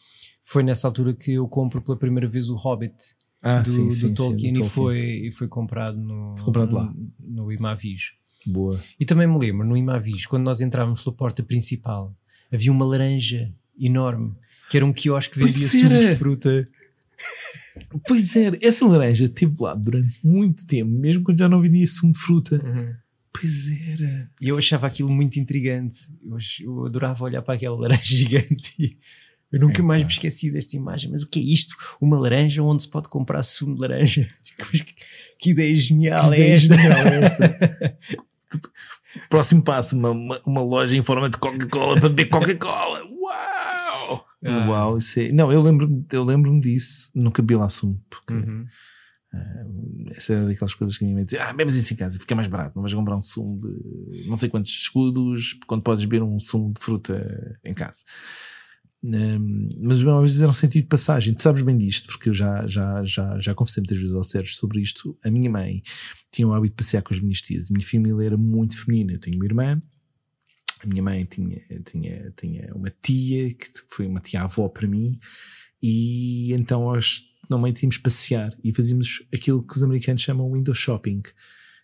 foi 0.43 0.62
nessa 0.62 0.87
altura 0.87 1.12
que 1.12 1.33
eu 1.33 1.49
compro 1.49 1.83
pela 1.83 1.97
primeira 1.97 2.29
vez 2.29 2.49
o 2.49 2.55
Hobbit 2.55 2.95
ah, 3.43 3.61
do, 3.61 3.68
sim, 3.68 3.91
sim, 3.91 4.09
do 4.09 4.14
Tolkien, 4.14 4.55
sim, 4.55 4.62
e, 4.62 4.68
foi, 4.68 4.99
e 5.26 5.33
foi 5.33 5.49
comprado 5.49 5.99
no, 5.99 6.35
foi 6.37 6.45
comprado 6.45 6.74
lá. 6.74 6.95
no, 7.18 7.45
no 7.45 7.53
Imavis. 7.53 8.12
Boa. 8.47 8.83
E 8.99 9.05
também 9.05 9.26
me 9.26 9.39
lembro, 9.39 9.66
no 9.66 9.76
Imavis, 9.76 10.26
quando 10.26 10.45
nós 10.45 10.61
entrávamos 10.61 11.03
pela 11.03 11.14
porta 11.14 11.43
principal, 11.43 12.16
havia 12.53 12.72
uma 12.72 12.85
laranja 12.85 13.53
enorme, 13.79 14.35
que 14.70 14.76
era 14.76 14.87
um 14.87 14.93
quiosque 14.93 15.35
que 15.35 15.41
vendia 15.41 15.68
sumo 15.68 15.89
de 15.89 16.16
fruta. 16.16 16.68
Pois 18.07 18.35
era, 18.37 18.59
essa 18.62 18.87
laranja 18.87 19.24
esteve 19.24 19.57
lá 19.61 19.74
durante 19.74 20.18
muito 20.24 20.66
tempo, 20.66 20.91
mesmo 20.91 21.24
quando 21.24 21.39
já 21.39 21.49
não 21.49 21.61
vendia 21.61 21.87
sumo 21.87 22.12
de 22.12 22.18
fruta. 22.18 22.61
Uhum. 22.64 22.95
Pois 23.33 23.68
era. 23.89 24.31
E 24.41 24.49
eu 24.49 24.59
achava 24.59 24.87
aquilo 24.87 25.11
muito 25.11 25.39
intrigante. 25.39 25.99
Eu, 26.24 26.39
eu 26.61 26.87
adorava 26.87 27.24
olhar 27.24 27.43
para 27.43 27.55
aquela 27.55 27.79
laranja 27.79 28.03
gigante 28.16 28.99
eu 29.51 29.61
nunca 29.61 29.81
é, 29.81 29.85
mais 29.85 30.03
me 30.03 30.11
esqueci 30.11 30.51
desta 30.51 30.76
imagem. 30.76 31.11
Mas 31.11 31.22
o 31.22 31.26
que 31.26 31.39
é 31.39 31.43
isto? 31.43 31.74
Uma 32.01 32.18
laranja 32.18 32.62
onde 32.62 32.83
se 32.83 32.89
pode 32.89 33.09
comprar 33.09 33.43
sumo 33.43 33.74
de 33.74 33.81
laranja? 33.81 34.29
Que 35.41 35.51
ideia 35.51 35.76
genial, 35.76 36.31
que 36.31 36.35
é, 36.35 36.51
esta? 36.51 36.76
genial 36.76 36.99
é 36.99 37.24
esta? 37.24 37.99
Próximo 39.31 39.62
passo, 39.62 39.97
uma, 39.97 40.11
uma, 40.11 40.43
uma, 40.45 40.62
loja 40.62 40.97
em 40.97 41.03
forma 41.05 41.31
de 41.31 41.39
Coca-Cola 41.39 42.01
para 42.01 42.09
beber 42.09 42.29
Coca-Cola. 42.29 43.05
Uau! 43.05 44.26
Ah. 44.45 44.68
Uau, 44.68 44.99
isso 44.99 45.20
é... 45.20 45.31
Não, 45.31 45.53
eu 45.53 45.62
lembro-me 45.62 46.05
eu 46.11 46.24
lembro 46.24 46.61
disso. 46.61 47.12
Nunca 47.14 47.41
bebi 47.41 47.55
lá 47.55 47.68
sumo. 47.68 48.03
Porque... 48.11 48.35
Uhum. 48.35 48.66
Uh, 49.33 50.11
essa 50.12 50.33
era 50.33 50.47
daquelas 50.47 50.74
coisas 50.74 50.97
que 50.97 51.05
a 51.05 51.09
minha 51.09 51.26
Ah, 51.41 51.53
bebes 51.53 51.74
isso 51.74 51.93
em 51.93 51.97
casa, 51.97 52.18
fica 52.18 52.35
mais 52.35 52.49
barato. 52.49 52.74
Não 52.74 52.83
vais 52.83 52.95
comprar 52.95 53.16
um 53.16 53.22
sumo 53.22 53.61
de 53.61 54.26
não 54.26 54.37
sei 54.37 54.49
quantos 54.49 54.72
escudos 54.72 55.55
quando 55.66 55.83
podes 55.83 56.05
beber 56.05 56.22
um 56.22 56.39
sumo 56.41 56.72
de 56.72 56.81
fruta 56.81 57.59
em 57.64 57.74
casa. 57.74 58.05
Mas 59.01 60.01
uma 60.01 60.20
vez 60.20 60.41
era 60.41 60.51
um 60.51 60.55
sentido 60.55 60.83
de 60.83 60.89
passagem. 60.89 61.35
Tu 61.35 61.43
sabes 61.43 61.62
bem 61.62 61.76
disto, 61.76 62.09
porque 62.09 62.31
eu 62.31 62.35
já, 62.35 62.66
já, 62.66 63.03
já, 63.05 63.39
já 63.39 63.55
conversei 63.55 63.81
muitas 63.81 63.99
vezes 63.99 64.14
ao 64.14 64.24
Sérgio 64.24 64.55
sobre 64.55 64.81
isto. 64.81 65.16
A 65.22 65.31
minha 65.31 65.51
mãe 65.51 65.83
tinha 66.33 66.49
o 66.49 66.53
hábito 66.53 66.72
de 66.72 66.76
passear 66.76 67.03
com 67.03 67.14
as 67.14 67.20
minhas 67.20 67.41
tias. 67.41 67.70
A 67.70 67.74
minha 67.74 67.87
família 67.87 68.26
era 68.26 68.37
muito 68.37 68.79
feminina. 68.79 69.12
Eu 69.12 69.20
tenho 69.20 69.37
uma 69.37 69.45
irmã, 69.45 69.81
a 70.83 70.87
minha 70.87 71.03
mãe 71.03 71.24
tinha, 71.24 71.61
tinha, 71.85 72.33
tinha 72.37 72.74
uma 72.74 72.91
tia, 73.03 73.53
que 73.55 73.68
foi 73.89 74.07
uma 74.07 74.20
tia-avó 74.20 74.68
para 74.68 74.87
mim, 74.87 75.18
e 75.83 76.53
então 76.53 76.89
nós 77.49 77.59
normalmente 77.59 77.82
íamos 77.82 77.99
passear 77.99 78.57
e 78.62 78.72
fazíamos 78.72 79.26
aquilo 79.32 79.62
que 79.62 79.76
os 79.76 79.82
americanos 79.82 80.22
chamam 80.22 80.53
window 80.53 80.74
shopping, 80.74 81.22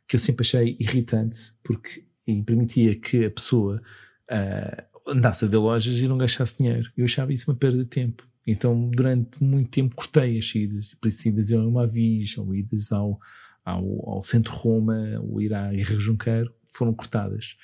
que 0.07 0.17
eu 0.17 0.21
sempre 0.21 0.45
achei 0.45 0.77
irritante, 0.79 1.53
porque 1.63 2.05
permitia 2.45 2.95
que 2.95 3.25
a 3.25 3.31
pessoa 3.31 3.83
uh, 4.31 5.11
andasse 5.11 5.45
a 5.45 5.49
ver 5.49 5.57
lojas 5.57 6.01
e 6.01 6.09
não 6.09 6.19
gastasse 6.19 6.57
dinheiro. 6.59 6.91
Eu 6.97 7.05
achava 7.05 7.33
isso 7.33 7.51
uma 7.51 7.57
perda 7.57 7.79
de 7.79 7.89
tempo. 7.91 8.27
Então, 8.47 8.91
durante 8.91 9.43
muito 9.43 9.71
tempo, 9.71 9.95
cortei 9.95 10.39
as 10.39 10.55
idas. 10.55 10.95
Por 11.01 11.09
isso, 11.09 11.29
idas 11.29 11.51
ao 11.53 11.71
Mavis, 11.71 12.37
ou 12.37 12.55
idas 12.55 12.93
ao, 12.93 13.19
ao, 13.65 14.11
ao 14.11 14.23
Centro 14.23 14.53
Roma, 14.53 15.19
ou 15.23 15.41
ir 15.41 15.55
à 15.55 15.73
Irra 15.73 15.99
Junqueiro, 15.99 16.53
foram 16.71 16.93
cortadas. 16.93 17.57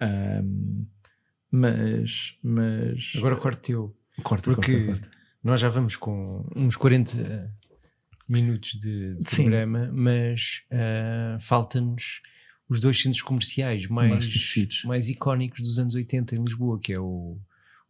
Um, 0.00 0.86
mas, 1.50 2.38
mas. 2.42 3.12
Agora 3.16 3.36
corte 3.36 3.72
eu. 3.72 3.96
Corta, 4.22 4.54
porque 4.54 4.86
corta, 4.86 5.02
corta. 5.02 5.19
Nós 5.42 5.60
já 5.60 5.68
vamos 5.68 5.96
com 5.96 6.46
uns 6.54 6.76
40 6.76 7.54
minutos 8.28 8.72
de, 8.72 9.16
de 9.16 9.36
programa, 9.36 9.90
mas 9.92 10.62
uh, 10.70 11.40
falta-nos 11.40 12.20
os 12.68 12.80
dois 12.80 13.00
centros 13.02 13.22
comerciais 13.22 13.88
mais, 13.88 14.24
mais, 14.26 14.84
mais, 14.84 15.08
icónicos 15.08 15.60
dos 15.60 15.78
anos 15.78 15.94
80 15.94 16.36
em 16.36 16.44
Lisboa, 16.44 16.78
que 16.78 16.92
é 16.92 17.00
o, 17.00 17.36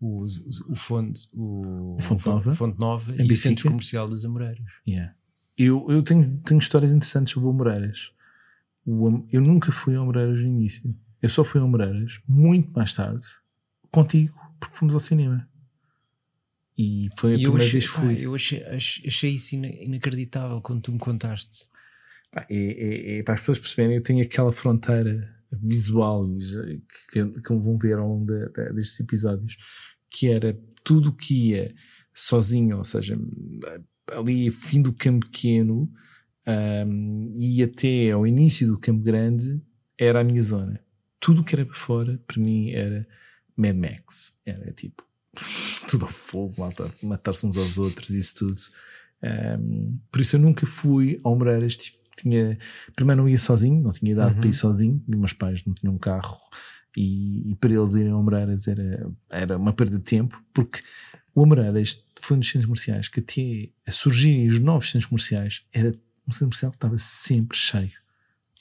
o, 0.00 0.24
o, 0.68 0.74
Fonte, 0.74 1.28
o, 1.34 1.96
Fonte 2.00 2.26
Nova, 2.26 2.54
Fonte 2.54 2.80
Nova 2.80 3.14
e 3.14 3.30
o 3.30 3.36
Centro 3.36 3.68
Comercial 3.68 4.08
das 4.08 4.24
Amoreiras. 4.24 4.64
Yeah. 4.88 5.14
Eu, 5.58 5.86
eu 5.90 6.02
tenho, 6.02 6.38
tenho 6.38 6.58
histórias 6.58 6.92
interessantes 6.92 7.34
sobre 7.34 7.48
o 7.48 7.50
Amoreiras. 7.50 8.10
eu 8.86 9.40
nunca 9.42 9.70
fui 9.70 9.94
a 9.94 10.00
Amoreiras 10.00 10.40
no 10.40 10.48
início. 10.48 10.96
Eu 11.20 11.28
só 11.28 11.44
fui 11.44 11.60
a 11.60 11.64
Moreiras 11.64 12.18
muito 12.26 12.72
mais 12.72 12.94
tarde 12.94 13.26
contigo, 13.90 14.34
porque 14.58 14.74
fomos 14.74 14.94
ao 14.94 15.00
cinema. 15.00 15.46
E 16.80 17.08
foi 17.18 17.32
a 17.32 17.36
e 17.36 17.42
primeira 17.42 17.64
achei, 17.64 17.80
vez 17.80 17.90
que 17.90 17.96
fui. 17.96 18.14
Pá, 18.14 18.20
eu 18.20 18.34
achei, 18.34 18.62
achei 18.64 19.34
isso 19.34 19.54
inacreditável 19.54 20.60
quando 20.60 20.82
tu 20.82 20.92
me 20.92 20.98
contaste. 20.98 21.66
É, 22.34 22.44
é, 22.48 23.18
é, 23.18 23.22
para 23.22 23.34
as 23.34 23.40
pessoas 23.40 23.58
perceberem, 23.58 23.96
eu 23.96 24.02
tenho 24.02 24.24
aquela 24.24 24.52
fronteira 24.52 25.28
visual 25.52 26.24
que, 27.12 27.24
que 27.24 27.52
vão 27.52 27.76
ver 27.76 27.98
ao 27.98 28.08
longo 28.08 28.26
de, 28.26 28.48
de, 28.52 28.72
destes 28.72 29.00
episódios, 29.00 29.56
que 30.08 30.28
era 30.28 30.56
tudo 30.84 31.12
que 31.12 31.50
ia 31.50 31.74
sozinho, 32.14 32.78
ou 32.78 32.84
seja, 32.84 33.18
ali 34.12 34.50
fim 34.50 34.80
do 34.80 34.92
campo 34.92 35.26
pequeno 35.26 35.90
um, 36.86 37.32
e 37.36 37.62
até 37.62 38.12
ao 38.12 38.26
início 38.26 38.66
do 38.68 38.78
campo 38.78 39.02
grande, 39.02 39.60
era 39.98 40.20
a 40.20 40.24
minha 40.24 40.42
zona 40.42 40.80
tudo 41.20 41.44
que 41.44 41.54
era 41.54 41.66
para 41.66 41.76
fora, 41.76 42.18
para 42.26 42.40
mim, 42.40 42.70
era 42.70 43.06
Mad 43.56 43.76
Max. 43.76 44.36
Era 44.44 44.72
tipo, 44.72 45.04
tudo 45.88 46.06
ao 46.06 46.12
fogo, 46.12 46.54
matar-se 47.02 47.46
uns 47.46 47.56
aos 47.56 47.78
outros, 47.78 48.10
isso 48.10 48.36
tudo. 48.36 48.60
Um, 49.22 49.98
por 50.10 50.20
isso 50.20 50.36
eu 50.36 50.40
nunca 50.40 50.66
fui 50.66 51.20
ao 51.22 51.36
Moreiras. 51.36 51.76
Tinha, 52.16 52.58
primeiro 52.94 53.22
não 53.22 53.28
ia 53.28 53.38
sozinho, 53.38 53.80
não 53.80 53.92
tinha 53.92 54.12
idade 54.12 54.34
uhum. 54.34 54.40
para 54.40 54.50
ir 54.50 54.54
sozinho, 54.54 55.02
e 55.08 55.16
meus 55.16 55.32
pais 55.32 55.64
não 55.64 55.72
tinham 55.72 55.96
carro, 55.96 56.38
e, 56.96 57.52
e, 57.52 57.54
para 57.54 57.72
eles 57.72 57.94
irem 57.94 58.10
ao 58.10 58.22
Moreiras 58.22 58.66
era, 58.66 59.10
era 59.30 59.56
uma 59.56 59.72
perda 59.72 59.96
de 59.96 60.04
tempo, 60.04 60.42
porque 60.52 60.82
o 61.34 61.46
Moreiras 61.46 62.04
foi 62.20 62.36
um 62.36 62.40
dos 62.40 62.48
centros 62.48 62.66
comerciais 62.66 63.08
que 63.08 63.20
até 63.20 63.70
a 63.86 63.90
surgirem 63.90 64.48
os 64.48 64.58
novos 64.58 64.90
centros 64.90 65.06
comerciais, 65.06 65.62
era 65.72 65.94
um 66.28 66.32
centro 66.32 66.46
comercial 66.46 66.72
que 66.72 66.76
estava 66.76 66.98
sempre 66.98 67.56
cheio, 67.56 67.92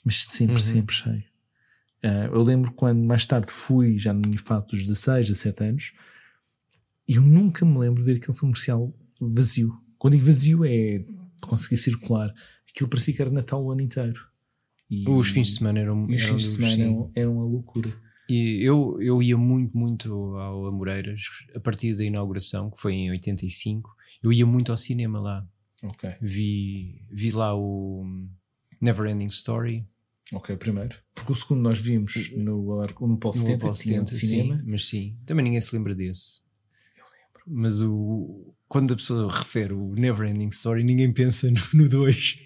mas 0.04 0.24
sempre, 0.24 0.54
uhum. 0.54 0.60
sempre 0.60 0.94
cheio. 0.94 1.24
Uh, 2.02 2.32
eu 2.34 2.42
lembro 2.42 2.72
quando 2.72 3.00
mais 3.00 3.26
tarde 3.26 3.52
fui, 3.52 3.98
já 3.98 4.14
no 4.14 4.20
minha 4.20 4.38
fase 4.38 4.68
dos 4.68 4.86
16, 4.86 5.28
17 5.28 5.64
anos, 5.64 5.92
eu 7.06 7.22
nunca 7.22 7.64
me 7.64 7.78
lembro 7.78 8.02
de 8.02 8.12
ver 8.12 8.18
aquele 8.18 8.36
comercial 8.36 8.94
vazio. 9.20 9.72
Quando 9.98 10.14
digo 10.14 10.26
vazio 10.26 10.64
é 10.64 11.04
conseguir 11.40 11.76
circular. 11.76 12.32
Aquilo 12.68 12.88
parecia 12.88 13.14
que 13.14 13.22
era 13.22 13.30
Natal 13.30 13.64
o 13.64 13.70
ano 13.70 13.80
inteiro. 13.80 14.20
E, 14.88 15.08
os 15.08 15.28
fins 15.28 15.48
de 15.48 15.54
semana 15.54 15.78
eram, 15.78 16.02
os 16.04 16.22
fins 16.22 16.42
de 16.42 16.48
semana 16.48 16.82
eram, 16.82 17.12
eram 17.14 17.32
uma 17.36 17.44
loucura. 17.44 17.92
E 18.28 18.64
eu, 18.64 18.96
eu 19.00 19.22
ia 19.22 19.36
muito, 19.36 19.76
muito 19.76 20.12
ao 20.36 20.66
Amoreiras 20.66 21.22
a 21.54 21.60
partir 21.60 21.96
da 21.96 22.04
inauguração, 22.04 22.70
que 22.70 22.80
foi 22.80 22.94
em 22.94 23.10
85. 23.10 23.90
Eu 24.22 24.32
ia 24.32 24.46
muito 24.46 24.70
ao 24.70 24.78
cinema 24.78 25.20
lá. 25.20 25.48
Okay. 25.82 26.14
Vi, 26.20 27.04
vi 27.10 27.30
lá 27.30 27.56
o 27.56 28.04
Never 28.80 29.06
Ending 29.10 29.28
Story, 29.28 29.86
Ok, 30.32 30.56
primeiro. 30.56 30.96
Porque 31.14 31.32
o 31.32 31.34
segundo 31.34 31.60
nós 31.60 31.80
vimos 31.80 32.30
no, 32.36 32.86
no 33.00 33.16
Polo 33.18 33.34
70, 33.34 33.66
no 33.66 33.72
tinha 33.72 34.02
um 34.02 34.06
cinema. 34.06 34.56
Sim, 34.58 34.62
mas 34.64 34.88
sim, 34.88 35.16
também 35.26 35.44
ninguém 35.44 35.60
se 35.60 35.74
lembra 35.74 35.94
desse. 35.94 36.40
Mas 37.52 37.80
o, 37.82 38.54
quando 38.68 38.92
a 38.92 38.96
pessoa 38.96 39.30
refere 39.30 39.72
o 39.72 39.94
Never 39.96 40.28
Ending 40.28 40.48
Story, 40.48 40.84
ninguém 40.84 41.12
pensa 41.12 41.52
no 41.74 41.88
2. 41.88 42.38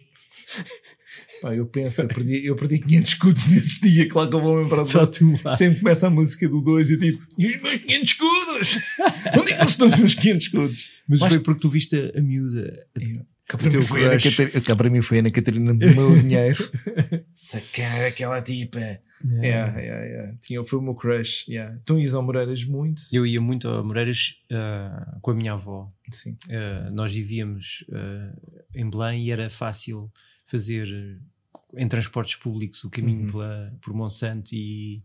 Pá, 1.42 1.54
eu 1.54 1.66
penso, 1.66 2.02
eu 2.02 2.08
perdi, 2.08 2.46
eu 2.46 2.56
perdi 2.56 2.78
500 2.78 3.08
escudos 3.08 3.48
nesse 3.50 3.80
dia, 3.80 4.08
claro 4.08 4.30
que 4.30 4.36
eu 4.36 4.40
vou 4.40 4.54
lembrar 4.56 4.84
Só 4.84 5.06
tu, 5.06 5.36
Sempre 5.56 5.80
começa 5.80 6.06
a 6.06 6.10
música 6.10 6.48
do 6.48 6.60
2 6.60 6.90
e 6.90 6.98
tipo, 6.98 7.22
e 7.38 7.46
os 7.46 7.62
meus 7.62 7.76
500 7.76 8.08
escudos? 8.08 8.78
Onde 9.38 9.52
é 9.52 9.56
que 9.58 9.64
estão 9.64 9.86
os 9.88 9.98
meus 9.98 10.14
500 10.14 10.44
escudos? 10.44 10.90
Mas, 11.08 11.20
Mas 11.20 11.34
foi 11.34 11.42
porque 11.42 11.60
tu 11.60 11.68
viste 11.68 11.96
a, 11.96 12.18
a 12.18 12.22
miúda. 12.22 12.86
Eu, 12.94 13.26
Cá 13.46 13.58
para, 13.58 13.70
mim 13.70 13.82
foi 13.82 14.04
Ana 14.04 14.18
Catarina, 14.18 14.60
cá 14.60 14.76
para 14.76 14.90
mim 14.90 15.02
foi 15.02 15.18
Ana 15.18 15.30
Catarina 15.30 15.74
do 15.74 15.94
meu 15.94 16.16
dinheiro. 16.20 16.70
Sacar 17.34 18.04
aquela 18.04 18.40
tipa. 18.40 18.78
Yeah. 18.80 19.44
Yeah, 19.44 19.80
yeah, 19.80 20.04
yeah. 20.04 20.38
Tinha, 20.40 20.64
foi 20.64 20.78
o 20.78 20.82
meu 20.82 20.94
crush. 20.94 21.46
Yeah. 21.48 21.78
Tu 21.84 21.98
ias 21.98 22.14
ao 22.14 22.22
Moreiras 22.22 22.64
muito? 22.64 23.02
Eu 23.12 23.26
ia 23.26 23.40
muito 23.40 23.68
ao 23.68 23.84
Moreiras 23.84 24.36
uh, 24.50 25.20
com 25.20 25.30
a 25.30 25.34
minha 25.34 25.52
avó. 25.52 25.92
Sim. 26.10 26.36
Uh, 26.46 26.90
nós 26.92 27.12
vivíamos 27.12 27.84
uh, 27.88 28.60
em 28.74 28.88
Belém 28.88 29.24
e 29.24 29.30
era 29.30 29.48
fácil 29.48 30.10
fazer 30.46 30.88
em 31.76 31.88
transportes 31.88 32.36
públicos 32.36 32.82
o 32.84 32.90
caminho 32.90 33.26
uhum. 33.26 33.32
pela, 33.32 33.78
por 33.80 33.94
Monsanto 33.94 34.54
e, 34.54 35.02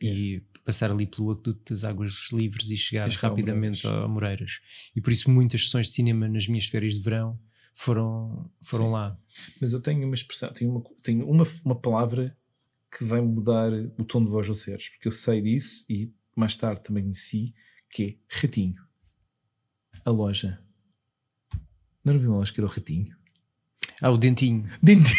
e 0.00 0.42
passar 0.64 0.90
ali 0.90 1.06
pelo 1.06 1.30
aqueduto 1.30 1.72
das 1.72 1.84
águas 1.84 2.28
livres 2.32 2.70
e 2.70 2.76
chegar 2.76 3.08
rapidamente 3.08 3.86
ao 3.86 4.08
Moreiras. 4.08 4.60
E 4.94 5.00
por 5.00 5.12
isso 5.12 5.30
muitas 5.30 5.64
sessões 5.64 5.88
de 5.88 5.94
cinema 5.94 6.28
nas 6.28 6.48
minhas 6.48 6.66
férias 6.66 6.94
de 6.94 7.00
verão 7.00 7.38
foram, 7.76 8.50
foram 8.62 8.90
lá. 8.90 9.16
Mas 9.60 9.72
eu 9.72 9.80
tenho 9.80 10.04
uma 10.04 10.14
expressão, 10.14 10.52
tenho 10.52 10.70
uma, 10.72 10.82
tenho 11.02 11.28
uma, 11.28 11.44
uma 11.64 11.76
palavra 11.76 12.36
que 12.90 13.04
vai 13.04 13.20
mudar 13.20 13.70
o 13.98 14.04
tom 14.04 14.24
de 14.24 14.30
voz 14.30 14.46
do 14.46 14.54
Sérgio, 14.54 14.90
porque 14.92 15.06
eu 15.06 15.12
sei 15.12 15.42
disso 15.42 15.84
e 15.88 16.10
mais 16.34 16.56
tarde 16.56 16.82
também 16.82 17.04
conheci, 17.04 17.54
que 17.90 18.02
é 18.02 18.40
ratinho. 18.40 18.82
A 20.04 20.10
loja. 20.10 20.58
Não 22.02 22.14
era 22.14 22.28
uma 22.28 22.38
loja 22.38 22.52
que 22.52 22.60
era 22.60 22.66
o 22.66 22.70
ratinho? 22.70 23.14
Ah, 24.00 24.10
o 24.10 24.16
dentinho. 24.16 24.68
Dentinho. 24.82 25.16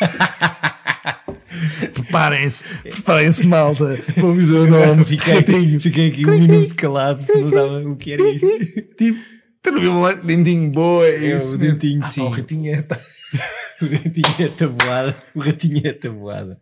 Preparem-se, 1.92 2.64
preparem-se, 2.82 3.46
malta. 3.46 3.96
Vou 4.16 4.34
dizer 4.34 4.58
o 4.58 4.66
nome. 4.66 5.04
Fiquei, 5.04 5.78
fiquei 5.78 6.08
aqui 6.08 6.26
um 6.26 6.38
minuto 6.38 6.74
calado, 6.74 7.24
não 7.34 7.50
sabia 7.50 7.88
o 7.88 7.96
que 7.96 8.12
era 8.12 8.22
isso. 8.22 8.82
Tipo, 8.96 9.20
tu 9.62 9.70
não 9.72 9.80
viu 9.80 9.92
um 9.92 10.26
dentinho 10.26 10.70
boa? 10.70 11.06
É, 11.06 11.30
É, 11.30 11.36
o 11.36 11.56
dentinho, 11.58 12.00
Ah, 12.02 12.08
sim. 12.08 12.20
pá, 12.20 12.26
o 12.26 12.30
ratinho 12.34 12.74
é. 12.74 12.86
O 13.80 14.42
é 14.42 14.48
tabuada. 14.48 15.16
O 15.34 15.40
ratinho 15.40 15.80
é 15.86 15.92
tabuada. 15.92 16.60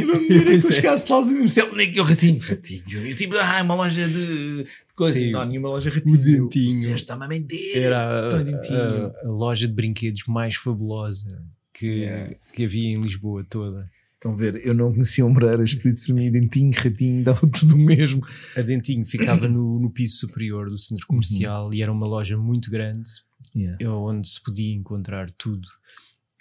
Não 0.00 0.20
me 0.20 0.28
direi 0.28 0.60
que 0.60 0.66
eu 0.66 0.70
é. 0.70 0.72
chegasse 0.72 1.10
lá 1.10 1.16
aos 1.16 1.28
universal. 1.28 1.74
Nem 1.74 1.90
que 1.92 2.00
o 2.00 2.04
ratinho. 2.04 2.38
Ratinho. 2.40 2.82
Eu 3.08 3.14
tipo, 3.16 3.36
ah, 3.36 3.62
uma 3.62 3.74
loja 3.74 4.08
de 4.08 4.64
coisa. 4.94 5.18
Sim. 5.18 5.30
Não, 5.32 5.44
nenhuma 5.44 5.68
loja 5.68 5.90
ratinho. 5.90 6.14
O 6.14 6.18
dentinho. 6.18 6.70
Você 6.70 6.92
está-me 6.94 7.24
a 7.24 7.28
mentir. 7.28 7.76
Era 7.76 8.28
a, 8.36 8.42
dentinho. 8.42 8.78
a- 9.06 9.12
a 9.24 9.28
loja 9.28 9.66
de 9.66 9.72
brinquedos 9.72 10.24
mais 10.26 10.56
fabulosa 10.56 11.42
que, 11.72 11.86
Yeah. 11.86 12.34
que 12.52 12.64
havia 12.64 12.88
em 12.96 13.00
Lisboa 13.00 13.44
toda. 13.48 13.88
Estão 14.16 14.32
a 14.32 14.34
ver, 14.34 14.66
eu 14.66 14.72
não 14.74 14.90
conhecia 14.92 15.24
Ombreiras, 15.26 15.74
por 15.74 15.88
isso 15.88 16.04
para 16.04 16.14
mim 16.14 16.30
dentinho, 16.32 16.72
ratinho, 16.74 17.22
dava 17.22 17.46
tudo 17.50 17.74
o 17.74 17.78
mesmo. 17.78 18.26
A 18.56 18.62
Dentinho 18.62 19.04
ficava 19.06 19.46
no, 19.46 19.78
no 19.78 19.90
piso 19.90 20.16
superior 20.18 20.68
do 20.70 20.78
centro 20.78 21.06
comercial 21.06 21.72
e 21.72 21.82
era 21.82 21.92
uma 21.92 22.06
loja 22.06 22.36
muito 22.36 22.70
grande 22.70 23.08
Yeah. 23.54 23.90
onde 23.90 24.28
se 24.28 24.42
podia 24.42 24.74
encontrar 24.74 25.30
tudo. 25.38 25.66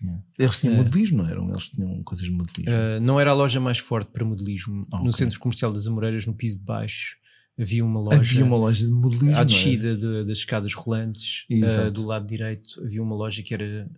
Yeah. 0.02 0.22
Eles 0.38 0.60
tinham 0.60 0.74
É. 0.74 0.78
modelismo, 0.78 1.18
não 1.20 1.30
eram? 1.30 1.50
Eles 1.50 1.70
tinham 1.70 2.04
coisas 2.04 2.26
de 2.26 2.32
modelismo. 2.32 2.72
Uh, 2.74 3.00
não 3.02 3.20
era 3.20 3.32
a 3.32 3.34
loja 3.34 3.60
mais 3.60 3.78
forte 3.78 4.12
para 4.12 4.26
modelismo. 4.26 4.86
Ah, 4.92 4.98
No 4.98 5.04
ok. 5.04 5.14
centro 5.14 5.40
comercial 5.40 5.72
das 5.72 5.88
Amoreiras, 5.88 6.26
no 6.26 6.34
piso 6.34 6.60
de 6.60 6.66
baixo, 6.66 7.16
havia 7.58 7.86
uma 7.86 8.02
loja. 8.02 8.18
Havia 8.18 8.44
uma 8.44 8.58
loja 8.58 8.86
de 8.86 8.92
modelismo. 8.92 9.38
à 9.38 9.42
é? 9.42 9.46
descida 9.46 9.96
de- 9.96 10.26
das 10.26 10.40
escadas 10.40 10.74
rolantes, 10.74 11.46
uh, 11.50 11.90
do 11.92 12.06
lado 12.06 12.28
direito, 12.28 12.82
havia 12.84 13.02
uma 13.02 13.16
loja 13.16 13.42
que 13.42 13.54
era 13.54 13.90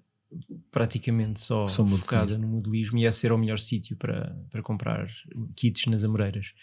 praticamente 0.72 1.40
só, 1.40 1.68
focada 1.68 2.38
no 2.38 2.48
modelismo 2.48 2.98
e 2.98 3.06
esse 3.06 3.26
era 3.26 3.36
o 3.36 3.38
melhor 3.38 3.60
sítio 3.60 3.96
para, 3.96 4.36
para 4.52 4.62
comprar 4.62 5.08
kits 5.56 5.86
nas 5.88 6.04
Amoreiras. 6.04 6.54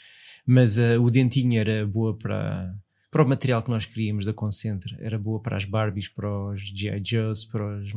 Mas 0.47 0.77
uh, 0.77 1.01
o 1.01 1.11
Dentinho 1.11 1.59
era 1.59 1.87
boa 1.87 2.17
para, 2.17 2.75
para 3.11 3.23
o 3.23 3.29
material 3.29 3.62
que 3.62 3.71
nós 3.71 3.87
queríamos 3.87 4.27
da 4.27 4.35
Concentra, 4.35 4.97
era 5.01 5.19
boa 5.19 5.41
para 5.41 5.57
as 5.57 5.65
Barbies, 5.65 6.09
para 6.09 6.29
os 6.29 6.61
G.I. 6.61 7.03
Joes, 7.03 7.45
para, 7.45 7.79
os, 7.79 7.93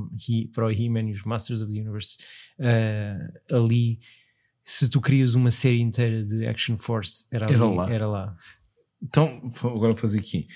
para 0.53 0.67
o 0.67 0.71
He-Man 0.71 1.09
e 1.09 1.13
os 1.13 1.23
Masters 1.23 1.61
of 1.61 1.73
the 1.73 1.79
Universe. 1.81 2.17
Uh, 2.57 3.55
ali, 3.55 3.99
se 4.63 4.89
tu 4.89 5.01
querias 5.01 5.35
uma 5.35 5.51
série 5.51 5.81
inteira 5.81 6.23
de 6.23 6.47
Action 6.47 6.77
Force, 6.77 7.25
era, 7.31 7.45
Era 7.45 7.65
ali, 7.65 7.75
lá. 7.75 7.91
Era 7.91 8.07
lá. 8.07 8.37
Então, 9.01 9.41
agora 9.63 9.93
vou 9.93 9.95
fazer 9.95 10.19
aqui. 10.19 10.47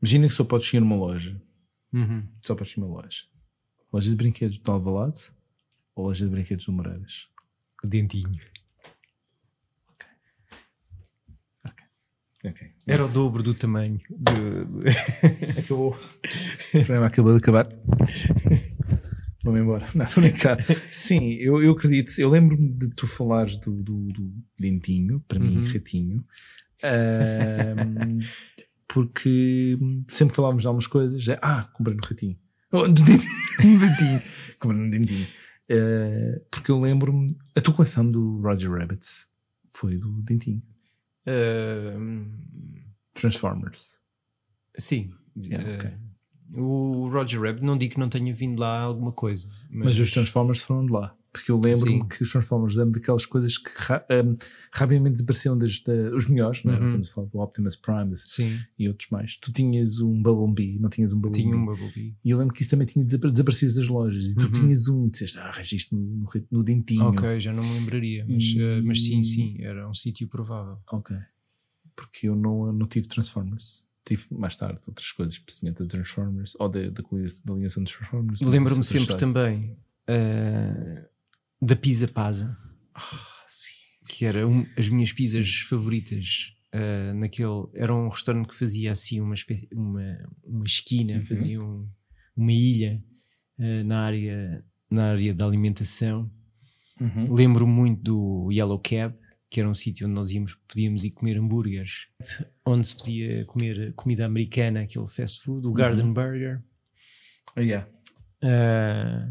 Imagina 0.00 0.28
que 0.28 0.34
só 0.34 0.44
podes 0.44 0.66
chegar 0.66 0.80
numa 0.80 0.96
loja. 0.96 1.40
Uhum. 1.92 2.26
Só 2.42 2.54
podes 2.54 2.72
chegar 2.72 2.86
numa 2.86 3.00
loja. 3.00 3.31
Loja 3.92 4.08
de 4.10 4.16
brinquedos 4.16 4.58
de 4.58 4.70
Alvalade 4.70 5.30
ou 5.94 6.06
loja 6.06 6.24
de 6.24 6.30
brinquedos 6.30 6.64
de 6.64 6.70
Moreiras? 6.70 7.28
Dentinho. 7.84 8.30
Ok. 12.44 12.72
Era 12.86 13.04
o 13.04 13.08
dobro 13.08 13.40
do 13.42 13.54
tamanho. 13.54 14.00
de- 14.10 14.88
Acabou. 15.60 15.90
o 15.94 16.70
programa 16.84 17.06
acabou 17.06 17.32
de 17.32 17.38
acabar. 17.38 17.68
Vamos 19.44 19.60
embora. 19.60 19.86
Não, 19.94 20.04
estou 20.04 20.22
brincar. 20.22 20.58
Sim, 20.90 21.34
eu, 21.34 21.62
eu 21.62 21.72
acredito. 21.72 22.12
Eu 22.18 22.28
lembro-me 22.30 22.68
de 22.72 22.88
tu 22.90 23.06
falares 23.06 23.56
do, 23.58 23.82
do, 23.82 24.08
do 24.08 24.32
dentinho, 24.58 25.20
para 25.28 25.38
mim, 25.38 25.58
Uhum. 25.58 25.72
ratinho. 25.72 26.24
Ahm, 26.82 28.18
porque 28.88 29.78
sempre 30.08 30.34
falávamos 30.34 30.62
de 30.62 30.66
algumas 30.66 30.86
coisas. 30.88 31.24
ah, 31.40 31.64
comprei 31.72 31.96
no 31.96 32.02
ratinho. 32.02 32.36
Oh, 32.72 32.86
no 32.88 32.94
dentinho. 32.94 34.22
Comprei 34.58 34.80
no 34.80 34.90
dentinho. 34.90 35.26
Ah, 35.70 36.40
porque 36.50 36.70
eu 36.70 36.80
lembro-me. 36.80 37.36
A 37.56 37.60
tua 37.60 37.74
coleção 37.74 38.10
do 38.10 38.40
Roger 38.40 38.70
Rabbit 38.72 39.06
foi 39.66 39.96
do 39.96 40.22
dentinho. 40.22 40.62
Ahm, 41.26 42.32
Transformers. 43.14 44.00
sim. 44.78 45.12
Yeah, 45.36 45.66
Ah, 45.70 45.74
ok. 45.76 45.90
o 46.62 47.08
Roger 47.08 47.40
Rabbit, 47.40 47.64
não 47.64 47.78
digo 47.78 47.94
que 47.94 48.00
não 48.00 48.08
tenha 48.10 48.34
vindo 48.34 48.60
lá 48.60 48.80
alguma 48.80 49.12
coisa. 49.12 49.48
Mas, 49.70 49.86
Mas 49.86 49.98
os 49.98 50.10
Transformers 50.10 50.62
foram 50.62 50.84
de 50.84 50.92
lá. 50.92 51.16
Porque 51.32 51.50
eu 51.50 51.58
lembro-me 51.58 52.06
que 52.08 52.22
os 52.22 52.30
Transformers 52.30 52.76
eram 52.76 52.90
daquelas 52.90 53.24
coisas 53.24 53.56
que 53.56 53.70
ra 53.74 54.04
um, 54.10 54.36
rapidamente 54.70 55.12
desapareciam 55.12 55.56
das, 55.56 55.80
da- 55.80 56.14
os 56.14 56.28
melhores, 56.28 56.62
não 56.62 56.74
é? 56.74 56.78
Uhum. 56.78 56.86
Estamos 56.88 57.10
a 57.10 57.14
falar 57.14 57.26
do 57.28 57.38
Optimus 57.38 57.76
Prime 57.76 58.14
Sim, 58.18 58.60
e 58.78 58.86
outros 58.86 59.08
mais. 59.10 59.38
Tu 59.38 59.50
tinhas 59.50 59.98
um 59.98 60.22
Bumblebee, 60.22 60.78
não 60.78 60.90
tinhas 60.90 61.14
um 61.14 61.18
Bumblebee. 61.18 61.42
tinha 61.44 61.56
um 61.56 61.64
Bumblebee. 61.64 62.14
E 62.22 62.30
eu 62.30 62.36
lembro 62.36 62.52
que 62.52 62.60
isso 62.60 62.70
também 62.70 62.86
tinha 62.86 63.02
desapa- 63.02 63.30
desaparecido 63.30 63.74
das 63.76 63.88
lojas. 63.88 64.24
E 64.26 64.34
tu 64.34 64.42
Uhum. 64.42 64.52
tinhas 64.52 64.88
um 64.88 65.06
e 65.06 65.10
disseste, 65.10 65.38
ah, 65.38 65.50
registro 65.52 65.96
no, 65.96 66.26
no, 66.50 66.62
dentinho. 66.62 67.04
Ok, 67.06 67.40
já 67.40 67.50
não 67.50 67.62
me 67.62 67.78
lembraria. 67.78 68.26
Mas, 68.28 68.42
E- 68.42 68.62
ah, 68.62 68.82
mas 68.84 69.02
sim, 69.02 69.22
sim, 69.22 69.56
era 69.60 69.88
um 69.88 69.94
sítio 69.94 70.28
provável. 70.28 70.76
Ok. 70.92 71.16
Porque 71.96 72.28
eu 72.28 72.36
não, 72.36 72.72
não 72.74 72.86
tive 72.86 73.08
Transformers. 73.08 73.86
Tive 74.04 74.26
mais 74.32 74.54
tarde 74.56 74.80
outras 74.86 75.10
coisas, 75.12 75.38
precisamente 75.38 75.78
da 75.82 75.86
Transformers 75.88 76.54
ou 76.58 76.68
da, 76.68 76.80
da, 76.90 77.02
dos 77.02 77.40
Transformers. 77.72 78.40
Lembro-me 78.42 78.80
Essa 78.80 78.98
sempre 78.98 79.16
também 79.16 79.76
ah, 80.08 81.04
da 81.62 81.76
Pizza 81.76 82.08
Pasa. 82.08 82.56
Ah, 82.94 83.00
sim. 83.46 83.70
que 84.10 84.26
era 84.26 84.46
um- 84.46 84.66
as 84.76 84.88
minhas 84.88 85.12
pizzas 85.12 85.48
favoritas. 85.68 86.52
ah, 86.74 87.12
naquele 87.14 87.66
era 87.74 87.94
um 87.94 88.08
restaurante 88.08 88.48
que 88.48 88.54
fazia 88.54 88.92
assim 88.92 89.20
uma 89.20 89.34
uma, 89.72 90.18
uma 90.42 90.64
esquina, 90.66 91.16
Uhum. 91.18 91.24
fazia 91.26 91.62
um- 91.62 91.86
uma 92.36 92.52
ilha 92.52 93.02
ah, 93.60 93.84
na 93.84 94.00
área 94.04 94.64
na 94.90 95.10
área 95.12 95.34
da 95.34 95.46
alimentação. 95.46 96.30
Uhum. 97.00 97.32
Lembro 97.34 97.66
muito 97.66 98.02
do 98.02 98.50
Yellow 98.52 98.78
Cab, 98.78 99.14
que 99.50 99.58
era 99.60 99.68
um 99.68 99.74
sítio 99.74 100.06
onde 100.06 100.14
nós 100.14 100.30
íamos, 100.30 100.54
podíamos 100.68 101.04
ir 101.04 101.10
comer 101.12 101.38
hambúrgueres, 101.38 102.06
onde 102.66 102.86
se 102.86 102.96
podia 102.96 103.44
comer 103.46 103.92
comida 103.94 104.24
americana, 104.26 104.80
aquele 104.82 105.08
fast 105.08 105.42
food, 105.42 105.66
Uhum. 105.66 105.72
o 105.72 105.74
Garden 105.74 106.12
Burger. 106.12 106.62
Ah, 107.56 107.60
yeah. 107.60 107.88
Ah, 108.42 109.30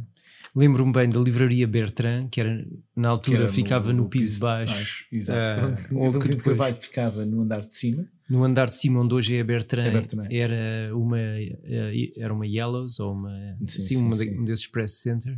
Lembro-me 0.55 0.91
bem 0.91 1.09
da 1.09 1.19
livraria 1.19 1.65
Bertrand, 1.67 2.27
que 2.29 2.41
era 2.41 2.65
na 2.95 3.09
altura 3.09 3.43
era 3.43 3.49
ficava 3.49 3.93
no, 3.93 4.09
piso 4.09 4.29
de 4.29 4.35
de 4.35 4.41
baixo. 4.41 5.05
Exato. 5.11 5.39
Ah, 5.67 5.77
Onde 5.95 6.17
onde 6.17 6.27
depois- 6.27 6.43
Carvalho 6.43 6.75
ficava 6.75 7.25
no 7.25 7.41
andar 7.41 7.61
de 7.61 7.73
cima. 7.73 8.05
No 8.29 8.43
andar 8.43 8.69
de 8.69 8.75
cima, 8.77 8.99
onde 9.01 9.13
hoje 9.13 9.35
é 9.35 9.41
a 9.41 9.43
Bertrand, 9.43 9.85
É 9.87 9.91
Bertrand. 9.91 10.27
era 10.31 10.95
uma 10.97 11.17
eh, 11.19 12.11
era 12.17 12.33
uma 12.33 12.45
Yellows 12.45 12.99
ou 12.99 13.13
uma 13.13 13.53
Sim, 13.67 13.81
sim, 13.81 13.97
uma 13.97 14.13
sim. 14.13 14.33
de- 14.33 14.39
um 14.39 14.43
desses 14.45 14.67
press 14.67 14.93
center 15.01 15.37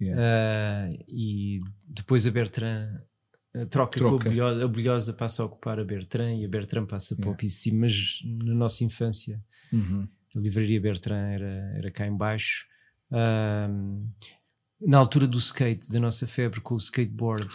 Yeah. 0.00 0.20
Ah, 0.22 0.90
e 1.08 1.58
depois 1.88 2.26
a 2.26 2.30
Bertrand 2.30 3.00
eh, 3.54 3.64
troca, 3.66 3.98
com 3.98 4.08
Troca. 4.10 4.28
a 4.28 4.30
Bolhosa, 4.32 4.64
a 4.64 4.68
Bolhosa 4.68 5.12
passa 5.14 5.42
a 5.42 5.46
ocupar 5.46 5.78
a 5.80 5.84
Bertrand 5.84 6.34
e 6.40 6.44
a 6.44 6.48
Bertrand 6.48 6.84
passa 6.86 7.14
para 7.16 7.22
o 7.24 7.28
Yeah. 7.28 7.38
piso 7.38 7.56
de 7.56 7.62
cima, 7.62 7.80
mas 7.80 8.20
na 8.24 8.54
nossa 8.54 8.84
infância 8.84 9.42
Uhum. 9.72 10.06
a 10.34 10.38
livraria 10.38 10.78
Bertrand 10.80 11.30
era, 11.32 11.72
era 11.76 11.90
cá 11.90 12.06
em 12.06 12.14
baixo 12.16 12.66
Ah, 13.10 13.68
na 14.80 14.98
altura 14.98 15.26
do 15.26 15.38
skate, 15.38 15.90
da 15.90 15.98
nossa 16.00 16.26
febre 16.26 16.60
com 16.60 16.74
o 16.74 16.78
skateboard 16.78 17.48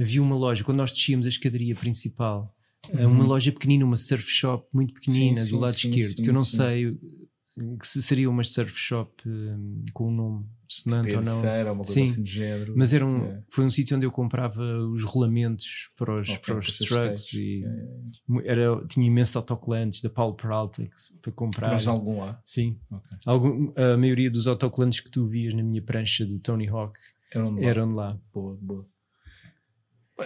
havia 0.00 0.22
uma 0.22 0.36
loja, 0.36 0.64
quando 0.64 0.78
nós 0.78 0.92
descíamos 0.92 1.26
a 1.26 1.28
escadaria 1.28 1.74
principal, 1.74 2.54
eh, 2.90 3.06
uma 3.06 3.24
loja 3.24 3.52
pequenina, 3.52 3.84
uma 3.84 3.96
surf 3.96 4.28
shop 4.28 4.66
muito 4.72 4.94
pequenina 4.94 5.40
Uhum. 5.40 5.44
Sim, 5.44 5.50
do 5.50 5.56
sim, 5.56 5.62
lado 5.62 5.74
sim, 5.74 5.88
esquerdo, 5.90 6.22
que 6.22 6.30
eu 6.30 6.34
não 6.34 6.44
sei 6.44 6.86
eh, 6.88 7.76
que 7.78 7.86
se 7.86 8.02
seria 8.02 8.30
uma 8.30 8.44
surf 8.44 8.78
shop 8.78 9.12
eh, 9.26 9.90
com 9.92 10.08
um 10.08 10.14
nome 10.14 10.46
sonante 10.68 11.16
ou 11.16 11.22
não. 11.22 11.40
Pedra, 11.42 11.72
uma 11.72 11.76
coisa 11.84 11.92
Sim. 11.92 12.04
assim 12.04 12.22
de 12.22 12.30
género. 12.30 12.74
Mas 12.76 12.92
era 12.92 13.04
um, 13.06 13.18
Yeah. 13.18 13.42
foi 13.50 13.64
um 13.64 13.70
sítio 13.70 13.96
onde 13.96 14.06
eu 14.06 14.10
comprava 14.10 14.62
os 14.92 15.02
rolamentos 15.02 15.90
para 15.96 16.14
os, 16.14 16.28
Ok, 16.28 16.38
para 16.44 16.58
os 16.58 16.78
trucks 16.78 17.32
e 17.32 17.38
yeah, 17.60 17.76
yeah. 17.76 18.00
mu- 18.28 18.42
era, 18.44 18.86
tinha 18.86 19.06
imensos 19.06 19.34
autocolantes 19.36 20.02
da 20.02 20.10
Paulo 20.10 20.34
Peralta 20.34 20.86
para 21.22 21.32
comprar. 21.32 21.72
Mas 21.72 21.86
algum 21.88 22.18
lá. 22.18 22.40
Sim. 22.44 22.78
Ok. 22.90 23.18
Algum, 23.26 23.72
a 23.76 23.96
maioria 23.96 24.30
dos 24.30 24.46
autocolantes 24.46 25.00
que 25.00 25.10
tu 25.10 25.26
vias 25.26 25.54
na 25.54 25.62
minha 25.62 25.82
prancha 25.82 26.24
do 26.26 26.38
Tony 26.38 26.68
Hawk 26.68 26.98
Eram 27.32 27.54
de 27.54 27.62
lá. 27.62 27.68
eram 27.68 27.88
de 27.88 27.94
lá. 27.94 28.18
Boa, 28.32 28.58
boa. 28.60 28.86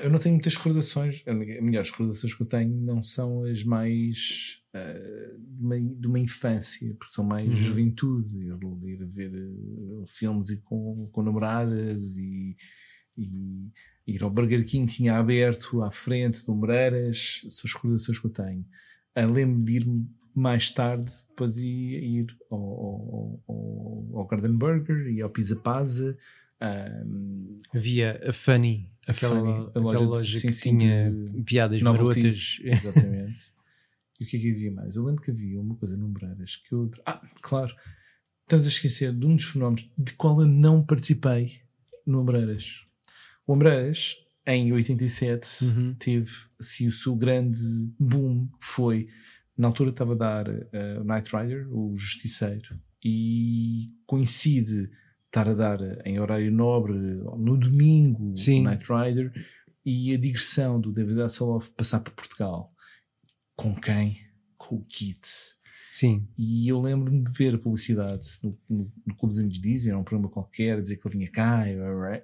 Eu 0.00 0.10
não 0.10 0.18
tenho 0.18 0.34
muitas 0.34 0.56
recordações. 0.56 1.22
As 1.26 1.36
melhores 1.36 1.90
recordações 1.90 2.34
que 2.34 2.42
eu 2.42 2.46
tenho 2.46 2.74
não 2.80 3.02
são 3.02 3.44
as 3.44 3.62
mais 3.62 4.62
ah, 4.74 4.94
de, 5.38 5.60
uma, 5.62 5.78
de 5.80 6.06
uma 6.06 6.18
infância, 6.18 6.94
porque 6.98 7.12
são 7.14 7.24
mais 7.24 7.46
Uhum. 7.48 7.52
juventude. 7.54 8.36
Ir, 8.38 8.58
ir 8.88 9.04
ver 9.06 9.32
ah, 9.34 10.04
filmes 10.06 10.50
e 10.50 10.56
com, 10.62 11.08
com 11.12 11.22
namoradas 11.22 12.16
e, 12.16 12.56
e 13.18 13.70
ir 14.06 14.22
ao 14.22 14.30
Burger 14.30 14.64
King 14.66 14.86
que 14.86 14.96
tinha 14.96 15.16
aberto 15.18 15.82
à 15.82 15.90
frente 15.90 16.44
do 16.46 16.54
Moreiras. 16.54 17.42
São 17.50 17.68
as 17.68 17.74
recordações 17.74 18.18
que 18.18 18.26
eu 18.26 18.30
tenho. 18.30 18.64
Ah, 19.14 19.26
Lembro-me 19.26 19.64
de 19.64 19.72
ir 19.76 19.86
mais 20.34 20.70
tarde, 20.70 21.12
depois 21.28 21.58
ia 21.58 21.98
ir 21.98 22.26
ao, 22.50 22.58
ao, 22.58 23.42
ao, 23.46 24.18
ao 24.20 24.26
Garden 24.26 24.56
Burger 24.56 25.06
e 25.08 25.20
ao 25.20 25.28
Pizza 25.28 25.54
Pazza. 25.54 26.16
Havia 27.74 28.20
a 28.28 28.32
Funny, 28.32 28.90
A 29.08 29.12
aquela, 29.12 29.36
Funny, 29.40 29.70
a 29.74 29.78
loja 29.78 29.98
loja, 30.04 30.24
de- 30.26 30.40
sim, 30.40 30.46
que 30.48 30.52
sim, 30.52 30.78
tinha 30.78 31.10
de 31.10 31.42
piadas 31.42 31.82
marotas. 31.82 32.58
Exatamente. 32.62 33.40
e 34.20 34.24
o 34.24 34.26
que 34.26 34.36
é 34.36 34.40
que 34.40 34.50
havia 34.52 34.70
mais? 34.72 34.96
Eu 34.96 35.04
lembro 35.04 35.22
que 35.22 35.30
havia 35.30 35.60
uma 35.60 35.74
coisa 35.76 35.96
no 35.96 36.08
Moreiras 36.08 36.56
que 36.56 36.72
eu. 36.74 36.90
Ah, 37.06 37.20
claro. 37.40 37.74
Estamos 38.42 38.66
a 38.66 38.68
esquecer 38.68 39.12
de 39.12 39.24
um 39.26 39.34
dos 39.36 39.46
fenómenos 39.46 39.88
de 39.96 40.12
qual 40.14 40.40
eu 40.40 40.46
não 40.46 40.84
participei 40.84 41.60
no 42.06 42.22
Moreiras. 42.22 42.80
O 43.46 43.54
Ambrés, 43.54 44.16
em 44.46 44.72
87, 44.72 45.64
Uhum. 45.64 45.94
teve 45.98 46.30
assim, 46.60 46.86
o 46.86 46.92
seu 46.92 47.14
grande 47.16 47.58
boom 47.98 48.48
foi 48.60 49.08
na 49.56 49.68
altura 49.68 49.90
estava 49.90 50.12
a 50.12 50.16
dar 50.16 50.48
uh, 50.48 51.00
o 51.00 51.04
Knight 51.04 51.34
Rider, 51.34 51.68
o 51.72 51.96
Justiceiro, 51.96 52.78
e 53.04 53.90
coincide 54.06 54.90
estar 55.32 55.48
a 55.48 55.54
dar 55.54 55.78
em 56.06 56.20
horário 56.20 56.52
nobre 56.52 56.92
no 56.92 57.56
domingo 57.56 58.36
Sim. 58.36 58.60
o 58.60 58.70
Knight 58.70 58.84
Rider 58.92 59.32
e 59.84 60.12
a 60.14 60.18
digressão 60.18 60.78
do 60.78 60.92
David 60.92 61.22
Hasselhoff 61.22 61.70
passar 61.70 62.00
por 62.00 62.12
Portugal. 62.12 62.70
Com 63.56 63.74
quem? 63.74 64.18
Com 64.58 64.76
o 64.76 64.84
Kit. 64.84 65.26
Sim. 65.90 66.26
E 66.38 66.68
eu 66.68 66.80
lembro-me 66.80 67.22
de 67.24 67.32
ver 67.32 67.54
a 67.54 67.58
publicidade 67.58 68.26
no, 68.42 68.58
no, 68.68 68.92
no 69.06 69.14
Clube 69.16 69.32
dos 69.32 69.40
Amigos 69.40 69.58
Disney, 69.60 69.90
era 69.90 69.98
um 69.98 70.04
programa 70.04 70.28
qualquer, 70.30 70.80
dizer 70.82 70.96
que 70.98 71.06
ele 71.08 71.16
vinha 71.18 71.30
cá, 71.30 71.66
e. 71.68 71.76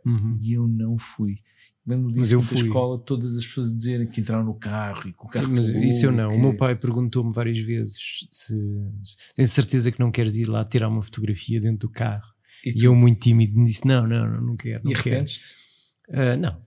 Uhum. 0.06 0.38
e 0.40 0.52
eu 0.52 0.68
não 0.68 0.96
fui. 0.98 1.38
Lembro 1.86 2.06
Mas 2.14 2.28
disso 2.28 2.34
eu 2.34 2.42
fui. 2.42 2.58
escola, 2.58 2.98
todas 2.98 3.36
as 3.38 3.46
pessoas 3.46 3.74
dizerem 3.74 4.06
que 4.06 4.20
entraram 4.20 4.44
no 4.44 4.54
carro 4.54 5.08
e 5.08 5.12
que 5.12 5.24
o 5.24 5.26
carro 5.28 5.48
Mas 5.48 5.66
falou, 5.66 5.82
isso 5.82 6.04
eu 6.06 6.12
não. 6.12 6.30
que- 6.30 6.36
O 6.36 6.40
meu 6.40 6.54
pai 6.56 6.76
perguntou-me 6.76 7.32
várias 7.32 7.58
vezes 7.58 7.96
se, 8.30 8.54
se 9.02 9.16
tens 9.34 9.50
certeza 9.50 9.90
que 9.90 9.98
não 10.00 10.10
queres 10.10 10.36
ir 10.36 10.46
lá 10.48 10.62
tirar 10.64 10.88
uma 10.88 11.02
fotografia 11.02 11.58
dentro 11.60 11.88
do 11.88 11.90
carro. 11.90 12.28
E, 12.74 12.80
E, 12.80 12.84
eu, 12.84 12.94
muito 12.94 13.20
tímido, 13.20 13.64
disse: 13.64 13.86
Não, 13.86 14.06
não, 14.06 14.28
não, 14.30 14.40
não 14.40 14.56
quero. 14.56 14.82
Não 14.84 14.90
E 14.90 14.94
arrependes-te? 14.94 15.54
Ah, 16.10 16.36
não. 16.36 16.60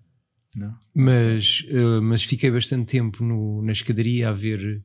Não. 0.56 0.76
Mas, 0.94 1.66
ah, 1.72 2.02
mas 2.02 2.24
fiquei 2.24 2.52
bastante 2.52 2.86
tempo 2.92 3.24
no- 3.24 3.62
na 3.62 3.72
escadaria 3.72 4.30
a 4.30 4.34
ver 4.34 4.84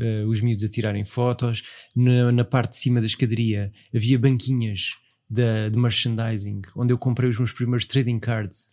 ah, 0.00 0.26
os 0.26 0.40
miúdos 0.40 0.64
a 0.64 0.68
tirarem 0.68 1.04
fotos. 1.04 1.62
Na, 1.94 2.32
na 2.32 2.44
parte 2.44 2.72
de 2.72 2.78
cima 2.78 3.00
da 3.00 3.06
escadaria 3.06 3.72
havia 3.94 4.18
banquinhas 4.18 4.90
da, 5.30 5.68
de 5.68 5.78
merchandising, 5.78 6.62
onde 6.76 6.92
eu 6.92 6.98
comprei 6.98 7.30
os 7.30 7.38
meus 7.38 7.52
primeiros 7.52 7.86
trading 7.86 8.18
cards. 8.18 8.72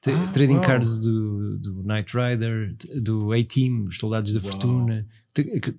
T- 0.00 0.12
Ah, 0.12 0.28
trading 0.32 0.54
uau. 0.54 0.62
cards 0.62 0.98
do, 0.98 1.58
do 1.58 1.82
Knight 1.82 2.12
Rider, 2.16 2.74
do 3.02 3.32
A-Team, 3.32 3.84
os 3.86 3.98
Soldados 3.98 4.32
da 4.32 4.40
Uau. 4.40 4.50
Fortuna, 4.50 5.06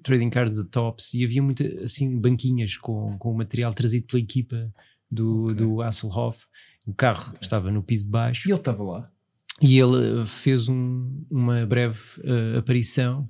trading 0.03 0.29
cards 0.29 0.57
da 0.57 0.63
Tops, 0.65 1.13
e 1.13 1.23
havia 1.23 1.41
muita, 1.41 1.63
assim, 1.83 2.19
banquinhas 2.19 2.77
com, 2.77 3.17
com 3.17 3.31
o 3.31 3.37
material 3.37 3.73
trazido 3.73 4.05
pela 4.05 4.21
equipa 4.21 4.71
do, 5.11 5.45
Ok. 5.45 5.55
do 5.55 5.81
Hasselhoff. 5.81 6.45
O 6.85 6.93
carro 6.93 7.33
estava 7.41 7.69
no 7.71 7.83
piso 7.83 8.05
de 8.05 8.11
baixo. 8.11 8.47
E 8.47 8.51
ele 8.51 8.59
estava 8.59 8.83
lá. 8.83 9.11
E 9.61 9.77
ele 9.77 10.21
uh, 10.21 10.25
fez 10.25 10.67
um- 10.67 11.23
uma 11.29 11.65
breve 11.65 11.99
uh, 12.23 12.57
aparição 12.57 13.29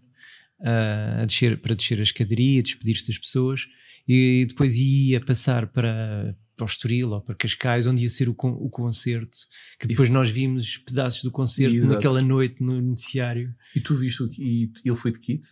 uh, 0.62 1.26
descer, 1.26 1.60
para 1.62 1.76
descer 1.76 2.00
a 2.00 2.04
escadaria, 2.04 2.64
despedir-se 2.64 3.08
das 3.08 3.18
pessoas 3.18 3.68
e 4.08 4.46
depois 4.48 4.78
ia 4.78 5.20
passar 5.24 5.68
para, 5.68 6.36
para 6.56 6.64
o 6.64 6.68
Estoril 6.68 7.10
ou 7.12 7.22
para 7.22 7.36
Cascais, 7.36 7.86
onde 7.86 8.04
ia 8.04 8.10
ser 8.10 8.30
o, 8.30 8.34
con- 8.34 8.54
o 8.60 8.70
concerto. 8.70 9.38
Que 9.80 9.88
depois 9.88 10.10
nós 10.10 10.30
vimos 10.30 10.78
pedaços 10.78 11.24
do 11.24 11.32
concerto 11.32 11.76
Exato. 11.76 11.94
naquela 11.96 12.22
noite 12.22 12.64
no 12.64 12.82
noticiário. 12.82 13.54
E 13.76 13.80
tu 13.82 13.96
viste 13.96 14.24
o 14.24 14.30
que? 14.30 14.42
E 14.42 14.72
ele 14.90 14.96
foi 14.96 15.12
de 15.12 15.20
kit? 15.20 15.44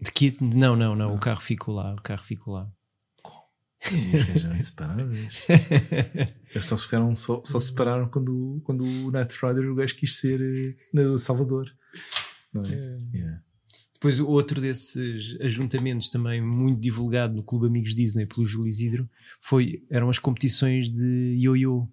De 0.00 0.12
Kit, 0.12 0.42
não, 0.44 0.76
não, 0.76 0.94
não, 0.94 1.14
o 1.14 1.18
carro 1.18 1.40
ficou 1.40 1.74
lá, 1.74 1.92
o 1.92 2.00
carro 2.02 2.22
ficou 2.22 2.54
lá. 2.54 2.70
Inseparáveis. 4.56 5.46
Eles 6.54 6.64
só 6.66 6.76
se, 6.76 6.84
ficaram, 6.84 7.14
só, 7.14 7.42
só 7.44 7.60
se 7.60 7.68
separaram 7.68 8.08
quando, 8.08 8.60
quando 8.64 8.84
o 8.84 9.10
Knight 9.10 9.36
Rider 9.40 9.70
o 9.70 9.74
gajo 9.74 9.94
quis 9.96 10.16
ser 10.16 10.40
no 10.92 11.18
Salvador. 11.18 11.70
Não 12.52 12.64
é? 12.64 12.78
Yeah. 13.14 13.42
Depois, 13.94 14.20
outro 14.20 14.60
desses 14.60 15.36
ajuntamentos 15.40 16.08
também 16.08 16.40
muito 16.40 16.80
divulgado 16.80 17.34
no 17.34 17.42
Clube 17.42 17.66
Amigos 17.66 17.94
Disney 17.94 18.26
pelo 18.26 18.46
Júlio 18.46 18.68
Isidro 18.68 19.08
foi, 19.40 19.82
eram 19.90 20.08
as 20.08 20.18
competições 20.18 20.90
de 20.90 21.36
ioiô. 21.40 21.88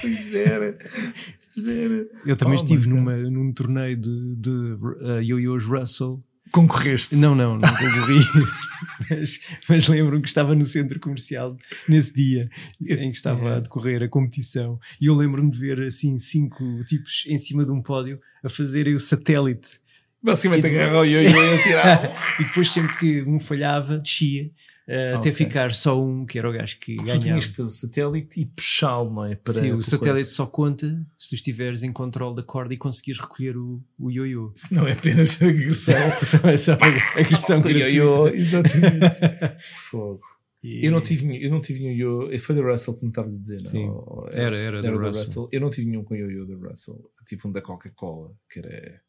Pois 0.00 0.34
era. 0.34 0.78
Pois 0.78 1.68
era. 1.68 2.08
Eu 2.24 2.36
também 2.36 2.54
Oh, 2.54 2.62
estive 2.62 2.88
numa, 2.88 3.16
num 3.16 3.52
torneio 3.52 3.96
de, 3.96 4.36
de 4.36 4.50
uh, 4.50 5.20
ioiôs 5.22 5.64
Russell. 5.64 6.22
Concorreste. 6.54 7.16
Não, 7.16 7.34
não, 7.34 7.58
não 7.58 7.68
concorri. 7.68 8.20
mas 9.10 9.40
mas 9.68 9.88
lembro-me 9.88 10.22
que 10.22 10.28
estava 10.28 10.54
no 10.54 10.64
centro 10.64 11.00
comercial 11.00 11.56
nesse 11.88 12.14
dia 12.14 12.48
em 12.80 13.10
que 13.10 13.16
estava 13.16 13.56
a 13.56 13.60
decorrer 13.60 14.04
a 14.04 14.08
competição. 14.08 14.78
E 15.00 15.06
eu 15.06 15.16
lembro-me 15.16 15.50
de 15.50 15.58
ver 15.58 15.80
assim 15.82 16.16
cinco 16.16 16.62
tipos 16.84 17.24
em 17.26 17.38
cima 17.38 17.64
de 17.64 17.72
um 17.72 17.82
pódio 17.82 18.20
a 18.44 18.48
fazerem 18.48 18.94
o 18.94 19.00
satélite. 19.00 19.80
Basicamente 20.22 20.64
E- 20.68 20.78
agarrou 20.78 21.02
o 21.02 21.04
ioiô 21.04 21.54
e 21.54 21.62
tirava. 21.64 22.14
E 22.38 22.44
depois, 22.44 22.70
sempre 22.70 22.96
que 22.98 23.22
um 23.22 23.40
falhava, 23.40 23.98
descia. 23.98 24.48
Uh, 24.88 25.16
até 25.16 25.28
Ok. 25.30 25.32
ficar 25.32 25.72
só 25.72 26.00
um, 26.02 26.24
que 26.26 26.38
era 26.38 26.48
o 26.48 26.52
gajo 26.52 26.78
que 26.80 26.96
Tu 26.96 27.02
ganhava. 27.02 27.20
tinhas 27.22 27.46
que 27.46 27.52
fazer 27.54 27.68
o 27.68 27.72
satélite 27.72 28.40
e 28.40 28.46
puxá-lo, 28.46 29.10
não 29.12 29.24
é? 29.24 29.34
Para, 29.34 29.54
Sim, 29.54 29.72
o 29.72 29.82
satélite 29.82 30.24
coisa. 30.24 30.30
só 30.30 30.46
conta 30.46 31.06
se 31.18 31.28
tu 31.30 31.34
estiveres 31.34 31.82
em 31.82 31.92
controle 31.92 32.36
da 32.36 32.42
corda 32.42 32.72
e 32.74 32.76
conseguires 32.76 33.20
recolher 33.20 33.56
o, 33.56 33.82
o 33.98 34.10
ioiô. 34.10 34.52
Se 34.54 34.72
não 34.74 34.86
é 34.86 34.92
apenas 34.92 35.40
a 35.42 35.46
agressão. 35.48 35.94
É 36.44 36.56
só 36.56 36.72
a 36.72 37.24
questão 37.24 37.60
O 37.64 37.68
ioiô, 37.70 38.28
exatamente. 38.28 39.16
Fogo. 39.90 40.20
E- 40.62 40.86
Eu 40.86 40.92
não 40.92 41.00
tive, 41.02 41.26
nenhum- 41.26 41.42
eu 41.42 41.50
não 41.50 41.60
tive 41.60 41.80
nenhum 41.80 41.94
ioiô. 42.30 42.38
Foi 42.38 42.54
da 42.54 42.62
Russell 42.62 42.94
que 42.94 43.02
me 43.04 43.10
estavas 43.10 43.36
a 43.36 43.38
dizer, 43.40 43.62
não? 43.62 43.70
Sim. 43.70 43.86
Ou- 43.88 44.28
Era, 44.32 44.56
era 44.56 44.80
da 44.82 44.90
Russell. 44.90 45.48
Eu 45.52 45.60
não 45.60 45.68
tive 45.70 45.88
nenhum 45.90 46.02
com 46.04 46.14
ioiô 46.14 46.46
da 46.46 46.54
Russell. 46.68 46.94
Eu 46.96 47.24
tive 47.26 47.46
um 47.46 47.52
da 47.52 47.60
Coca-Cola, 47.60 48.32
que 48.50 48.60
era, 48.60 49.00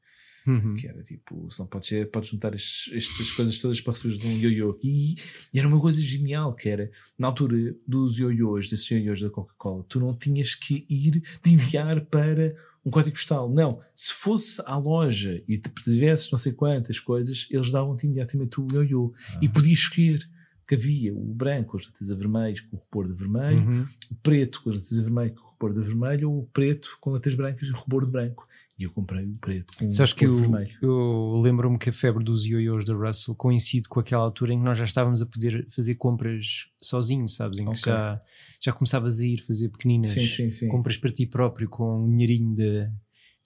Uhum. 0.48 0.76
que 0.76 0.88
era 0.88 1.02
tipo, 1.04 1.50
se 1.52 1.60
não 1.60 1.66
podes, 1.68 1.90
ser, 1.90 2.10
podes 2.12 2.30
juntar 2.30 2.54
estes- 2.54 2.94
estas 2.94 3.32
coisas 3.32 3.58
todas 3.58 3.82
para 3.82 3.94
receberes 3.94 4.20
de 4.20 4.28
um 4.28 4.38
ioiô. 4.38 4.80
E, 4.84 5.16
e 5.54 5.58
era 5.60 5.68
uma 5.68 5.80
coisa 5.80 6.00
genial, 6.02 6.54
que 6.54 6.70
era, 6.70 6.92
na 7.18 7.28
altura 7.28 7.76
dos 7.88 8.18
ioiôs, 8.20 8.70
desses 8.70 8.90
ioiôs 8.92 9.22
da 9.22 9.30
Coca-Cola, 9.30 9.84
tu 9.90 10.00
não 10.00 10.14
tinhas 10.16 10.54
que 10.56 10.86
ir 10.90 11.22
de 11.44 11.52
enviar 11.52 12.02
para 12.06 12.56
um 12.86 12.92
código 12.92 13.16
postal. 13.16 13.50
Não. 13.50 13.80
Se 13.96 14.14
fosse 14.14 14.62
à 14.66 14.78
loja 14.78 15.44
e 15.48 15.58
te 15.58 15.70
tivesses 15.72 16.30
não 16.30 16.38
sei 16.38 16.52
quantas 16.54 17.00
coisas, 17.00 17.48
eles 17.50 17.72
davam-te 17.72 18.06
imediatamente 18.06 18.62
o 18.62 18.68
ioiô. 18.72 19.14
E 19.42 19.50
podias 19.50 19.80
escolher 19.80 20.20
que 20.68 20.74
havia 20.76 21.14
o 21.14 21.34
branco 21.34 21.72
com 21.72 21.78
as 21.78 21.86
letras 21.88 22.10
a 22.12 22.16
vermelho 22.16 22.64
com 22.70 22.76
o 22.78 22.80
rubor 22.80 23.08
de 23.08 23.14
vermelho, 23.14 23.60
Uhum. 23.68 23.88
o 24.12 24.16
preto 24.16 24.62
com 24.64 24.70
as 24.72 24.76
letras 24.78 24.98
a 24.98 25.02
vermelho 25.02 25.34
com 25.36 25.42
o 25.42 25.50
rubor 25.52 25.74
de 25.74 25.82
vermelho 25.82 26.32
ou 26.32 26.40
o 26.42 26.46
preto 26.48 26.98
com 27.00 27.12
letras 27.12 27.36
brancas 27.36 27.68
e 27.68 27.72
o 27.72 27.76
rubor 27.76 28.04
de 28.06 28.12
branco. 28.12 28.48
E 28.78 28.84
eu 28.84 28.92
comprei 28.92 29.24
o 29.26 29.38
preto 29.38 29.72
com 29.78 29.92
Sabes 29.94 30.12
o 30.12 30.16
que 30.18 30.26
eu, 30.26 30.38
vermelho. 30.38 30.78
eu 30.82 31.40
lembro-me 31.42 31.78
que 31.78 31.90
a 31.90 31.94
febre 31.94 32.24
dos 32.24 32.46
ioiôs 32.46 32.84
da 32.84 32.94
Russell 32.94 33.34
coincide 33.34 33.88
com 33.88 34.02
aquela 34.02 34.24
altura 34.24 34.54
em 34.54 34.58
que 34.60 34.66
nós 34.66 34.78
já 34.78 34.84
estávamos 34.84 35.22
a 35.22 35.26
poder 35.26 35.66
fazer 35.70 35.96
compras 35.96 36.68
sozinhos, 36.82 37.36
sabes? 37.36 37.60
Em 37.60 37.66
que 37.66 37.72
Ok. 37.72 37.84
já, 37.86 38.22
já 38.60 38.74
começavas 38.74 39.22
a 39.22 39.26
ir 39.26 39.38
fazer 39.46 39.70
pequeninas 39.70 40.10
Sim, 40.12 40.28
sim, 40.28 40.52
sim. 40.52 40.68
compras 40.68 40.98
para 40.98 41.10
ti 41.12 41.26
próprio 41.26 41.70
com 41.70 42.04
um 42.04 42.10
dinheirinho 42.10 42.54
de, 42.54 42.90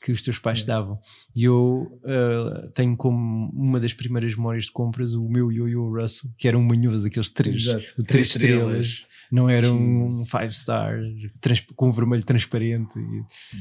que 0.02 0.12
os 0.12 0.22
teus 0.22 0.40
pais 0.40 0.60
te 0.60 0.66
davam. 0.66 1.00
E 1.36 1.44
eu 1.44 2.00
ah, 2.06 2.70
tenho 2.74 2.96
como 2.96 3.50
uma 3.54 3.80
das 3.80 3.94
primeiras 3.94 4.36
memórias 4.36 4.66
de 4.66 4.72
compras 4.72 5.14
o 5.14 5.28
meu 5.28 5.52
ioiô 5.52 5.90
Russell, 6.00 6.30
que 6.38 6.48
era 6.48 6.58
um 6.58 6.64
manhoso, 6.64 7.06
aqueles 7.08 7.30
três, 7.30 7.58
Exato. 7.58 8.04
três 8.04 8.28
estrelas. 8.28 9.06
Não 9.32 9.48
era 9.48 9.72
um 9.72 10.16
Jesus. 10.16 10.28
five 10.32 10.52
star 10.52 11.00
trans- 11.40 11.64
com 11.76 11.92
vermelho 11.92 12.24
transparente. 12.24 12.96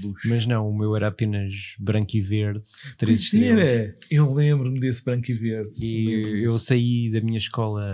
Luxo. 0.02 0.26
Mas 0.26 0.46
não, 0.46 0.66
o 0.66 0.74
meu 0.74 0.96
era 0.96 1.08
apenas 1.08 1.74
branco 1.78 2.16
e 2.16 2.22
verde, 2.22 2.60
três 2.96 3.18
Pois 3.18 3.34
estrelas. 3.34 3.64
era. 3.66 3.96
Eu 4.10 4.32
lembro-me 4.32 4.80
desse 4.80 5.04
branco 5.04 5.30
e 5.30 5.34
verde. 5.34 5.84
E 5.84 6.42
eu 6.44 6.58
saí 6.58 7.10
da 7.10 7.20
minha 7.20 7.36
escola 7.36 7.84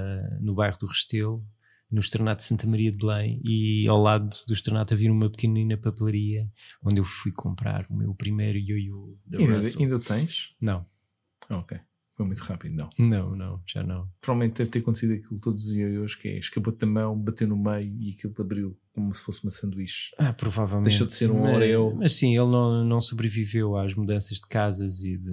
no 0.41 0.55
bairro 0.55 0.79
do 0.79 0.87
Restelo, 0.87 1.43
no 1.95 2.01
Externato 2.01 2.43
de 2.43 2.49
Santa 2.49 2.67
Maria 2.67 2.91
de 2.91 2.99
Belém, 2.99 3.41
e 3.45 3.87
ao 3.87 4.03
lado 4.03 4.29
do 4.49 4.53
Externato 4.53 4.93
havia 4.93 5.13
uma 5.13 5.31
pequenina 5.31 5.77
papelaria 5.77 6.51
onde 6.83 6.99
eu 6.99 7.05
fui 7.05 7.31
comprar 7.31 7.87
o 7.89 7.95
meu 7.95 8.13
primeiro 8.15 8.59
ioiô 8.59 9.17
da 9.25 9.39
Ainda, 9.39 9.57
Russell. 9.57 9.81
ainda 9.81 9.99
tens? 10.01 10.57
Não, 10.61 10.85
ok. 11.49 11.79
Foi 12.17 12.25
muito 12.27 12.39
rápido, 12.43 12.77
não. 12.77 12.89
não, 12.99 13.35
não, 13.35 13.61
já 13.67 13.83
não. 13.83 14.09
Provavelmente 14.21 14.59
deve 14.59 14.71
ter 14.71 14.79
acontecido 14.79 15.15
aquilo 15.15 15.41
todos 15.41 15.65
os 15.65 15.73
ioiôs, 15.73 16.15
que 16.15 16.29
é 16.29 16.39
escapou-te 16.39 16.79
da 16.79 16.87
mão, 16.87 17.19
bateu 17.19 17.49
no 17.49 17.57
meio 17.57 17.93
e 18.01 18.11
aquilo 18.13 18.33
abriu 18.39 18.79
como 18.93 19.13
se 19.13 19.21
fosse 19.25 19.43
uma 19.43 19.51
sanduíche. 19.51 20.13
Ah, 20.17 20.33
provavelmente. 20.33 20.91
Deixou 20.91 21.09
de 21.09 21.13
ser 21.15 21.29
um 21.29 21.41
mas, 21.43 21.57
Oreo. 21.57 21.97
Mas 21.97 22.13
sim, 22.13 22.29
ele 22.29 22.49
não, 22.49 22.85
não 22.85 23.01
sobreviveu 23.01 23.77
às 23.77 23.93
mudanças 23.95 24.39
de 24.39 24.47
casas 24.47 25.01
e 25.01 25.19
de, 25.19 25.33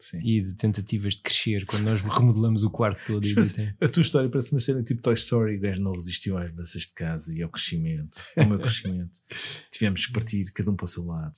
Sim. 0.00 0.18
e 0.24 0.40
de 0.40 0.54
tentativas 0.54 1.16
de 1.16 1.20
crescer 1.22 1.66
quando 1.66 1.82
nós 1.84 2.00
remodelamos 2.08 2.64
o 2.64 2.70
quarto 2.70 3.04
todo. 3.06 3.26
e 3.26 3.34
de- 3.34 3.76
A 3.78 3.86
tua 3.88 4.00
história 4.00 4.30
parece 4.30 4.50
uma 4.52 4.60
cena 4.60 4.82
tipo 4.82 5.02
Toy 5.02 5.12
Story. 5.12 5.58
O 5.58 5.60
gajo 5.60 5.82
não 5.82 5.92
resistiu 5.92 6.38
às 6.38 6.48
mudanças 6.50 6.82
de 6.84 6.92
casa 6.94 7.34
e 7.36 7.42
ao 7.42 7.50
crescimento, 7.50 8.18
ao 8.34 8.46
meu 8.46 8.58
crescimento. 8.58 9.20
Tivemos 9.70 10.06
que 10.06 10.12
partir, 10.14 10.50
cada 10.54 10.70
um 10.70 10.74
para 10.76 10.84
o 10.84 10.88
seu 10.88 11.04
lado. 11.04 11.34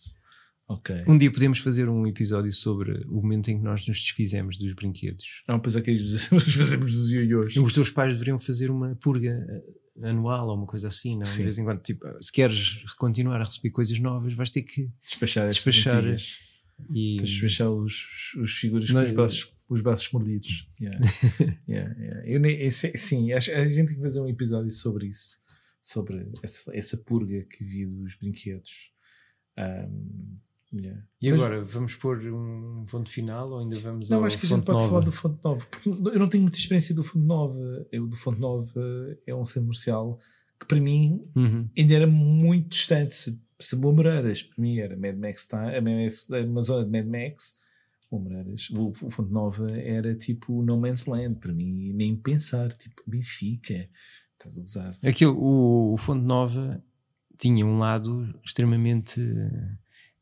Ok. 0.69 1.05
Um 1.07 1.17
dia 1.17 1.31
podemos 1.31 1.61
fazer 1.61 1.89
um 1.89 2.07
episódio 2.07 2.53
sobre 2.53 3.05
o 3.07 3.23
momento 3.23 3.51
em 3.51 3.59
que 3.59 3.62
nós 3.64 3.87
nos 3.87 3.99
desfizemos 4.01 4.57
dos 4.59 4.73
brinquedos. 4.73 5.43
Não, 5.47 5.61
pois 5.61 5.77
é 5.77 5.81
que 5.81 5.93
nós 6.33 6.45
fazemos 6.55 6.93
dos 6.93 7.11
ioiôs. 7.11 7.57
Os 7.57 7.73
teus 7.73 7.89
pais 7.91 8.12
deveriam 8.14 8.39
fazer 8.39 8.71
uma 8.71 8.97
purga 8.97 9.47
eh, 9.49 10.09
anual 10.09 10.49
ou 10.49 10.57
uma 10.57 10.67
coisa 10.67 10.89
assim, 10.89 11.17
não? 11.17 11.25
Sim. 11.25 11.39
De 11.39 11.43
vez 11.45 11.59
em 11.59 11.64
quando, 11.64 11.81
tipo, 11.83 12.05
se 12.21 12.33
queres 12.33 12.83
continuar 12.99 13.41
a 13.41 13.45
receber 13.45 13.71
coisas 13.71 13.97
novas, 14.01 14.33
vais 14.33 14.51
ter 14.51 14.62
que 14.62 14.91
Despachar 15.05 15.49
despachar. 15.49 16.03
E, 16.91 17.17
despachar 17.19 17.71
os, 17.71 18.35
os 18.43 18.51
figuras 18.53 18.91
com 18.91 18.99
os 19.01 19.11
braços, 19.12 19.53
os 19.69 19.81
braços 19.81 20.11
mordidos. 20.12 20.69
Yeah. 20.81 20.99
Yeah, 21.69 21.95
yeah. 21.99 22.23
Eu 22.29 22.41
nem, 22.41 22.61
esse- 22.61 22.93
sim, 22.97 23.33
acho, 23.33 23.51
a 23.53 23.64
gente 23.67 23.87
tem 23.89 23.97
que 23.97 24.03
fazer 24.03 24.21
um 24.21 24.29
episódio 24.29 24.71
sobre 24.73 25.07
isso. 25.07 25.39
Sobre 25.81 26.29
essa, 26.43 26.77
essa 26.77 26.97
purga 26.97 27.45
que 27.45 27.62
havia 27.64 27.87
dos 27.89 28.17
brinquedos. 28.17 28.71
Um, 29.59 30.39
yeah. 30.73 31.03
E 31.21 31.31
agora, 31.31 31.62
Mas, 31.62 31.73
vamos 31.73 31.95
pôr 31.95 32.19
um 32.27 32.85
ponto 32.91 33.11
final 33.11 33.51
ou 33.51 33.59
ainda 33.61 33.79
vamos 33.81 34.11
não, 34.11 34.25
acho 34.25 34.39
que 34.39 34.47
a 34.47 34.49
gente 34.49 34.64
pode 34.64 34.89
falar 34.89 35.01
do 35.01 35.12
Fonte 35.12 35.39
Nova. 35.43 35.67
Porque 35.67 35.89
eu 35.89 36.19
não 36.19 36.29
tenho 36.29 36.43
muita 36.43 36.59
experiência 36.59 36.95
do 36.95 37.03
Fonte 37.03 37.25
Nova. 37.25 37.87
Eu, 37.91 38.07
do 38.07 38.17
Fonte 38.17 38.41
Nova 38.41 39.19
é 39.27 39.35
um 39.35 39.45
centro 39.47 39.62
comercial 39.62 40.19
que 40.59 40.67
para 40.67 40.81
mim 40.81 41.23
uhum. 41.35 41.69
ainda 41.77 41.95
era 41.95 42.07
muito 42.07 42.71
distante. 42.71 43.14
Se, 43.14 43.41
se 43.59 43.77
Moreiras, 43.77 44.43
para 44.43 44.62
mim 44.62 44.79
era 44.79 44.97
Mad 44.97 45.17
Max, 45.17 45.49
uma 46.47 46.61
zona 46.61 46.85
de 46.85 46.91
Mad 46.91 47.07
Max. 47.07 47.59
Moreiras, 48.11 48.71
o, 48.71 48.91
o 49.03 49.11
Fonte 49.11 49.33
Nova 49.33 49.71
era 49.71 50.14
tipo 50.14 50.62
No 50.62 50.79
Man's 50.79 51.07
Land 51.07 51.41
para 51.41 51.53
mim, 51.53 51.93
nem 51.93 52.17
pensar, 52.17 52.73
tipo 52.73 53.03
Benfica, 53.07 53.89
estás 54.33 54.57
a 54.57 54.62
usar. 54.62 54.99
Aquilo, 55.03 55.37
o, 55.37 55.93
o 55.93 55.97
Fonte 55.97 56.25
Nova 56.25 56.83
tinha 57.37 57.67
um 57.67 57.79
lado 57.79 58.33
extremamente 58.45 59.21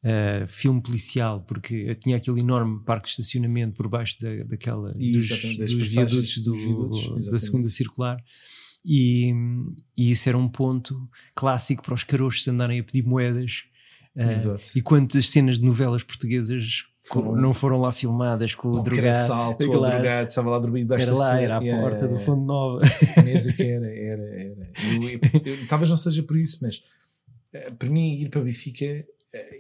uh, 0.04 0.46
filme 0.46 0.80
policial, 0.80 1.40
porque 1.40 1.94
tinha 1.96 2.16
aquele 2.16 2.40
enorme 2.40 2.80
parque 2.84 3.06
de 3.06 3.12
estacionamento 3.12 3.74
por 3.74 3.88
baixo 3.88 4.16
da, 4.20 4.44
daquela 4.44 4.92
dos, 4.92 5.28
dos 5.28 5.92
viadutos, 5.92 6.44
do, 6.44 6.54
viadutos 6.54 7.26
da 7.26 7.38
segunda 7.38 7.68
circular. 7.68 8.22
E, 8.84 9.32
e, 9.96 10.10
isso 10.10 10.28
era 10.28 10.36
um 10.36 10.46
ponto 10.46 11.08
clássico 11.34 11.82
para 11.82 11.94
os 11.94 12.04
carochos 12.04 12.46
andarem 12.46 12.80
a 12.80 12.84
pedir 12.84 13.02
moedas. 13.06 13.64
Uh, 14.14 14.60
e 14.76 14.82
quantas 14.82 15.28
cenas 15.30 15.58
de 15.58 15.64
novelas 15.64 16.04
portuguesas 16.04 16.84
foram, 17.00 17.34
não 17.34 17.52
foram 17.52 17.80
lá 17.80 17.90
filmadas 17.90 18.54
com 18.54 18.68
o 18.68 18.82
drogado. 18.82 19.26
Salto, 19.26 19.64
o 19.64 19.80
drogado, 19.80 20.28
estava 20.28 20.50
lá 20.50 20.58
dormindo 20.58 20.94
Era 20.94 21.14
lá, 21.14 21.40
era 21.40 21.56
a 21.56 21.60
porta 21.60 22.06
do 22.06 22.18
Fundo 22.20 22.44
Nova. 22.44 22.80
Mesmo 23.24 23.52
que 23.54 23.62
era, 23.62 23.86
era, 23.86 24.22
era. 24.22 24.70
Eu, 24.84 25.02
eu, 25.02 25.54
eu, 25.54 25.66
talvez 25.66 25.90
não 25.90 25.96
seja 25.96 26.22
por 26.22 26.36
isso, 26.36 26.58
mas 26.62 26.84
eh, 27.52 27.70
para 27.70 27.88
mim 27.90 28.20
ir 28.20 28.28
para 28.28 28.42
Benfica 28.42 29.04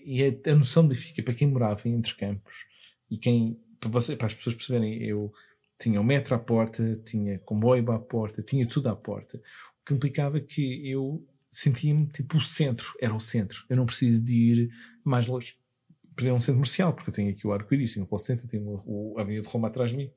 e 0.04 0.40
a, 0.46 0.54
noção 0.54 0.82
de 0.82 0.90
Benfica 0.90 1.22
para 1.22 1.34
quem 1.34 1.48
morava 1.48 1.88
em 1.88 1.94
Entre 1.94 2.14
Campos 2.14 2.64
e 3.10 3.18
quem 3.18 3.58
para, 3.80 3.90
você, 3.90 4.16
para 4.16 4.26
as 4.26 4.34
pessoas 4.34 4.54
perceberem 4.54 5.02
eu 5.02 5.32
tinha 5.78 6.00
o 6.00 6.04
metro 6.04 6.34
à 6.34 6.38
porta 6.38 6.96
tinha 7.04 7.38
comboio 7.40 7.90
à 7.90 7.98
porta 7.98 8.42
tinha 8.42 8.66
tudo 8.66 8.88
à 8.88 8.96
porta 8.96 9.38
o 9.38 9.84
que 9.84 9.94
implicava 9.94 10.40
que 10.40 10.88
eu 10.88 11.26
sentia-me 11.54 12.06
tipo 12.08 12.36
o 12.36 12.40
centro 12.40 12.92
era 13.00 13.14
o 13.14 13.20
centro. 13.20 13.64
Eu 13.68 13.76
não 13.76 13.86
preciso 13.86 14.22
de 14.22 14.34
ir 14.34 14.70
mais 15.04 15.28
longe. 15.28 15.56
Para 16.16 16.32
um 16.34 16.40
centro 16.40 16.54
comercial 16.54 16.92
porque 16.92 17.10
eu 17.10 17.14
tenho 17.14 17.30
aqui 17.30 17.46
o 17.46 17.52
arco-íris 17.52 17.94
tenho 17.94 18.04
o 18.04 18.08
Polo 18.08 18.20
70 18.20 18.48
tenho 18.48 19.14
a 19.16 19.20
Avenida 19.20 19.42
de 19.42 19.48
Roma 19.48 19.68
atrás 19.68 19.90
de 19.90 19.96
mim. 19.96 20.10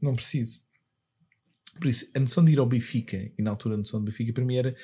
Não 0.00 0.14
preciso. 0.14 0.64
Por 1.74 1.86
isso 1.86 2.10
a 2.14 2.20
noção 2.20 2.44
de 2.44 2.52
ir 2.52 2.58
ao 2.58 2.66
Benfica 2.66 3.32
e 3.38 3.42
na 3.42 3.50
altura 3.50 3.76
a 3.76 3.78
noção 3.78 4.00
de 4.00 4.06
Benfica 4.06 4.32
para 4.32 4.44
mim 4.44 4.56
era 4.56 4.74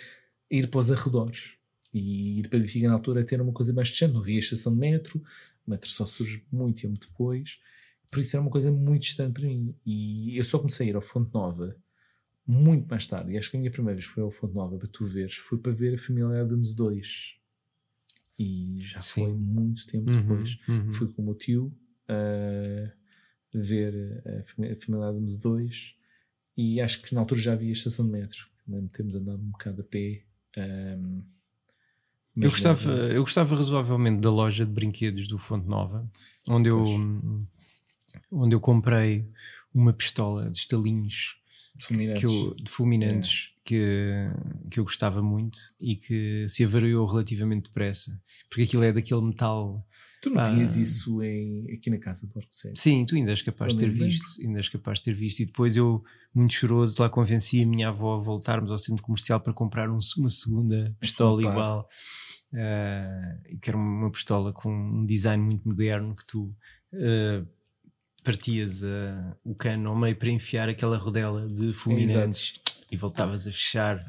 ir 0.49 0.68
para 0.68 0.79
os 0.79 0.91
arredores 0.91 1.55
e 1.99 2.40
ir 2.40 2.49
para 2.49 2.59
Benfica 2.59 2.88
na 2.88 2.94
altura 2.94 3.24
ter 3.24 3.40
uma 3.40 3.53
coisa 3.53 3.72
mais 3.72 3.88
distante. 3.88 4.12
Não 4.12 4.20
havia 4.20 4.38
estação 4.38 4.74
de 4.74 4.78
metro, 4.78 5.22
o 5.66 5.70
metro 5.70 5.88
só 5.88 6.05
surge 6.05 6.44
muito 6.53 6.82
tempo 6.82 6.99
depois. 7.01 7.59
Por 8.11 8.20
isso 8.20 8.36
era 8.36 8.42
uma 8.42 8.51
coisa 8.51 8.70
muito 8.70 9.03
distante 9.03 9.32
para 9.32 9.49
mim. 9.49 9.74
E 9.84 10.36
eu 10.36 10.44
só 10.44 10.59
comecei 10.59 10.88
a 10.88 10.90
ir 10.90 10.97
ao 10.97 11.01
Fonte 11.01 11.32
Nova 11.32 11.74
muito 12.47 12.86
mais 12.86 13.07
tarde. 13.07 13.32
E 13.32 13.38
acho 13.38 13.51
que 13.51 13.57
a 13.57 13.61
minha 13.61 13.70
primeira 13.72 13.97
vez 13.97 14.07
foi 14.07 14.22
ao 14.22 14.30
Fonte 14.30 14.55
Nova, 14.55 14.76
para 14.76 14.86
tu 14.86 15.07
veres, 15.07 15.36
foi 15.36 15.57
para 15.57 15.72
ver 15.72 15.94
a 15.94 15.99
família 15.99 16.42
Adams 16.42 16.74
2. 16.74 17.36
E 18.38 18.76
já 18.80 19.01
Sim. 19.01 19.24
foi 19.24 19.32
muito 19.32 19.86
tempo 19.86 20.11
uhum, 20.11 20.20
depois. 20.20 20.59
Uhum. 20.68 20.92
Fui 20.92 21.09
com 21.09 21.22
o 21.22 21.24
meu 21.24 21.34
tio 21.34 21.74
a 22.07 22.92
ver 23.55 24.22
a 24.26 24.76
família 24.76 25.09
Adams 25.09 25.38
2. 25.38 25.97
E 26.59 26.78
acho 26.78 27.01
que 27.01 27.14
na 27.14 27.22
altura 27.22 27.40
já 27.40 27.55
havia 27.55 27.70
a 27.70 27.72
estação 27.72 28.05
de 28.05 28.12
metro. 28.12 28.47
Lembro 28.68 28.86
de 28.86 28.92
termos 28.92 29.16
andado 29.16 29.40
um 29.40 29.51
bocado 29.51 29.80
a 29.80 29.84
pé. 29.84 30.24
Um, 30.59 31.22
eu 32.37 32.51
gostava, 32.51 32.91
eu 32.91 33.22
gostava 33.22 33.57
razoavelmente 33.57 34.20
da 34.20 34.30
loja 34.30 34.64
de 34.64 34.70
brinquedos 34.70 35.26
do 35.26 35.39
Fonte 35.39 35.66
Nova, 35.66 36.07
onde 36.49 36.68
eu, 36.68 36.84
onde 38.30 38.55
eu 38.55 38.61
comprei 38.61 39.26
uma 39.74 39.93
pistola 39.93 40.51
de 40.51 40.59
estalinhos 40.59 41.37
fulminantes, 41.80 42.20
que 42.20 42.26
eu, 42.26 42.55
de 42.55 42.70
fulminantes 42.70 43.53
é. 43.53 43.61
que, 43.64 44.30
que 44.70 44.80
eu 44.80 44.84
gostava 44.84 45.22
muito 45.22 45.59
e 45.80 45.97
que 45.97 46.47
se 46.49 46.64
avariou 46.64 47.07
relativamente 47.07 47.64
depressa, 47.64 48.20
porque 48.49 48.62
aquilo 48.62 48.84
é 48.84 48.93
daquele 48.93 49.22
metal. 49.22 49.87
Tu 50.27 50.35
não 50.35 50.43
tinhas 50.43 50.77
isso 50.77 51.22
em, 51.22 51.72
aqui 51.72 51.89
na 51.89 51.99
casa 51.99 52.27
do 52.27 52.37
Arcoceiro? 52.37 52.77
Sim, 52.77 53.05
tu 53.05 53.14
ainda 53.14 53.31
és 53.31 53.43
capaz 53.43 53.72
de 53.72 53.79
ter 53.79 53.91
visto, 53.91 54.24
ainda 54.41 54.59
és 54.59 54.68
capaz 54.68 54.99
de 54.99 55.05
ter 55.05 55.14
visto. 55.14 55.39
E 55.39 55.47
depois 55.47 55.77
eu, 55.77 56.03
muito 56.35 56.53
choroso, 56.53 57.01
lá 57.01 57.09
convenci 57.09 57.62
a 57.62 57.66
minha 57.66 57.91
avó 57.91 58.16
a 58.16 58.18
voltarmos 58.18 58.72
ao 58.72 58.77
centro 58.77 59.05
comercial 59.05 59.39
para 59.39 59.53
comprar 59.53 59.89
um, 59.89 59.99
uma 60.18 60.29
segunda 60.29 60.93
pistola 60.99 61.41
igual 61.43 61.89
uh, 62.53 63.59
que 63.61 63.70
era 63.70 63.77
uma 63.77 64.11
pistola 64.11 64.53
com 64.53 64.68
um 64.68 65.07
design 65.07 65.41
muito 65.45 65.68
moderno 65.68 66.16
que 66.16 66.27
tu 66.27 66.53
uh, 66.93 67.47
partias 68.24 68.83
uh, 68.83 69.37
o 69.45 69.55
cano 69.55 69.91
ao 69.91 69.97
meio 69.97 70.16
para 70.16 70.31
enfiar 70.31 70.68
aquela 70.68 70.99
rodela 70.99 71.49
de 71.49 71.72
fulminantes 71.72 72.55
e 72.91 72.97
voltavas 72.97 73.47
a 73.47 73.53
fechar. 73.53 74.05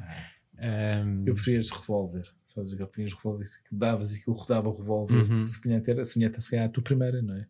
Um, 0.57 1.25
eu 1.27 1.35
preferia 1.35 1.59
de 1.59 1.71
revólver. 1.71 2.23
Que 2.65 3.01
eu 3.01 3.05
de 3.05 3.15
revólver 3.15 3.47
que 3.67 3.75
davas 3.75 4.13
e 4.13 4.19
aquilo 4.19 4.35
rodava 4.35 4.69
o 4.69 4.77
revólver. 4.77 5.15
Uhum. 5.15 5.47
Semelhante 5.47 5.89
era 5.89 6.03
semelhante 6.05 6.37
a 6.37 6.41
se 6.41 6.57
a 6.57 6.69
tua 6.69 6.83
primeira, 6.83 7.21
não 7.21 7.35
é? 7.35 7.47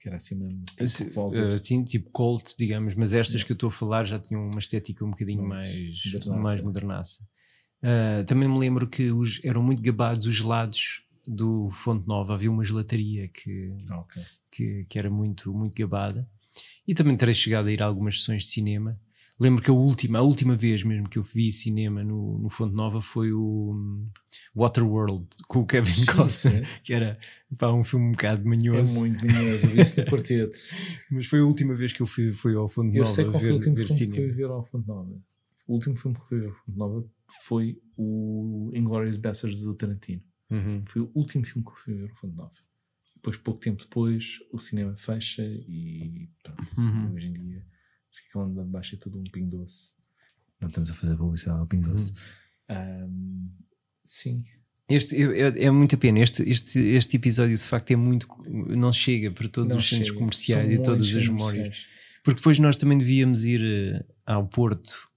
Que 0.00 0.08
era 0.08 0.16
assim 0.16 0.34
mesmo. 0.34 0.62
Tipo. 0.64 0.84
Assim, 1.54 1.84
tipo 1.84 2.10
Colt, 2.10 2.54
digamos, 2.56 2.94
mas 2.94 3.14
estas 3.14 3.42
que 3.42 3.52
eu 3.52 3.54
estou 3.54 3.68
a 3.68 3.72
falar 3.72 4.04
já 4.04 4.18
tinham 4.18 4.42
uma 4.44 4.58
estética 4.58 5.04
um 5.04 5.10
bocadinho 5.10 5.42
mais, 5.42 6.04
modernaça. 6.04 6.42
mais 6.42 6.62
modernaça. 6.62 7.28
Uh, 7.82 8.24
também 8.24 8.48
me 8.48 8.58
lembro 8.58 8.88
que 8.88 9.10
os, 9.10 9.40
eram 9.44 9.62
muito 9.62 9.82
gabados 9.82 10.26
os 10.26 10.34
gelados 10.34 11.02
do 11.26 11.70
Fonte 11.70 12.06
Nova. 12.06 12.34
Havia 12.34 12.50
uma 12.50 12.64
gelataria 12.64 13.28
que, 13.28 13.76
okay. 14.00 14.22
que, 14.50 14.86
que, 14.88 14.98
era 14.98 15.10
muito, 15.10 15.52
muito 15.52 15.76
gabada. 15.76 16.28
E 16.86 16.94
também 16.94 17.16
terei 17.16 17.34
chegado 17.34 17.68
a 17.68 17.72
ir 17.72 17.82
a 17.82 17.86
algumas 17.86 18.18
sessões 18.20 18.44
de 18.44 18.50
cinema. 18.50 18.98
Lembro 19.40 19.62
que 19.62 19.70
a 19.70 19.74
última, 19.74 20.18
a 20.18 20.22
última 20.22 20.56
vez 20.56 20.82
mesmo 20.82 21.08
que 21.08 21.16
eu 21.16 21.22
vi 21.22 21.52
cinema 21.52 22.02
no, 22.02 22.38
no 22.38 22.50
Fonte 22.50 22.74
Nova 22.74 23.00
foi 23.00 23.32
o 23.32 23.72
um, 23.72 24.08
Waterworld 24.54 25.28
com 25.46 25.60
o 25.60 25.66
Kevin 25.66 26.04
Costner, 26.06 26.66
que 26.82 26.92
era 26.92 27.16
pá, 27.56 27.70
um 27.70 27.84
filme 27.84 28.06
um 28.06 28.10
bocado 28.10 28.44
manhoso. 28.44 28.96
É 28.96 29.00
muito 29.00 29.24
manhoso, 29.24 29.66
eu 29.66 29.70
vi 29.70 29.80
isso 29.80 30.00
no 30.00 30.06
quarteto. 30.10 30.56
Mas 31.10 31.26
foi 31.26 31.38
a 31.38 31.44
última 31.44 31.74
vez 31.74 31.92
que 31.92 32.00
eu 32.00 32.06
fui, 32.06 32.32
fui 32.32 32.56
ao 32.56 32.68
Fonte 32.68 32.88
Nova. 32.88 32.98
Eu 32.98 33.06
sei 33.06 33.24
qual 33.26 33.34
ver, 33.34 33.40
foi 33.40 33.50
o 33.50 33.54
último 33.54 33.76
filme 33.76 33.92
cinema. 33.94 34.16
que 34.16 34.22
fui 34.22 34.32
ver 34.32 34.50
ao 34.50 34.64
Fonte 34.64 34.88
Nova. 34.88 35.22
O 35.68 35.74
último 35.74 35.94
filme 35.94 36.16
que 36.16 36.24
fui 36.24 36.38
ver 36.40 36.46
ao 36.46 36.52
Fonte 36.52 36.78
Nova 36.78 37.06
foi 37.46 37.80
o 37.96 38.70
Inglourious 38.74 39.16
Basterds 39.16 39.62
do 39.62 39.74
Tarantino. 39.74 40.22
Uhum. 40.50 40.82
Foi 40.84 41.02
o 41.02 41.10
último 41.14 41.44
filme 41.44 41.64
que 41.64 41.70
eu 41.70 41.76
fui 41.76 41.94
ver 41.94 42.08
no 42.08 42.16
Fundo 42.16 42.34
9. 42.34 42.50
Depois, 43.14 43.36
pouco 43.36 43.60
tempo 43.60 43.82
depois, 43.82 44.38
o 44.52 44.58
cinema 44.58 44.96
fecha 44.96 45.42
e 45.44 46.28
pronto, 46.42 46.80
uhum. 46.80 47.14
hoje 47.14 47.28
em 47.28 47.32
dia 47.32 47.64
acho 48.18 48.22
que 48.22 48.28
aquele 48.28 48.44
ano 48.52 48.64
de 48.64 48.70
baixo 48.70 48.94
é 48.94 48.98
tudo 48.98 49.18
um 49.18 49.24
pingo 49.24 49.58
doce. 49.58 49.92
Não 50.60 50.68
estamos 50.68 50.90
a 50.90 50.94
fazer 50.94 51.16
publicidade 51.16 51.60
ao 51.60 51.66
pingo 51.66 51.90
doce. 51.90 52.12
Uhum. 52.68 52.76
Um, 52.76 53.50
sim. 54.00 54.44
Este, 54.88 55.16
é, 55.16 55.64
é 55.64 55.70
muita 55.70 55.96
pena. 55.96 56.18
Este, 56.20 56.42
este, 56.48 56.80
este 56.80 57.16
episódio 57.16 57.56
de 57.56 57.62
facto 57.62 57.90
é 57.90 57.96
muito. 57.96 58.26
Não 58.46 58.92
chega 58.92 59.30
para 59.30 59.48
todos 59.48 59.70
não 59.70 59.78
os 59.78 59.88
centros 59.88 60.10
comerciais 60.10 60.64
São 60.64 60.72
e 60.72 60.82
todas 60.82 61.14
as 61.14 61.28
memórias. 61.28 61.86
Porque 62.24 62.40
depois 62.40 62.58
nós 62.58 62.76
também 62.76 62.98
devíamos 62.98 63.44
ir 63.44 63.62
eh, 63.62 64.04
ao 64.26 64.46
Porto 64.48 65.08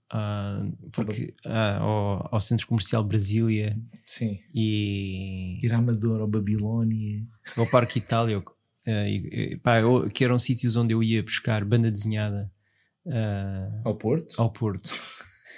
porque 0.91 1.34
ao, 1.45 2.28
ao, 2.36 2.41
Centro 2.41 2.68
Comercial 2.68 3.04
Brasília 3.04 3.78
Sim. 4.06 4.39
e 4.54 5.66
ir 5.66 5.74
a 5.74 5.78
Amador, 5.78 6.20
ao 6.20 6.28
Babilónia, 6.28 7.26
ao 7.56 7.66
Parque 7.66 7.99
Itália, 7.99 8.39
uh, 8.39 8.43
e, 8.86 9.58
pá, 9.64 9.78
que 10.14 10.24
eram 10.26 10.38
sítios 10.38 10.76
onde 10.76 10.93
eu 10.93 11.02
ia 11.02 11.24
buscar 11.24 11.64
banda 11.64 11.89
desenhada 11.89 12.52
ao 13.84 13.95
Porto. 13.95 14.41
Ao 14.41 14.52
Porto. 14.52 14.89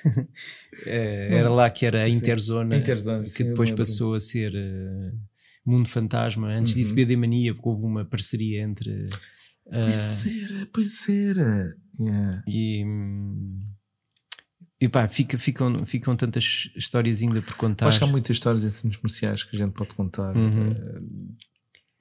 era 0.85 1.49
lá 1.49 1.69
que 1.69 1.85
era 1.85 2.03
a 2.03 2.09
Interzona, 2.09 2.75
Interzona 2.75 3.23
que 3.23 3.29
sim, 3.29 3.45
depois 3.45 3.71
passou 3.71 4.15
a 4.15 4.19
ser 4.19 4.53
Mundo 5.65 5.87
Fantasma. 5.87 6.47
Antes 6.49 6.73
uhum. 6.73 6.81
disso, 6.81 6.93
BD 6.93 7.15
Mania, 7.15 7.53
porque 7.53 7.69
houve 7.69 7.85
uma 7.85 8.05
parceria 8.05 8.61
entre. 8.61 9.05
pois 9.69 10.25
era, 10.25 10.67
pois 10.71 11.09
era. 11.09 11.77
Yeah. 11.99 12.43
E. 12.47 12.85
E 14.81 14.89
pá, 14.89 15.07
fica, 15.07 15.37
ficam, 15.37 15.85
ficam 15.85 16.13
tantas 16.13 16.69
histórias 16.75 17.21
ainda 17.21 17.41
por 17.41 17.55
contar. 17.55 17.87
Acho 17.87 17.99
que 17.99 18.03
há 18.03 18.07
muitas 18.07 18.35
histórias 18.35 18.65
em 18.65 18.69
centros 18.69 18.97
comerciais 18.97 19.41
que 19.41 19.55
a 19.55 19.59
gente 19.59 19.71
pode 19.71 19.93
contar. 19.93 20.35
Uhum. 20.35 20.71
Uh, 20.71 21.35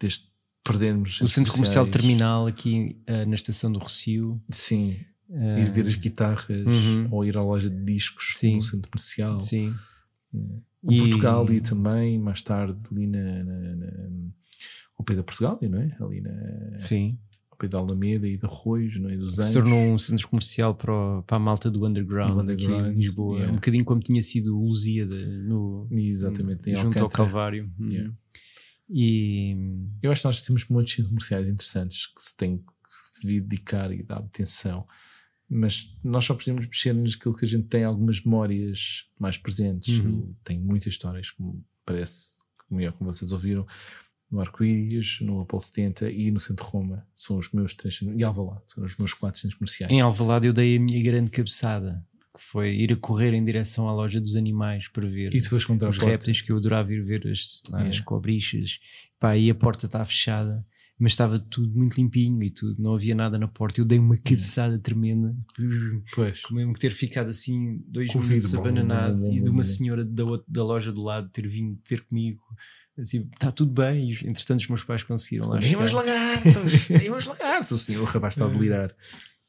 desde 0.01 0.25
perdermos. 0.65 1.21
O 1.21 1.29
centro 1.29 1.53
comercial 1.53 1.87
terminal 1.87 2.49
aqui 2.49 3.01
uh, 3.09 3.25
na 3.29 3.37
estação 3.37 3.71
do 3.71 3.79
Rocio. 3.79 4.43
Sim. 4.51 4.99
Uh, 5.33 5.59
ir 5.61 5.71
ver 5.71 5.87
as 5.87 5.95
guitarras 5.95 6.67
uhum. 6.67 7.09
ou 7.11 7.25
ir 7.25 7.37
à 7.37 7.43
loja 7.43 7.71
de 7.71 7.83
discos 7.85 8.35
Sim. 8.37 8.57
no 8.57 8.63
centro 8.63 8.91
comercial. 8.91 9.41
Sim. 9.41 9.75
O 10.83 10.93
e... 10.93 10.99
Portugal 10.99 11.51
e 11.51 11.61
também, 11.61 12.19
mais 12.19 12.43
tarde, 12.43 12.83
ali 12.91 13.07
na, 13.07 13.45
na, 13.45 13.77
na, 13.77 13.87
ao 14.99 15.05
pé 15.05 15.15
da 15.15 15.23
Portugal, 15.23 15.59
não 15.63 15.81
é? 15.81 15.97
Ali 16.01 16.21
na. 16.21 16.77
Sim 16.77 17.19
pé 17.63 17.69
da 17.69 17.79
Alameda 17.79 18.27
e 18.27 18.37
de 18.37 18.45
Arroios, 18.45 18.99
não 18.99 19.09
é? 19.09 19.17
dos 19.17 19.37
Se 19.37 19.53
tornou 19.53 19.79
um 19.79 19.99
centro 19.99 20.29
comercial 20.29 20.75
para, 20.75 20.93
o, 20.93 21.23
para 21.23 21.37
a 21.37 21.41
malta 21.41 21.71
do 21.71 21.87
underground, 21.87 22.41
underground 22.41 22.83
aqui 22.83 22.91
em 22.91 22.95
Lisboa. 22.95 23.37
Yeah. 23.37 23.53
Um 23.53 23.57
bocadinho 23.57 23.85
como 23.85 24.01
tinha 24.01 24.23
sido 24.23 24.59
o 24.59 24.67
Lusíada 24.67 25.15
no, 25.15 25.89
Exatamente, 25.91 26.75
junto 26.75 26.99
ao 26.99 27.09
Calvário. 27.09 27.71
Hum. 27.79 27.89
Yeah. 27.89 28.15
E 28.91 29.57
eu 30.03 30.11
acho 30.11 30.23
que 30.23 30.27
nós 30.27 30.43
temos 30.43 30.69
muitos 30.69 30.93
centros 30.93 31.09
comerciais 31.09 31.49
interessantes 31.49 32.07
que 32.07 32.21
se 32.21 32.37
tem 32.37 32.59
que 32.59 32.65
se 32.91 33.23
devia 33.23 33.41
dedicar 33.41 33.93
e 33.93 34.03
dar 34.03 34.19
atenção. 34.19 34.87
Mas 35.55 35.95
nós 36.03 36.25
só 36.25 36.35
podemos 36.35 36.67
mexer 36.67 36.95
naquilo 36.95 37.37
que 37.37 37.45
a 37.45 37.49
gente 37.49 37.69
tem 37.69 37.85
algumas 37.85 38.25
memórias 38.25 39.05
mais 39.19 39.37
presentes. 39.37 39.99
Uhum. 39.99 40.35
Tenho 40.43 40.63
muitas 40.63 40.95
histórias, 40.95 41.31
como 41.31 41.63
parece, 41.85 42.39
como, 42.67 42.81
é, 42.81 42.91
como 42.91 43.13
vocês 43.13 43.33
ouviram, 43.33 43.67
no 44.31 44.41
Arco-Íris, 44.41 45.21
no 45.21 45.43
Apolo 45.43 45.63
70 45.63 46.11
e 46.11 46.31
no 46.31 46.41
Centro 46.41 46.65
Roma. 46.65 47.07
São 47.15 47.37
os 47.37 47.53
meus 47.53 47.75
três 47.75 48.01
e 48.01 48.25
Alvalade, 48.25 48.63
são 48.67 48.83
os 48.83 48.97
meus 48.97 49.13
quatro 49.13 49.39
centros 49.39 49.59
comerciais. 49.59 49.93
Em 49.93 50.01
Alvalade 50.01 50.47
eu 50.47 50.55
dei 50.55 50.79
a 50.79 50.81
minha 50.81 51.03
grande 51.03 51.31
cabeçada, 51.31 52.03
que 52.35 52.43
foi 52.43 52.75
ir 52.75 52.91
a 52.91 52.97
correr 52.97 53.35
em 53.35 53.45
direção 53.45 53.87
à 53.91 53.93
loja 53.93 54.23
dos 54.23 54.37
animais 54.37 54.89
para 54.89 55.07
ver 55.07 55.35
e 55.35 55.43
tu 55.43 55.55
os 55.55 55.99
répteis 55.99 56.41
que 56.41 56.51
eu 56.51 56.57
adorava 56.57 56.95
ir 56.95 57.03
ver 57.03 57.29
as, 57.29 57.61
yeah. 57.69 57.91
as 57.91 58.01
cobrichas. 58.01 58.81
Pá, 59.21 59.37
e 59.37 59.51
a 59.51 59.55
porta 59.55 59.85
estava 59.85 60.07
fechada 60.07 60.67
mas 61.03 61.13
estava 61.13 61.41
tudo 61.41 61.77
muito 61.77 61.97
limpinho 61.97 62.41
e 62.45 62.49
tudo, 62.49 62.81
não 62.81 62.95
havia 62.95 63.13
nada 63.13 63.37
na 63.37 63.49
porta. 63.49 63.81
Eu 63.81 63.85
dei 63.85 63.99
uma 63.99 64.17
cabeçada 64.17 64.79
tremenda, 64.79 65.35
pois. 66.15 66.43
mesmo 66.53 66.75
ter 66.75 66.93
ficado 66.93 67.29
assim 67.29 67.83
dois 67.89 68.15
minutos 68.15 68.55
abananados 68.55 69.25
e 69.25 69.41
de 69.41 69.51
uma 69.51 69.65
senhora 69.65 70.05
da, 70.05 70.23
da 70.47 70.63
loja 70.63 70.93
do 70.93 71.03
lado 71.03 71.29
ter 71.31 71.49
vindo 71.49 71.77
ter 71.83 72.03
comigo. 72.03 72.41
Assim, 72.97 73.29
está 73.33 73.51
tudo 73.51 73.73
bem, 73.73 74.13
e 74.13 74.29
entretanto 74.29 74.61
os 74.61 74.69
meus 74.69 74.85
pais 74.85 75.03
conseguiram 75.03 75.49
lá. 75.49 75.59
Tem 75.59 75.75
umas 75.75 75.91
lagartos, 75.91 76.87
tem 76.87 77.09
umas 77.11 77.27
lagartos. 77.27 77.73
O 77.73 77.79
senhor 77.79 78.03
o 78.03 78.05
rapaz 78.05 78.35
está 78.35 78.47
a 78.47 78.49
delirar. 78.49 78.95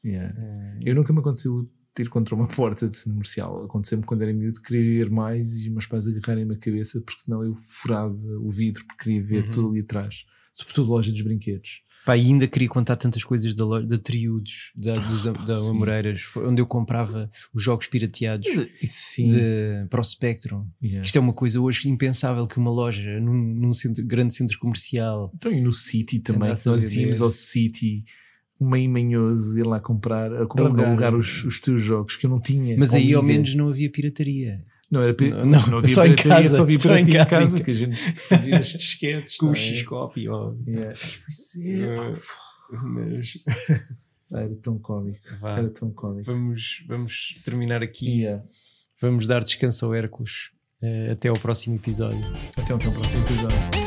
Yeah. 0.04 0.34
É. 0.36 0.78
Eu 0.82 0.96
nunca 0.96 1.12
me 1.12 1.20
aconteceu 1.20 1.70
ter 1.94 2.08
contra 2.08 2.34
uma 2.34 2.48
porta 2.48 2.88
de 2.88 2.96
centro 2.96 3.12
comercial. 3.12 3.64
Aconteceu-me 3.64 4.02
quando 4.02 4.22
era 4.22 4.32
miúdo, 4.32 4.60
queria 4.60 5.02
ir 5.02 5.10
mais 5.10 5.54
e 5.60 5.68
os 5.68 5.68
meus 5.68 5.86
pais 5.86 6.08
agarrarem-me 6.08 6.54
a 6.54 6.58
cabeça 6.58 7.00
porque 7.00 7.20
senão 7.20 7.44
eu 7.44 7.54
furava 7.54 8.18
o 8.40 8.50
vidro 8.50 8.84
porque 8.86 9.04
queria 9.04 9.22
ver 9.22 9.44
uhum. 9.44 9.50
tudo 9.52 9.68
ali 9.68 9.80
atrás 9.82 10.24
sobretudo 10.54 10.90
loja 10.90 11.10
dos 11.10 11.22
brinquedos. 11.22 11.84
Pá, 12.04 12.18
e 12.18 12.26
ainda 12.26 12.46
queria 12.46 12.68
contar 12.68 12.96
tantas 12.96 13.24
coisas 13.24 13.54
da, 13.54 13.64
loja, 13.64 13.86
da 13.86 13.96
Triudos, 13.96 14.72
da, 14.76 14.92
dos, 14.92 15.24
da 15.24 15.56
Amoreiras, 15.70 16.22
onde 16.36 16.60
eu 16.60 16.66
comprava 16.66 17.30
os 17.52 17.62
jogos 17.62 17.86
pirateados 17.86 18.46
de, 18.46 19.86
para 19.88 20.02
o 20.02 20.04
Spectrum. 20.04 20.66
Yeah. 20.82 21.02
Isto 21.02 21.16
é 21.16 21.20
uma 21.20 21.32
coisa 21.32 21.58
hoje 21.58 21.88
impensável 21.88 22.46
que 22.46 22.58
uma 22.58 22.70
loja 22.70 23.18
num, 23.20 23.32
num 23.32 23.72
centro, 23.72 24.04
grande 24.04 24.34
centro 24.34 24.58
comercial. 24.58 25.32
Então, 25.34 25.50
e 25.50 25.62
no 25.62 25.72
City 25.72 26.18
também, 26.18 26.52
nós 26.66 26.94
íamos 26.94 27.22
ao 27.22 27.30
City 27.30 28.04
meio 28.60 28.90
manhoso 28.90 29.58
ir 29.58 29.66
lá 29.66 29.80
comprar, 29.80 30.30
a 30.32 30.46
comprar, 30.46 30.66
alugar, 30.66 30.88
alugar 30.88 31.14
os, 31.14 31.42
os 31.44 31.58
teus 31.58 31.80
jogos 31.80 32.16
que 32.16 32.26
eu 32.26 32.30
não 32.30 32.40
tinha. 32.40 32.76
Mas 32.76 32.92
aí 32.92 33.14
ao 33.14 33.22
menos 33.22 33.54
não 33.54 33.68
havia 33.70 33.90
pirataria. 33.90 34.62
Não, 34.92 35.02
era 35.02 35.14
não, 35.18 35.44
não, 35.46 35.66
não 35.66 35.78
havia 35.78 35.94
só 35.94 36.04
em 36.04 36.14
casa, 36.14 36.56
só 36.56 36.62
havia 36.62 36.78
só 36.78 36.96
em 36.96 37.06
casa, 37.06 37.26
casa 37.26 37.60
que 37.60 37.70
a 37.70 37.74
gente 37.74 37.96
fazia 38.20 38.58
as 38.58 38.66
disquetes 38.72 39.36
com 39.36 39.46
o 39.46 39.54
X-Copy. 39.54 40.24
Yeah. 40.66 40.92
Pois 40.92 41.56
é, 41.56 42.12
mas 42.82 43.44
era 44.32 44.54
tão 44.56 44.78
cómico. 44.78 45.20
Vá. 45.40 45.58
Era 45.58 45.70
tão 45.70 45.90
cómico. 45.90 46.30
Vamos, 46.30 46.84
vamos 46.88 47.40
terminar 47.44 47.82
aqui. 47.82 48.20
Yeah. 48.20 48.44
Vamos 49.00 49.26
dar 49.26 49.42
descanso 49.42 49.86
ao 49.86 49.94
Hércules. 49.94 50.50
Uh, 50.82 51.12
até 51.12 51.28
ao 51.28 51.36
próximo 51.36 51.76
episódio. 51.76 52.20
Até 52.56 52.72
ao 52.72 52.78
próximo 52.78 53.24
episódio. 53.24 53.83